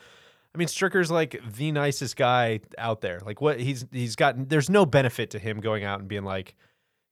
[0.53, 3.21] I mean, Stricker's like the nicest guy out there.
[3.25, 4.49] Like what he's he's got.
[4.49, 6.55] There's no benefit to him going out and being like,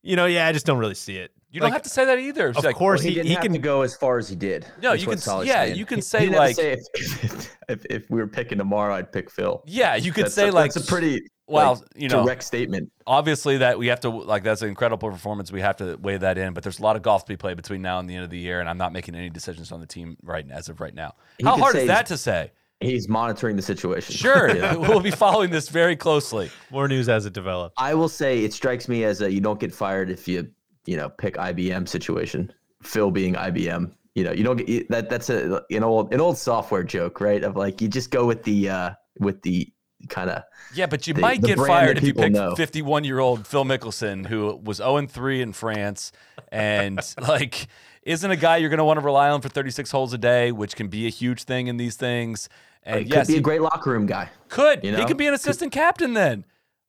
[0.03, 1.31] you know, yeah, I just don't really see it.
[1.49, 2.49] you don't Like, have to say that either.
[2.49, 4.17] It's Of like, course, Well, he, he, didn't he have can to go as far
[4.17, 4.65] as he did.
[4.81, 5.77] No, you can- Soly's yeah, saying.
[5.77, 9.09] you can say, he didn't like- say if, if if we were picking tomorrow, I'd
[9.11, 9.63] pick Phil.
[9.65, 12.43] Yeah, you could That's say a, like that's a pretty well, like, you know, direct
[12.43, 12.91] statement.
[13.07, 15.51] obviously that we have to like that's an incredible performance.
[15.51, 17.57] We have to weigh that in, but there's a lot of golf to be played
[17.57, 19.79] between now and the end of the year, and I'm not making any decisions on
[19.79, 21.15] the team right as of right now.
[21.37, 22.51] He How hard is that to say?
[22.81, 24.15] He's monitoring the situation.
[24.15, 24.79] Sure, You know?
[24.87, 26.49] we'll be following this very closely.
[26.71, 27.73] more news as it develops.
[27.77, 30.49] I will say it strikes me as a you don't get fired if you
[30.85, 32.53] you know pick IBM situation.
[32.83, 35.09] Phil being IBM, you know you don't get that.
[35.09, 37.43] That's a an old an old software joke, right?
[37.43, 39.69] Of like you just go with the uh with the
[40.07, 40.43] kind of
[40.73, 43.65] Yeah, but you The- might the get fired if you pick 51 year old Phil
[43.65, 46.11] Mickelson, who was 0 3 in France,
[46.51, 47.67] and like
[48.03, 50.51] isn't a guy you're going to want to rely on for 36 holes a day,
[50.51, 52.47] which can be a huge thing in these things.
[52.83, 54.29] And it yes, could be he a great locker room guy.
[54.47, 54.83] could.
[54.83, 56.45] you he could be an assistant captain then.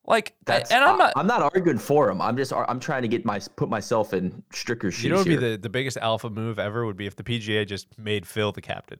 [0.06, 1.12] Like, That's and I'm not.
[1.14, 2.20] I, am not arguing for him.
[2.22, 5.26] I'm just I'm trying to get my put myself in Stricker's shoes You know what
[5.26, 5.50] would be here.
[5.52, 8.62] the, the biggest alpha move ever would be if the PGA just made Phil the
[8.62, 8.98] captain.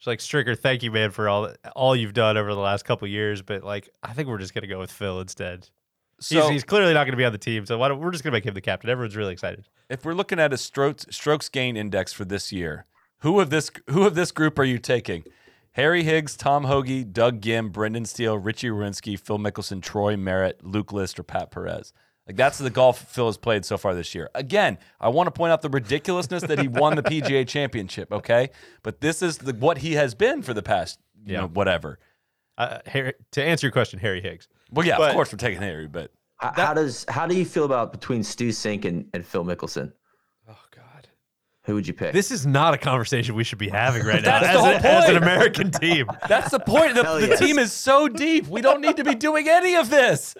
[0.00, 3.06] It's like Stricker, thank you, man, for all all you've done over the last couple
[3.06, 3.42] years.
[3.42, 5.68] But like, I think we're just gonna go with Phil instead.
[6.20, 8.24] so he's, he's clearly not gonna be on the team, so why don't, we're just
[8.24, 8.88] gonna make him the captain.
[8.88, 9.68] Everyone's really excited.
[9.90, 12.86] if we're looking at a strokes strokes gain index for this year,
[13.18, 15.22] who of this who of this group are you taking?
[15.72, 20.94] Harry Higgs, Tom Hoge, Doug Ghim, Brendan Steele, Richy Werenski, Phil Mickelson, Troy Merritt, Luke
[20.94, 21.92] List, or Pat Perez.
[22.30, 24.30] Like that's the golf Phil has played so far this year.
[24.36, 28.12] Again, I want to point out the ridiculousness that he won the PGA Championship.
[28.12, 28.50] Okay,
[28.84, 31.40] but this is the, what he has been for the past, you Yeah.
[31.40, 31.98] know, whatever.
[32.56, 34.46] Uh, Harry, to answer your question, Harry Higgs.
[34.70, 37.44] Well, yeah, But- of course we're taking Harry, but How, how does how do you
[37.44, 39.92] feel about between Stu Cink and, and Phil Mickelson?
[41.62, 42.12] God, Who would you pick?
[42.12, 44.70] this is not a conversation we should be having right now That's as, the whole
[44.70, 45.16] a- as an.
[45.16, 46.06] American team.
[46.28, 46.94] that's the point.
[46.94, 47.38] The, the yes.
[47.38, 48.46] team is so deep.
[48.46, 50.34] We don't need to be doing any of this.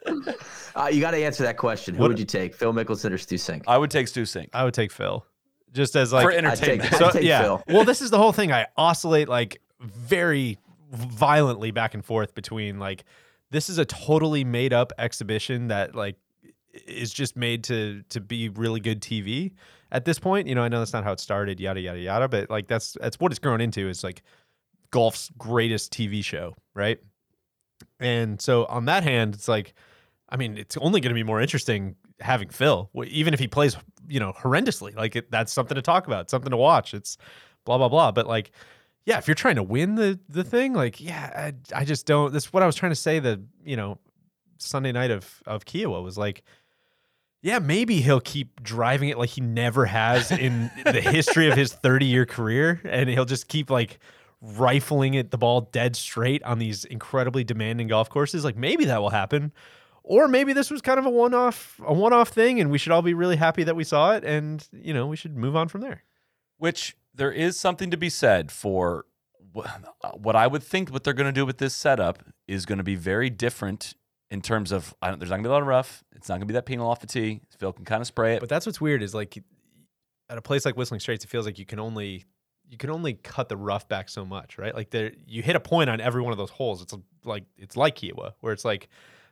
[0.75, 1.95] Uh, you got to answer that question.
[1.95, 3.63] Who What- would you take, Phil Mickelson or Stu Cink?
[3.67, 5.25] I would take Stu Cink I would take Phil,
[5.73, 6.45] just as like for I'd take,
[6.81, 6.93] entertainment.
[6.95, 7.43] I'd so take yeah.
[7.43, 7.63] Phil.
[7.69, 8.51] Well, this is the whole thing.
[8.53, 10.59] I oscillate like very
[10.93, 13.05] violently back and forth between like
[13.51, 16.17] this is a totally made up exhibition that like
[16.87, 19.53] is just made to to be really good TV
[19.93, 20.47] at this point.
[20.47, 22.97] You know, I know that's not how it started, yada yada yada, but like that's
[23.01, 24.23] that's what it's grown into is like
[24.91, 26.99] golf's greatest TV show, right?
[27.99, 29.75] And so on that hand, it's like
[30.29, 33.77] I mean, it's only going to be more interesting having Phil, even if he plays,
[34.09, 34.95] you know, horrendously.
[34.95, 36.95] Like it, that's something to talk about, something to watch.
[36.95, 37.17] It's
[37.65, 38.13] blah blah blah.
[38.13, 38.53] But like,
[39.05, 42.33] yeah, if you're trying to win the the thing, like, yeah, I, I just don't.
[42.33, 43.19] That's what I was trying to say.
[43.19, 43.99] The you know,
[44.59, 46.43] Sunday night of of Kiawah was like.
[47.43, 51.73] Yeah, maybe he'll keep driving it like he never has in the history of his
[51.73, 52.81] 30 year career.
[52.85, 53.99] And he'll just keep like
[54.43, 58.45] rifling it the ball dead straight on these incredibly demanding golf courses.
[58.45, 59.53] Like maybe that will happen.
[60.03, 62.79] Or maybe this was kind of a one off a one off thing and we
[62.79, 65.57] should all be really happy that we saw it and you know, we should move
[65.57, 66.05] on from there.
[66.59, 69.07] Which there is something to be said for
[69.53, 72.85] what I would think what they're going to do with this setup is going to
[72.85, 73.95] be very different
[74.31, 76.05] in terms of I don't, there's not going to be a lot of rough.
[76.15, 77.41] It's not going to be that penal off the tee.
[77.59, 78.41] Phil can kind of spray it.
[78.41, 79.43] But that's what's weird is like
[80.29, 82.25] at a place like Whistling Straits, it feels like you can only
[82.69, 84.75] you can only cut the rough back so much, right?
[84.75, 86.83] Like there you hit a point on every one of those holes.
[86.83, 86.95] It's
[87.25, 88.89] like it's like Kiawah, where it's like,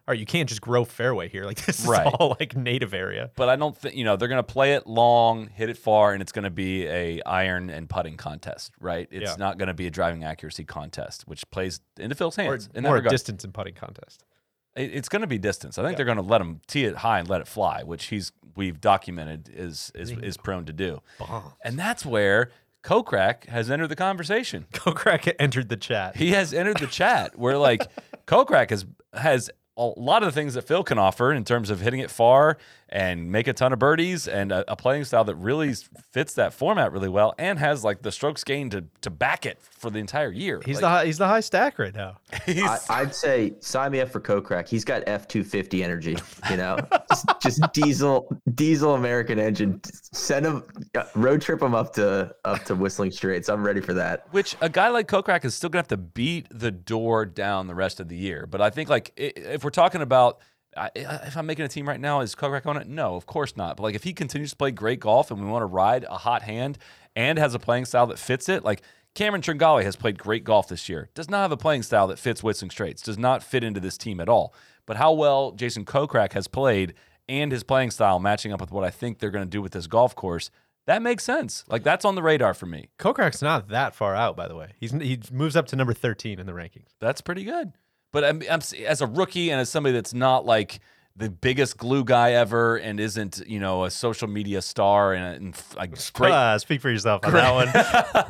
[0.09, 1.45] all right, you can't just grow fairway here.
[1.47, 2.05] Like this Right.
[2.09, 3.31] is all like native area.
[3.37, 6.13] but I don't think you know they're going to play it long, hit it far,
[6.15, 9.07] and it's going to be a iron and putting contest, right?
[9.13, 9.37] It's Yeah.
[9.39, 12.83] not going to be a driving accuracy contest, which plays into Phil's Or hands in
[12.83, 13.13] that more regard.
[13.13, 14.25] distance and putting contest.
[14.79, 15.79] It- it's going to be distance.
[15.79, 18.07] I think they're going to let him tee it high and let it fly, which
[18.07, 21.01] he's we've documented is is is prone to do.
[21.65, 22.51] And that's where
[22.83, 24.67] Kokrak has entered the conversation.
[24.73, 26.17] Kokrak entered the chat.
[26.17, 27.83] He has entered the chat where like
[28.27, 31.81] Kokrak has has a lot of the things that Phil can offer in terms of
[31.81, 32.59] hitting it far
[32.91, 35.75] and make a ton of birdies and a, a playing style that really
[36.13, 39.61] fits that format really well and has like the strokes gained to to back it
[39.61, 40.61] for the entire year.
[40.65, 42.17] He's Like, the high, he's the high stack right now.
[42.47, 44.69] I, I'd say sign me up for Kokrak.
[44.69, 46.17] He's got F two fifty energy.
[46.51, 46.79] You know,
[47.11, 49.81] just, just diesel diesel American engine.
[49.85, 53.49] Send him uh, road trip him up to up to Whistling Straits.
[53.49, 54.27] I'm ready for that.
[54.31, 57.75] Which a guy like Kokrak is still gonna have to beat the door down the
[57.75, 58.47] rest of the year.
[58.47, 60.41] But I think like if we're talking about
[60.79, 60.91] I-
[61.27, 62.87] if I'm making a team right now, is Kokrak on it?
[62.87, 63.77] No, of course not.
[63.77, 66.19] But like if he continues to play great golf and we want to ride a
[66.19, 66.79] hot hand
[67.17, 68.83] and has a playing style that fits it, like
[69.15, 71.11] Cameron Tringale has played great golf this year.
[71.15, 73.03] Does not have a playing style that fits Whistling Straits.
[73.03, 74.55] Does not fit into this team at all.
[74.87, 76.95] But how well Jason Kokrak has played
[77.29, 79.73] and his playing style matching up with what I think they're going to do with
[79.73, 80.51] this golf course,
[80.87, 81.65] that makes sense.
[81.69, 82.89] Like that's on the radar for me.
[82.99, 84.73] Kokrak's not that far out, by the way.
[84.79, 86.89] He's he moves up to number 13 in the rankings.
[87.01, 87.73] That's pretty good.
[88.13, 90.81] But I'm, I'm as a rookie and as somebody that's not like
[91.17, 95.63] the biggest glue guy ever and isn't you know a social media star and, and
[95.77, 98.25] like great Uh, speak for yourself on that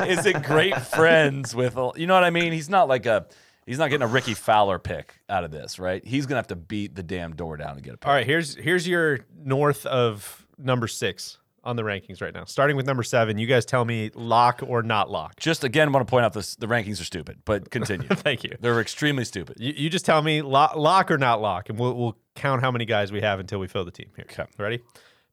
[0.00, 0.08] one.
[0.08, 2.52] isn't great friends with you know what I mean.
[2.52, 3.26] He's not like a
[3.66, 6.04] he's not getting a Rickie Fowler pick out of this, right?
[6.06, 8.06] He's gonna have to beat the damn door down to get a pick.
[8.06, 12.44] All right, here's here's your north of number six on the rankings right now.
[12.44, 15.36] Starting with number seven, you guys tell me lock or not lock.
[15.38, 18.08] Just again, want to point out this: the rankings are stupid, but continue.
[18.12, 18.52] Thank you.
[18.60, 19.56] They're extremely stupid.
[19.60, 22.70] You, you just tell me lock, lock or not lock, and we'll, we'll count how
[22.70, 24.26] many guys we have until we fill the team here.
[24.30, 24.46] Okay.
[24.58, 24.80] Ready?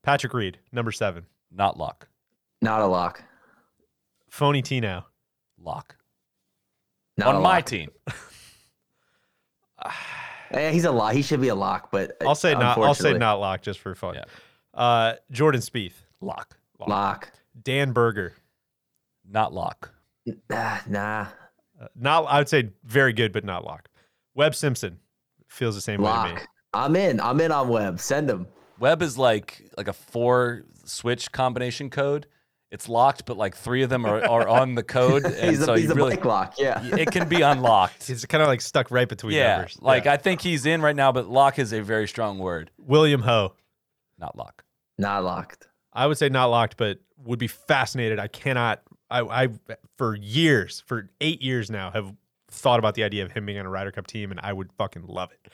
[0.02, 1.26] Patrick Reed, number seven.
[1.52, 2.08] Not lock,
[2.62, 3.24] Not a lock.
[4.36, 5.04] Tony Finau.
[5.62, 5.96] lock
[7.18, 7.66] Not on a my lock.
[7.66, 7.90] team.
[10.52, 11.14] Eh, he's a lock.
[11.14, 12.78] He should be a lock, but I'll say not.
[12.78, 14.14] I'll say not lock just for fun.
[14.16, 14.24] Yeah.
[14.74, 15.94] Uh, Jordan Spieth,
[16.24, 17.32] Lock, lock.
[17.62, 18.34] Dan Berger.
[19.30, 19.92] not lock.
[20.50, 21.28] Nah, nah.
[21.80, 22.26] Uh, not.
[22.26, 23.90] I would say very good, but not lock.
[24.36, 25.00] Webb Simpson
[25.48, 26.32] feels the same way to me.
[26.32, 26.48] Lock.
[26.74, 27.20] I'm in.
[27.20, 28.00] I'm in on Webb.
[28.00, 28.48] Send him.
[28.80, 32.28] Webb is like like a four switch combination code.
[32.72, 35.74] It's locked, but like three of them are, are on the code, and He's so
[35.74, 36.54] a, he's you a really bike lock.
[36.58, 36.84] Yeah.
[36.84, 38.08] it can be unlocked.
[38.08, 39.78] He's kind of like stuck right between yeah, numbers.
[39.80, 40.14] like Yeah.
[40.14, 42.72] I think he's in right now, but lock is a very strong word.
[42.80, 43.54] William Ho.
[44.18, 44.64] Not lock.
[44.98, 45.68] Not locked.
[45.94, 48.20] I would say not locked, but would be fascinated.
[48.20, 48.82] I cannot.
[49.10, 49.48] I, I
[49.98, 52.14] for years, for eight years now, have
[52.50, 54.72] thought about the idea of him being on a Ryder Cup team, and I would
[54.74, 55.52] fucking love it.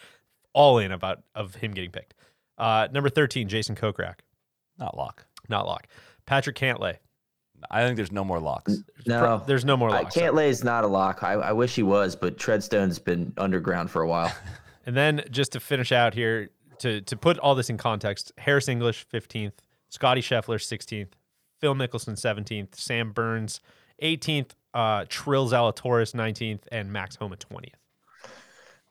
[0.53, 2.13] All in about of him getting picked.
[2.57, 4.19] Uh, number thirteen, Jason Kokrak,
[4.77, 5.25] Not lock.
[5.49, 5.87] not lock.
[6.25, 6.97] Patrick Cantlay.
[7.69, 8.77] I think there's no more locks.
[9.05, 9.43] No.
[9.45, 10.15] There's no more I locks.
[10.15, 11.23] can't is not a lock.
[11.23, 14.33] I, I wish he was, but Treadstone's been underground for a while.
[14.85, 16.49] And then just to finish out here,
[16.79, 19.51] to to put all this in context, Harris English 15th,
[19.89, 21.09] Scotty Scheffler 16th,
[21.59, 23.59] Phil Mickelson 17th, Sam Burns
[24.01, 27.73] 18th, uh, Trill Zalatoris 19th, and Max Homa 20th.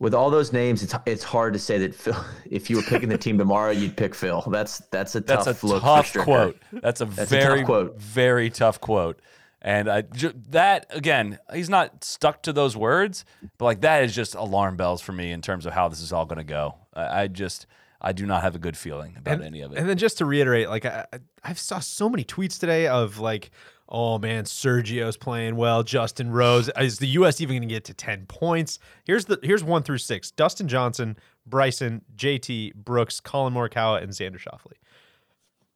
[0.00, 2.14] With all those names, it's it's hard to say that Phil.
[2.50, 4.42] If you were picking the team tomorrow, you'd pick Phil.
[4.48, 5.82] That's that's a That's tough a look.
[5.82, 6.56] tough for quote.
[6.72, 8.00] That's a That's a tough very quote.
[8.00, 9.20] very tough quote.
[9.60, 13.24] And I ju- that again, he's not stuck to those words,
[13.58, 16.12] but like that is just alarm bells for me in terms of how this is
[16.12, 16.76] all going to go.
[16.94, 17.66] I, I just
[18.00, 19.78] I do not have a good feeling about any of it.
[19.78, 21.06] And then just to reiterate, like I,
[21.42, 23.50] I- saw so many tweets today of like,
[23.88, 25.82] oh man, Sergio's playing well.
[25.82, 27.40] Justin Rose is the U.S.
[27.40, 28.78] even going to get to ten points?
[29.04, 31.16] Here's the here's one through six: Dustin Johnson,
[31.46, 34.74] Bryson, JT, Brooks, Collin Morikawa, and Xander Schauffele.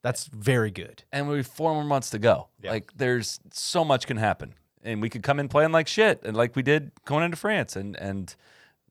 [0.01, 1.03] That's very good.
[1.13, 2.49] and we have four more months to go.
[2.63, 6.35] Like there's so much can happen, and we could come in playing like shit, and
[6.35, 8.35] like we did going into France, and and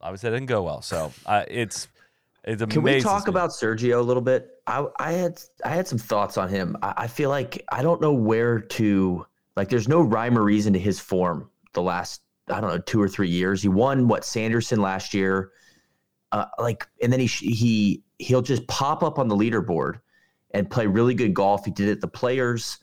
[0.01, 0.81] obviously that didn't go well.
[0.83, 1.89] So uh, it's
[2.45, 4.61] it's Can we talk about Sergio a little bit?
[4.67, 6.77] I I had I had some thoughts on him.
[6.83, 9.69] I, I feel like I don't know where to like.
[9.69, 11.51] There's no rhyme or reason to his form.
[11.73, 13.63] The last I don't know two or three years.
[13.63, 15.53] He won what Sanderson last year.
[16.33, 20.01] Uh, like and then he he he'll just pop up on the leaderboard
[20.53, 21.65] and play really good golf.
[21.65, 22.79] He did it at the Players.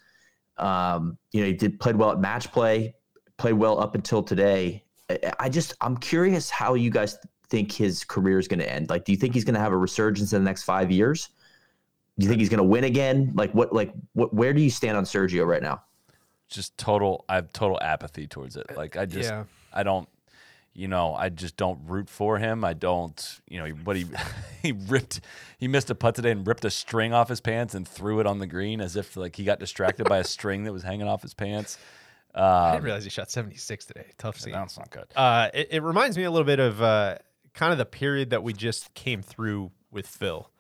[0.58, 2.94] Um, you know, he did played well at match play,
[3.38, 4.84] played well up until today.
[5.10, 7.18] I, I just I'm curious how you guys
[7.50, 8.90] think his career is going to end.
[8.90, 11.30] Like, do you think he's going to have a resurgence in the next five years?
[12.18, 13.32] Do you think he's going to win again?
[13.36, 14.34] Like, what like what?
[14.34, 15.84] Where do you stand on Sergio right now?
[16.50, 18.76] just total I have total apathy towards it.
[18.76, 19.44] Like I just Yeah.
[19.72, 20.10] I don't
[20.74, 22.64] you know, I just don't root for him.
[22.64, 24.08] I don't, you know, what he
[24.64, 25.22] he ripped
[25.60, 28.26] he missed a putt today and ripped a string off his pants and threw it
[28.26, 31.08] on the green as if like he got distracted by a string that was hanging
[31.08, 31.78] off his pants.
[32.34, 34.06] I Um, didn't realize he shot 76 today.
[34.18, 34.54] Tough scene.
[34.54, 35.06] that's not good.
[35.16, 37.18] Uh, it, it reminds me a little bit of uh,
[37.54, 40.52] kind of the period that we just came through with Phil,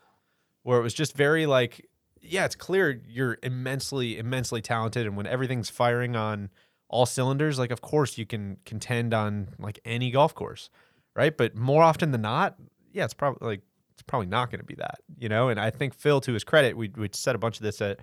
[0.63, 1.85] where it was just very like,
[2.21, 6.49] yeah, it's clear you're immensely, immensely talented, and when everything's firing on
[6.89, 10.69] all cylinders, like of course you can contend on like any golf course,
[11.15, 11.35] right?
[11.35, 12.55] But more often than not,
[12.91, 13.61] yeah, it's probably like
[13.93, 15.49] it's probably not going to be that, you know.
[15.49, 17.99] And I think Phil, to his credit, we we said a bunch of this at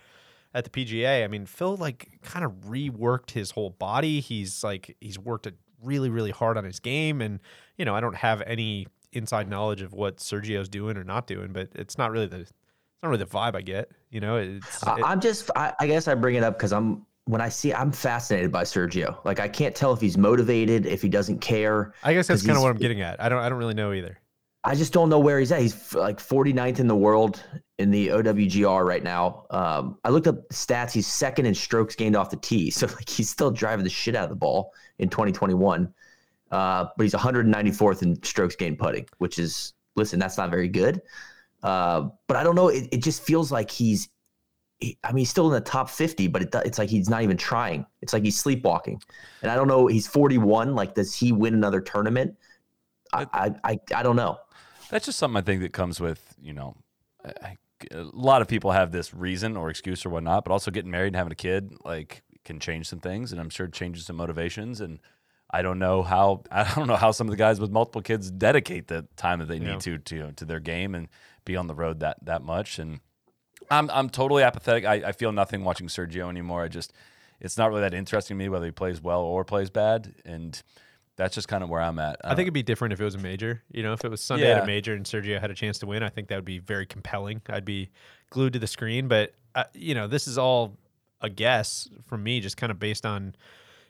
[0.55, 1.25] at the PGA.
[1.25, 4.21] I mean, Phil like kind of reworked his whole body.
[4.21, 7.41] He's like he's worked it really really hard on his game, and
[7.77, 11.53] you know I don't have any inside knowledge of what Sergio's doing or not doing,
[11.53, 12.53] but it's not really the it's
[13.03, 13.91] not really the vibe I get.
[14.11, 17.05] You know, it's it- I'm just, I, I guess I bring it up because I'm,
[17.27, 19.23] when I see, I'm fascinated by Sergio.
[19.25, 21.93] Like, I can't tell if he's motivated, if he doesn't care.
[22.03, 23.21] I guess that's kind of what I'm getting at.
[23.23, 24.19] I don't I don't really know either.
[24.67, 25.61] I just don't know where he's at.
[25.63, 27.41] He's like 49th in the world
[27.79, 29.47] in the OWGR right now.
[29.51, 30.91] Um, I looked up stats.
[30.91, 32.71] He's second in strokes gained off the tee.
[32.73, 35.95] So like he's still driving the shit out of the ball in 2021.
[36.51, 41.01] Uh, but he's 194th in strokes gained putting, which is listen, that's not very good.
[41.63, 42.69] Uh, but I don't know.
[42.69, 44.09] It, it just feels like he's.
[44.81, 47.23] he- I mean, he's still in the top 50, but it, it's like he's not
[47.23, 47.87] even trying.
[48.03, 49.01] It's like he's sleepwalking.
[49.43, 49.87] And I don't know.
[49.87, 50.75] He's 41.
[50.75, 52.37] Like, does he win another tournament?
[53.13, 54.39] I, I, I, I don't know.
[54.91, 56.77] That's just something I think that comes with, you know,
[57.91, 61.09] a lot of people have this reason or excuse or whatnot, but also getting married
[61.09, 64.17] and having a kid like can change some things, and I'm sure it changes some
[64.17, 64.81] motivations.
[64.81, 65.01] And
[65.51, 68.31] I don't know how I don't know how some of the guys with multiple kids
[68.31, 69.73] dedicate the time that they Yeah.
[69.73, 71.09] need to to to their game and
[71.45, 72.79] be on the road that that much.
[72.79, 73.01] And
[73.71, 74.85] I'm I'm totally apathetic.
[74.85, 76.63] I, I feel nothing watching Sergio anymore.
[76.63, 76.93] I just
[77.41, 80.63] it's not really that interesting to me whether he plays well or plays bad, and
[81.17, 82.17] that's just kind of where I'm at.
[82.23, 83.63] I think it'd be different if it was a major.
[83.71, 85.87] You know, if it was Sunday at a major and Sergio had a chance to
[85.87, 87.41] win, I think that would be very compelling.
[87.49, 87.91] I'd be
[88.31, 89.09] glued to the screen.
[89.09, 90.77] But uh, you know, this is all
[91.21, 93.35] a guess from me, just kind of based on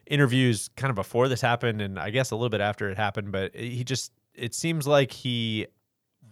[0.06, 3.32] interviews kind of before this happened, and I guess a little bit after it happened.
[3.32, 5.66] But he just, it seems like he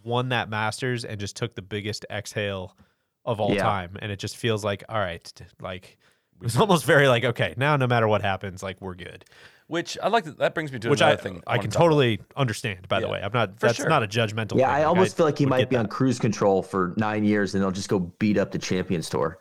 [0.05, 2.77] won that Masters and just took the biggest exhale
[3.25, 3.63] of all Yeah.
[3.63, 5.31] time, and it just feels like, all right,
[5.61, 5.99] like.
[6.41, 9.25] It was almost very like okay now no matter what happens like we're good
[9.67, 10.25] which I like.
[10.25, 11.43] To, that brings me to which another I, thing.
[11.47, 11.85] I wanna can talk about.
[11.85, 12.89] totally understand.
[12.89, 13.59] By the way, I'm not.
[13.59, 13.89] for That's sure.
[13.89, 14.59] not a judgmental.
[14.59, 14.75] Yeah, thing.
[14.75, 17.55] I Like, almost feel like he might get be on cruise control for nine years,
[17.55, 19.39] and they'll just go beat up the Champions Tour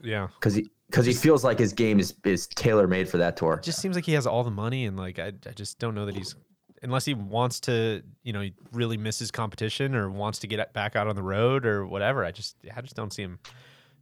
[0.00, 3.36] Yeah, because he because he feels like his game is is tailor made for that
[3.36, 3.54] tour.
[3.54, 5.94] it just seems like he has all the money, and like I, I just don't
[5.94, 6.34] know that he's
[6.82, 10.94] unless he wants to, you know, he really misses competition or wants to get back
[10.96, 12.22] out on the road or whatever.
[12.26, 13.38] I just, I just don't see him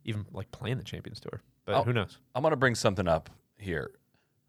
[0.04, 1.40] even like playing the Champions Tour.
[1.64, 1.82] But Oh.
[1.84, 2.18] who knows?
[2.34, 3.92] I'm gonna bring something up here.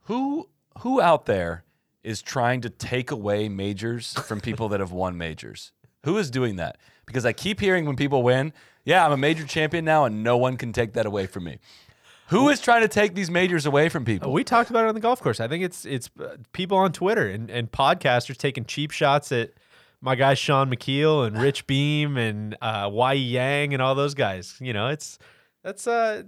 [0.05, 0.49] Who
[0.79, 1.63] who out there
[2.03, 5.71] is trying to take away majors from people that have won majors?
[6.03, 6.77] Who is doing that?
[7.05, 8.53] Because I keep hearing when people win,
[8.85, 11.59] yeah, I'm a major champion now, and no one can take that away from me.
[12.29, 14.31] Who is trying to take these majors away from people?
[14.31, 15.39] We talked about it on the golf course.
[15.39, 19.51] I think it's it's uh, people on Twitter and, and podcasters taking cheap shots at
[20.01, 24.55] my guy Shaun Micheel and Rich Beem and uh, Y Yang and all those guys.
[24.59, 25.19] You know, it's
[25.63, 26.23] that's uh,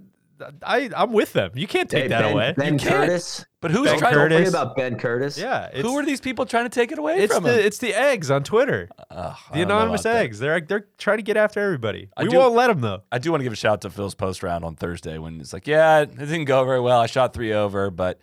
[0.62, 1.50] I I'm with them.
[1.54, 2.54] You can't take Hey, that ben, away.
[2.56, 2.94] Ben You can't.
[3.08, 3.44] Curtis.
[3.60, 4.48] but who's Ben trying Don't Curtis.
[4.50, 5.38] about Ben Curtis.
[5.38, 7.66] yeah, Who are these people trying to take it away It's from the him?
[7.66, 8.88] it's the eggs on Twitter.
[9.10, 10.22] Ugh, I The anonymous about that.
[10.24, 10.38] eggs.
[10.38, 12.08] They're they're trying to get after everybody.
[12.16, 13.02] I We do- won't let them though.
[13.10, 15.40] I do want to give a shout out to Phil's post round on Thursday when
[15.40, 17.00] it's like, yeah, it didn't go very well.
[17.00, 18.18] I shot three over, but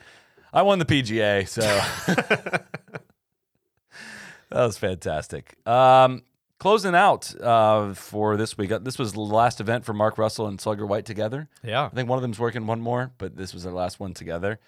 [0.53, 1.61] I won the PGA, so
[2.13, 2.63] that
[4.51, 5.55] was fantastic.
[5.67, 6.23] Um,
[6.63, 8.71] closing out uh, for this week.
[8.71, 11.47] uh, This was the last event for Mark Russell and Slugger White together.
[11.63, 11.85] Yeah.
[11.85, 14.59] I think one of them's working one more, but this was their last one together.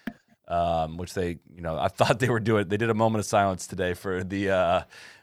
[0.48, 2.68] Um, which they, you know, I thought they were doing.
[2.68, 4.50] They did a moment of silence today for the.
[4.50, 4.80] Uh,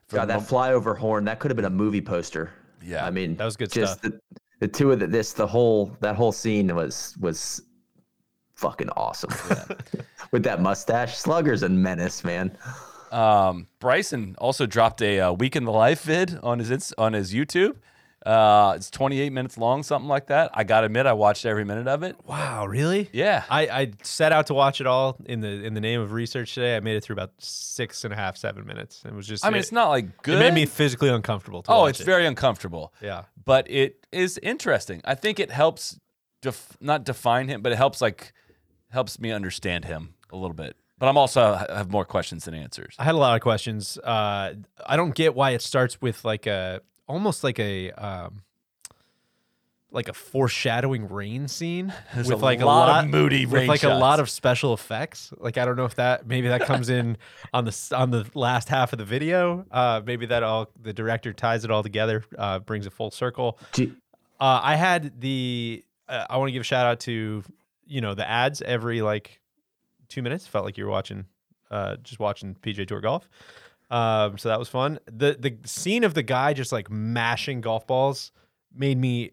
[0.07, 2.51] for God, the that mom- flyover horn that could have been a movie poster.
[2.83, 3.05] Yeah.
[3.05, 4.11] I mean That was good just stuff.
[4.11, 4.19] The,
[4.59, 7.61] the two of the, this the whole that whole scene was was
[8.55, 9.31] fucking awesome.
[10.31, 12.57] With that mustache, Slugger's a menace, man.
[13.13, 17.33] Um, Bryson also dropped a uh, week in the life vid on his on his
[17.33, 17.75] YouTube.
[18.25, 20.49] Uh, it's 28 minutes long, something like that.
[20.53, 22.15] I gotta admit, I watched every minute of it.
[22.25, 23.09] Wow, really?
[23.11, 26.13] Yeah, I, I set out to watch it all in the in the name of
[26.13, 26.77] research today.
[26.77, 29.03] I made it through about six and a half, seven minutes.
[29.05, 30.35] It was just I mean, it, it's not like good.
[30.35, 31.63] it made me physically uncomfortable.
[31.63, 32.05] To oh, it's it.
[32.05, 32.93] very uncomfortable.
[33.01, 33.23] yeah.
[33.43, 35.01] but it is interesting.
[35.03, 35.99] I think it helps,
[36.41, 38.33] def- not define him, but it helps like
[38.89, 40.77] helps me understand him a little bit.
[41.03, 42.95] But I'm also have more questions than answers.
[42.97, 43.97] I had a lot of questions.
[43.97, 44.53] Uh,
[44.85, 48.43] I don't get why it starts with like a almost like a um,
[49.91, 53.53] like a foreshadowing rain scene There's with a like lot a of lot moody with
[53.53, 55.33] rain like a lot of special effects.
[55.35, 57.17] Like I don't know if that maybe that comes in
[57.53, 59.65] on the on the last half of the video.
[59.71, 63.59] Uh, maybe that all the director ties it all together, uh, brings it full circle.
[63.73, 63.91] Gee,
[64.39, 65.83] Uh, I had the.
[66.07, 67.43] Uh, I want to give a shout out to
[67.85, 69.41] you know the ads every like
[70.13, 70.47] two minutes.
[70.47, 71.25] Felt like you were watching,
[71.71, 73.27] uh, just watching PGA Tour golf.
[73.89, 74.99] Um, so that was fun.
[75.05, 78.31] The the scene of the guy just like mashing golf balls
[78.73, 79.31] made me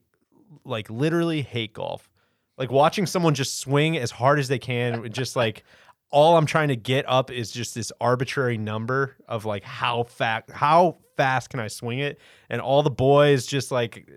[0.65, 2.11] like literally hate golf.
[2.59, 5.65] Like watching someone just swing as hard as they can, just like
[6.11, 10.51] all I'm trying to get up is just this arbitrary number of like how fast
[10.51, 14.11] how fast can I swing it, and all the boys just like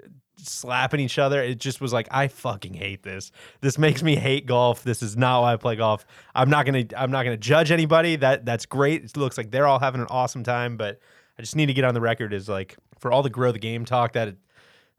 [0.47, 1.41] slapping each other.
[1.41, 3.31] It just was like I fucking hate this.
[3.61, 4.83] This makes me hate golf.
[4.83, 6.05] This is not why I play golf.
[6.35, 8.15] I'm not gonna I'm not gonna judge anybody.
[8.15, 9.03] That that's great.
[9.03, 10.99] It looks like they're all having an awesome time, but
[11.37, 13.59] I just need to get on the record is like for all the grow the
[13.59, 14.35] game talk that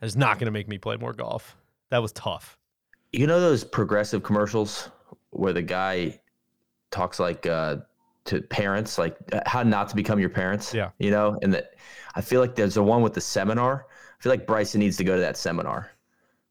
[0.00, 1.56] that is not gonna make me play more golf.
[1.90, 2.58] That was tough.
[3.12, 4.90] You know those progressive commercials
[5.30, 6.18] where the guy
[6.90, 7.76] talks like uh,
[8.24, 10.72] to parents, like uh, how not to become your parents.
[10.72, 10.90] Yeah.
[10.98, 11.74] You know, and that
[12.14, 13.86] I feel like there's a one with the seminar.
[14.24, 15.90] I feel like Bryson needs to go to that seminar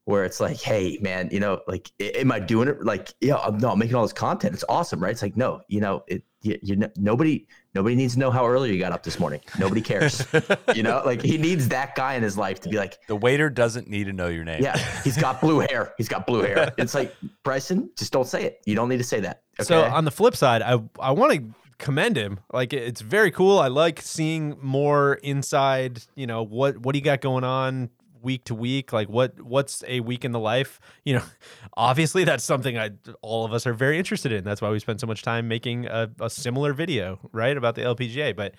[0.04, 2.84] where it's like, hey, man, you know, like, am I doing it?
[2.84, 4.54] Like, yeah, I'm, no, I'm making all this content.
[4.54, 5.10] It's awesome, right?
[5.10, 8.46] It's like, no, you know, it, you, you know, nobody, nobody needs to know how
[8.46, 9.40] early you got up this morning.
[9.58, 10.24] Nobody cares.
[10.76, 13.50] you know, like he needs that guy in his life to be like, The waiter
[13.50, 14.62] doesn't need to know your name.
[14.62, 15.94] yeah, he's got blue hair.
[15.96, 16.72] He's got blue hair.
[16.78, 18.60] It's like, Bryson, just don't say it.
[18.66, 19.42] You don't need to say that.
[19.58, 19.64] Okay?
[19.64, 21.42] So on the flip side, I I want to
[21.78, 22.40] commend him.
[22.52, 23.58] Like it's very cool.
[23.58, 26.02] I like seeing more inside.
[26.14, 27.90] You know what what you got going on
[28.22, 28.92] week to week?
[28.92, 30.80] Like what what's a week in the life?
[31.04, 31.22] You know,
[31.76, 32.90] obviously that's something I
[33.22, 34.44] all of us are very interested in.
[34.44, 37.82] That's why we spend so much time making a, a similar video right about the
[37.82, 38.34] LPGA.
[38.34, 38.54] But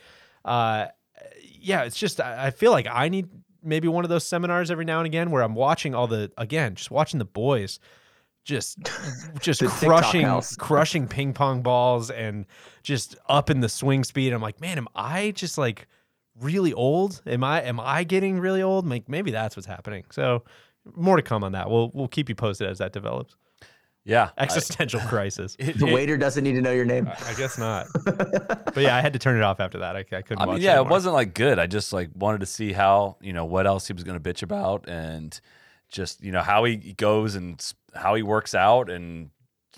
[0.45, 0.87] uh,
[1.41, 3.27] yeah, it's just I I feel like I need
[3.63, 6.75] maybe one of those seminars every now and again where I'm watching all the again
[6.75, 7.79] just watching the boys
[8.45, 8.77] just
[9.41, 12.45] just crushing crushing ping pong balls and
[12.83, 14.31] just up in the swing speed.
[14.31, 15.87] I'm like, man, am I just like
[16.39, 17.21] really old?
[17.25, 18.87] Am I am I getting really old?
[18.87, 20.05] Like maybe that's what's happening.
[20.11, 20.43] So
[20.95, 21.69] more to come on that.
[21.69, 23.35] We'll we'll keep you posted as that develops.
[24.07, 24.29] Yeah.
[24.37, 25.55] I- Existential crisis.
[25.57, 27.09] it- the it- waiter doesn't need to know your name.
[27.25, 27.87] I guess not.
[28.05, 29.95] but yeah, I had to turn it off after that.
[29.95, 30.41] I, I couldn't.
[30.41, 31.57] I watch mean, yeah, it wasn't like good.
[31.57, 34.33] I just like wanted to see how you know what else he was going to
[34.33, 35.39] bitch about, and
[35.89, 39.29] just you know how he goes and s- how he works out and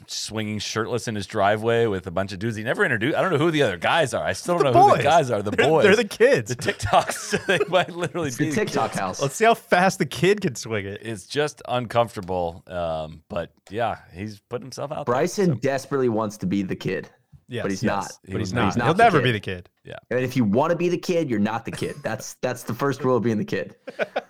[0.06, 3.18] swinging shirtless in his driveway with a bunch of dudes he never introduced.
[3.18, 4.24] I don't know who the other guys are.
[4.24, 5.42] I still don't The know who the guys are.
[5.42, 5.84] The They're- boys.
[5.86, 6.54] They're the kids.
[6.54, 7.46] the TikToks.
[7.48, 9.00] they might literally It's be the the TikTok kids.
[9.00, 9.22] house.
[9.22, 11.02] Let's see how fast the kid can swing it.
[11.04, 12.64] It's just uncomfortable.
[12.68, 15.08] Um, but yeah, he's put himself out.
[15.08, 15.16] there.
[15.16, 17.10] Bryson desperately wants to be the kid.
[17.50, 17.90] Yes, but he's yes.
[17.96, 18.12] not.
[18.26, 18.76] But he's He's not.
[18.78, 19.24] not He'll never kid.
[19.24, 19.70] be the kid.
[19.86, 19.96] Yeah.
[20.12, 21.96] And if you want to be the kid, you're not the kid.
[22.04, 23.74] That's that's the first rule of being the kid.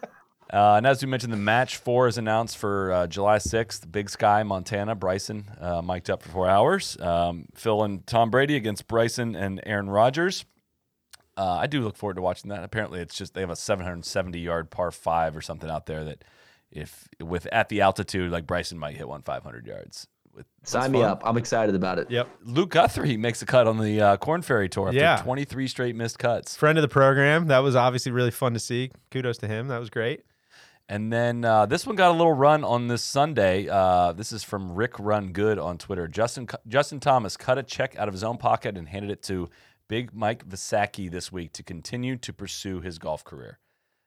[0.51, 3.91] Uh, and as we mentioned, the match four is announced for uh, July 6th.
[3.91, 4.95] Big Sky, Montana.
[4.95, 6.97] Bryson uh, mic'd up for four hours.
[7.01, 10.45] Um, Phil and Tom Brady against Bryson and Aaron Rodgers.
[11.35, 12.63] Uh, I do look forward to watching that.
[12.63, 16.23] Apparently, it's just they have a 770 yard par five or something out there that,
[16.71, 20.07] if with at the altitude, like Bryson might hit one 500 yards.
[20.33, 21.21] With Sign me up.
[21.25, 22.09] I'm excited about it.
[22.11, 22.29] Yep.
[22.43, 25.17] Luke Guthrie makes a cut on the uh, Corn Ferry Tour after Yeah.
[25.23, 26.55] 23 straight missed cuts.
[26.55, 27.47] Friend of the program.
[27.47, 28.91] That was obviously really fun to see.
[29.11, 29.67] Kudos to him.
[29.67, 30.21] That was great.
[30.89, 33.67] And then uh, this one got a little run on this Sunday.
[33.67, 36.07] Uh, this is from Rick Run Good on Twitter.
[36.07, 39.49] Justin Justin Thomas cut a check out of his own pocket and handed it to
[39.89, 43.59] Big Mike Visacki this week to continue to pursue his golf career.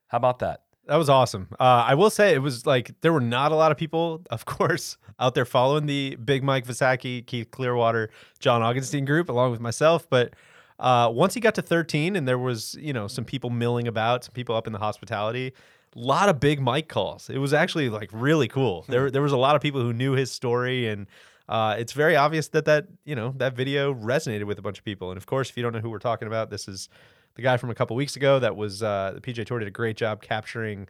[0.08, 0.62] How about that?
[0.86, 1.48] That was awesome.
[1.52, 4.46] Uh, I will say it was like there were not a lot of people, of
[4.46, 8.08] course, out there following the Big Mike Visacki, Keith Clearwater,
[8.38, 10.08] John Augenstein group, along with myself.
[10.08, 10.34] But
[10.78, 14.24] uh, once he got to 13, and there was you know some people milling about,
[14.24, 15.52] some people up in the hospitality,
[15.96, 17.28] a lot of Big Mike calls.
[17.30, 18.84] It was actually like really cool.
[18.88, 21.06] There there was a lot of people who knew his story and.
[21.48, 24.84] Uh, it's very obvious that that you know that video resonated with a bunch of
[24.84, 26.88] people, and of course, if you don't know who we're talking about, this is
[27.34, 29.72] the guy from a couple weeks ago that was uh, the PGA Tour did a
[29.72, 30.86] great job capturing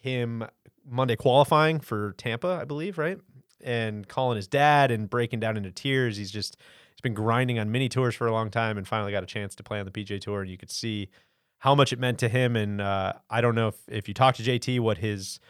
[0.00, 0.44] him
[0.88, 3.18] Monday qualifying for Tampa, I believe, right?
[3.62, 6.16] And calling his dad and breaking down into tears.
[6.16, 6.56] He's just
[6.90, 9.54] he's been grinding on mini tours for a long time and finally got a chance
[9.54, 10.42] to play on the PGA Tour.
[10.42, 11.08] And you could see
[11.64, 12.56] how much it meant to him.
[12.56, 15.40] And uh, I don't know if, if you talked to JT what his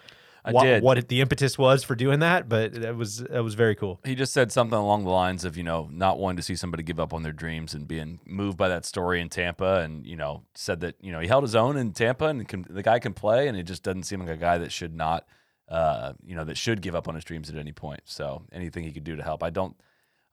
[0.49, 3.99] what, what the impetus was for doing that, but that was that was very cool.
[4.05, 6.85] He just said something along the lines of, you know, not wanting to see somebody
[6.85, 9.81] give up on their dreams and being moved by that story in Tampa.
[9.81, 12.65] And, you know, said that, you know, he held his own in Tampa and can,
[12.71, 13.49] the guy can play.
[13.49, 15.27] And it just doesn't seem like a guy that should not,
[15.69, 18.03] uh, you know, that should give up on his dreams at any point.
[18.05, 19.43] So anything he could do to help.
[19.43, 19.75] I don't,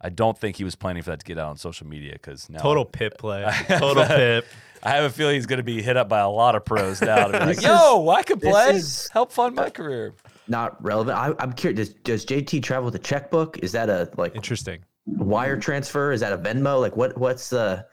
[0.03, 2.49] I don't think he was planning for that to get out on social media because
[2.49, 3.45] now Total pip play.
[3.67, 4.45] Total pip.
[4.83, 7.01] I have a feeling he's going to be hit up by a lot of pros
[7.01, 7.27] now.
[7.27, 8.69] To be like, Yo, I can this play.
[8.75, 10.15] is- Help fund my career.
[10.47, 11.17] Not relevant.
[11.17, 11.89] I, I'm curious.
[11.89, 13.59] Does, does JT travel with a checkbook?
[13.59, 14.79] Is that a like Interesting.
[15.05, 16.11] wire transfer?
[16.11, 16.81] Is that a Venmo?
[16.81, 17.15] Like what?
[17.17, 17.85] What's the?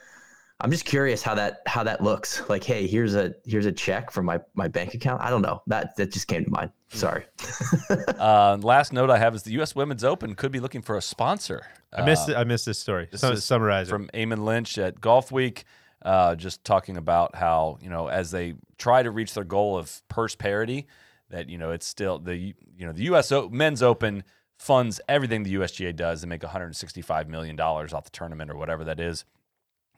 [0.60, 2.42] I'm just curious how that how that looks.
[2.48, 5.22] Like, hey, here's a here's a check from my my bank account.
[5.22, 5.62] I don't know.
[5.68, 6.70] That that just came to mind.
[6.88, 7.24] Sorry.
[8.18, 9.74] Uh, last note I have is the U.S.
[9.76, 11.62] Women's Open could be looking for a sponsor.
[11.92, 13.08] I missed I missed this story.
[13.10, 15.64] this Sum- is summarize from Eamon Lynch at Golf Week.
[16.02, 20.02] uh, just talking about how you know as they try to reach their goal of
[20.08, 20.86] purse parity,
[21.30, 23.30] that you know it's still the you know the U.S.
[23.32, 24.24] O- Men's Open
[24.58, 28.82] funds everything the USGA does and make 165 million dollars off the tournament or whatever
[28.84, 29.24] that is,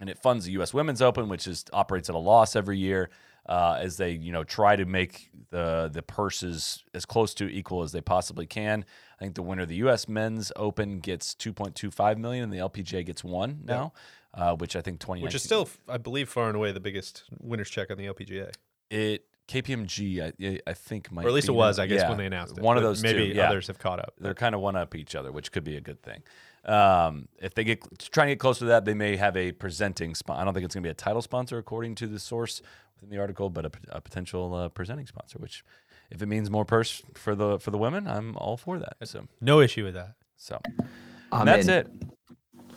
[0.01, 0.75] and it funds the U.S.
[0.75, 3.11] Women's Open, which is operates at a loss every year.
[3.47, 7.83] Uh, as they, you know, try to make the the purses as close to equal
[7.83, 8.85] as they possibly can.
[9.19, 10.09] I think the winner of the U.S.
[10.09, 13.93] Men's Open gets 2.25 million, and the LPGA gets one now,
[14.35, 17.25] uh, which I think 20, Which is still, I believe, far and away the biggest
[17.41, 18.53] winner's check on the LPGA.
[18.91, 20.33] it KPMG.
[20.41, 21.79] I, I think might, Or at least it was.
[21.79, 22.63] I guess, Yeah, when they announced it.
[22.63, 23.37] One of those maybe two.
[23.37, 23.49] Yeah.
[23.49, 24.15] others have caught up.
[24.19, 26.23] They're kind of one up each other, which could be a good thing.
[26.65, 30.15] Um, if they get trying to get close to that, they may have a presenting
[30.15, 30.41] sponsor.
[30.41, 32.61] I don't think it's going to be a title sponsor, according to the source
[32.97, 35.39] within the article, but a, a potential uh, presenting sponsor.
[35.39, 35.65] Which,
[36.11, 38.97] if it means more purse for the for the women, I'm all for that.
[39.05, 40.15] So, No issue with that.
[40.37, 40.61] so
[41.33, 41.75] I'm and that's in.
[41.75, 41.89] it.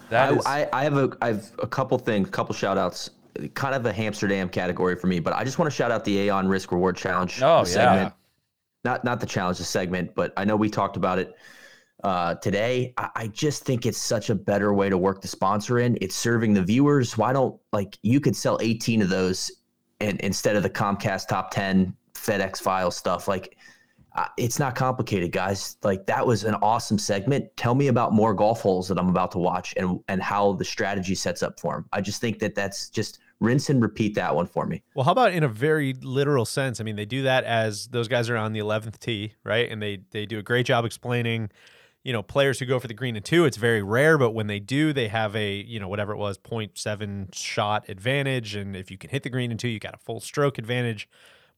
[0.10, 3.10] That I, is- I, I have a I have a couple things, couple shout outs,
[3.53, 6.19] kind of a Amsterdam category for me, but I just want to shout out the
[6.30, 7.73] Aon Risk Reward Challenge Oh, the yeah.
[7.73, 8.14] segment.
[8.85, 11.35] Not not the challenge, the segment, but I know we talked about it
[12.03, 12.93] uh, today.
[12.97, 15.97] I, I just think it's such a better way to work the sponsor in.
[16.01, 17.17] It's serving the viewers.
[17.17, 19.51] Why don't like you could sell 18 of those
[19.99, 23.57] and instead of the Comcast top 10 FedEx file stuff like
[24.15, 25.77] uh, it's not complicated, guys.
[25.81, 27.45] Like that was an awesome segment.
[27.57, 30.65] Tell me about more golf holes that I'm about to watch and and how the
[30.65, 31.85] strategy sets up for them.
[31.93, 34.84] I just think that that's just rinse and repeat that one for me.
[34.95, 36.80] Well, how about in a very literal sense?
[36.80, 39.69] I mean, they do that as those guys are on the 11th tee, right?
[39.69, 41.49] And they they do a great job explaining,
[42.03, 43.45] you know, players who go for the green and two.
[43.45, 46.38] It's very rare, but when they do, they have a you know whatever it was
[46.38, 49.99] 0.7 shot advantage, and if you can hit the green and two, you got a
[49.99, 51.09] full stroke advantage.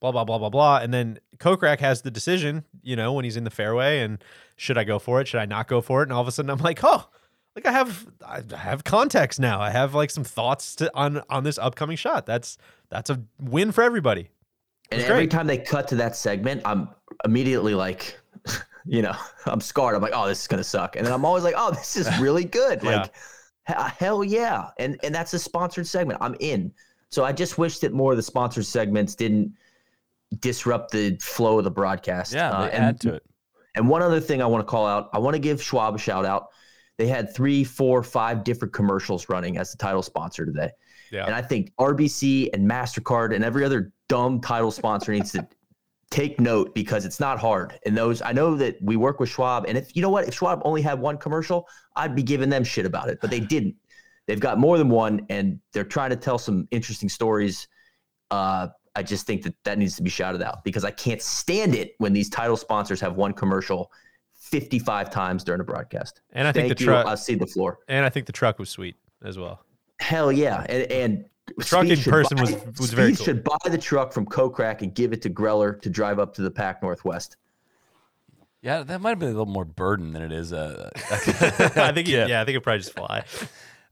[0.02, 3.38] Blah blah blah blah blah, and then Kokrak has the decision, you know, when he's
[3.38, 4.24] in the fairway, and
[4.56, 5.28] should I go for it?
[5.28, 6.04] Should I not go for it?
[6.04, 7.10] And all of a sudden, I'm like, oh,
[7.56, 9.62] like I have I have context now.
[9.62, 12.26] I have like some thoughts to on on this upcoming shot.
[12.26, 12.58] That's
[12.90, 14.30] that's a win for everybody.
[14.92, 16.90] And every time they cut to that segment, I'm
[17.24, 18.20] immediately like,
[18.86, 19.96] you know, I'm scarred.
[19.96, 20.96] I'm like, oh, this is gonna suck.
[20.96, 22.82] And then I'm always like, oh, this is really good.
[22.84, 23.02] Yeah.
[23.02, 23.14] Like,
[23.68, 23.74] he-
[24.06, 24.70] hell yeah.
[24.80, 26.20] And and that's a sponsored segment.
[26.22, 26.72] I'm in.
[27.10, 29.54] So I just wish that more of the sponsored segments didn't
[30.40, 32.34] disrupt the flow of the broadcast.
[32.34, 33.24] yeah, Uh, and add to it.
[33.76, 35.98] And one other thing I want to call out, I want to give Schwab a
[35.98, 36.48] shout out.
[36.98, 40.72] They had three, four, five different commercials running as the title sponsor today.
[41.12, 41.26] Yeah.
[41.26, 45.46] And I think RBC and MasterCard and every other dumb title sponsor needs to
[46.12, 47.80] take note because it's not hard.
[47.86, 49.66] And those, I know that we work with Schwab.
[49.68, 52.64] And if you know what, if Schwab only had one commercial, I'd be giving them
[52.64, 53.20] shit about it.
[53.22, 53.76] But they didn't.
[54.28, 57.68] They've got more than one and they're trying to tell some interesting stories.
[58.32, 61.76] Uh, I just think that that needs to be shouted out because I can't stand
[61.76, 63.92] it when these title sponsors have one commercial
[64.36, 66.22] 55 times during a broadcast.
[66.32, 67.80] And I think Thank the truck I'll see the floor.
[67.88, 69.66] and I think the truck was sweet as well.
[70.00, 70.66] Hell yeah.
[70.70, 71.26] And, and
[71.62, 73.26] truck Speed in person buy- was- was very cool.
[73.26, 76.42] should buy the truck from Kokrak and give it to Greller to drive up to
[76.42, 77.38] the Pac Northwest.
[78.62, 80.52] Yeah, that might have been a little more burden than it is.
[80.52, 82.26] Uh, I think yeah.
[82.26, 83.24] yeah, I think it probably just fly.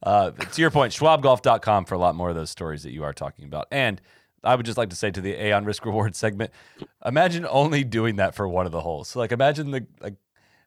[0.06, 3.14] Uh, to your point, schwabgolf.com for a lot more of those stories that you are
[3.14, 3.70] talking about.
[3.72, 4.02] And
[4.44, 6.52] I would just like to say to the Aon risk reward segment,
[7.06, 9.08] imagine only doing that for one of the holes.
[9.08, 10.16] So like imagine the like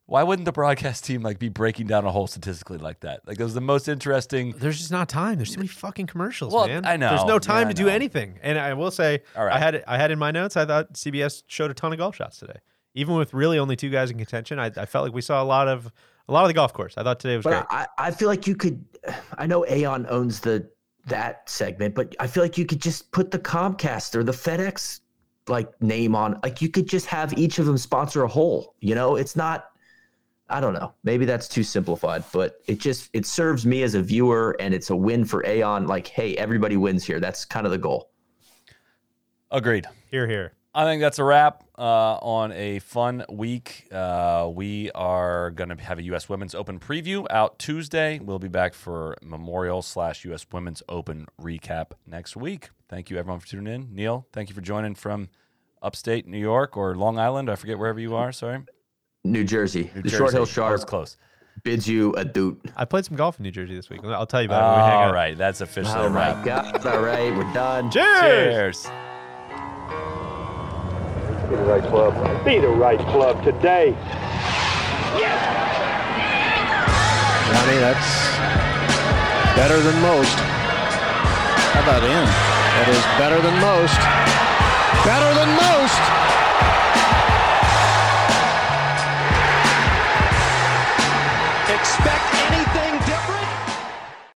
[0.06, 3.26] why wouldn't the broadcast team like be breaking down a hole statistically like that?
[3.26, 5.36] Like it was the most interesting There's just not time.
[5.36, 6.86] There's too many fucking commercials, Well, man.
[6.86, 7.10] I know.
[7.10, 8.38] There's no time I to do anything.
[8.42, 9.54] And I will say, All right.
[9.54, 10.56] I had I had in my notes.
[10.56, 12.60] I thought CBS showed a ton of golf shots today,
[12.94, 14.60] even with really only two guys in contention.
[14.60, 15.90] I, I felt like we saw a lot of
[16.28, 16.94] a lot of the golf course.
[16.96, 17.64] I thought today was great.
[17.68, 18.84] I, I feel like you could.
[19.38, 20.68] I know Aon owns the
[21.06, 25.00] that segment, but I feel like you could just put the Comcast or the FedEx
[25.48, 26.38] like name on.
[26.44, 28.76] Like you could just have each of them sponsor a hole.
[28.80, 29.70] You know, it's not.
[30.48, 30.92] I don't know.
[31.02, 34.90] Maybe that's too simplified, but it just it serves me as a viewer, and it's
[34.90, 35.86] a win for Aon.
[35.86, 37.18] Like, hey, everybody wins here.
[37.18, 38.10] That's kind of the goal.
[39.50, 39.86] Agreed.
[40.10, 40.52] here, here.
[40.74, 43.88] I think that's a wrap uh, on a fun week.
[43.90, 46.28] Uh, we are going to have a U.S.
[46.28, 48.18] Women's Open preview out Tuesday.
[48.18, 50.44] We'll be back for Memorial slash U.S.
[50.52, 52.68] Women's Open recap next week.
[52.90, 53.94] Thank you, everyone, for tuning in.
[53.94, 55.30] Neil, thank you for joining from
[55.80, 57.48] upstate New York or Long Island.
[57.48, 58.30] I forget wherever you are.
[58.30, 58.58] Sorry.
[59.32, 60.60] New Jersey, New the Short Hill Jersey.
[60.60, 61.16] That was close.
[61.62, 62.60] bids you a doot.
[62.76, 64.00] I played some golf in New Jersey this week.
[64.04, 64.72] I'll tell you about it.
[64.72, 65.14] When All out.
[65.14, 65.36] right.
[65.36, 66.40] That's officially Oh my.
[66.44, 66.86] God!
[66.86, 67.90] All right, we're done.
[67.90, 68.82] Cheers.
[68.82, 68.86] Cheers.
[71.50, 72.44] Be the right club.
[72.44, 73.94] Be the right club today.
[77.46, 78.10] Johnny, that's
[79.54, 80.34] better than most.
[81.72, 82.10] How about in?
[82.10, 83.96] That is better than most.
[85.06, 86.25] Better than most.
[91.86, 92.35] Expect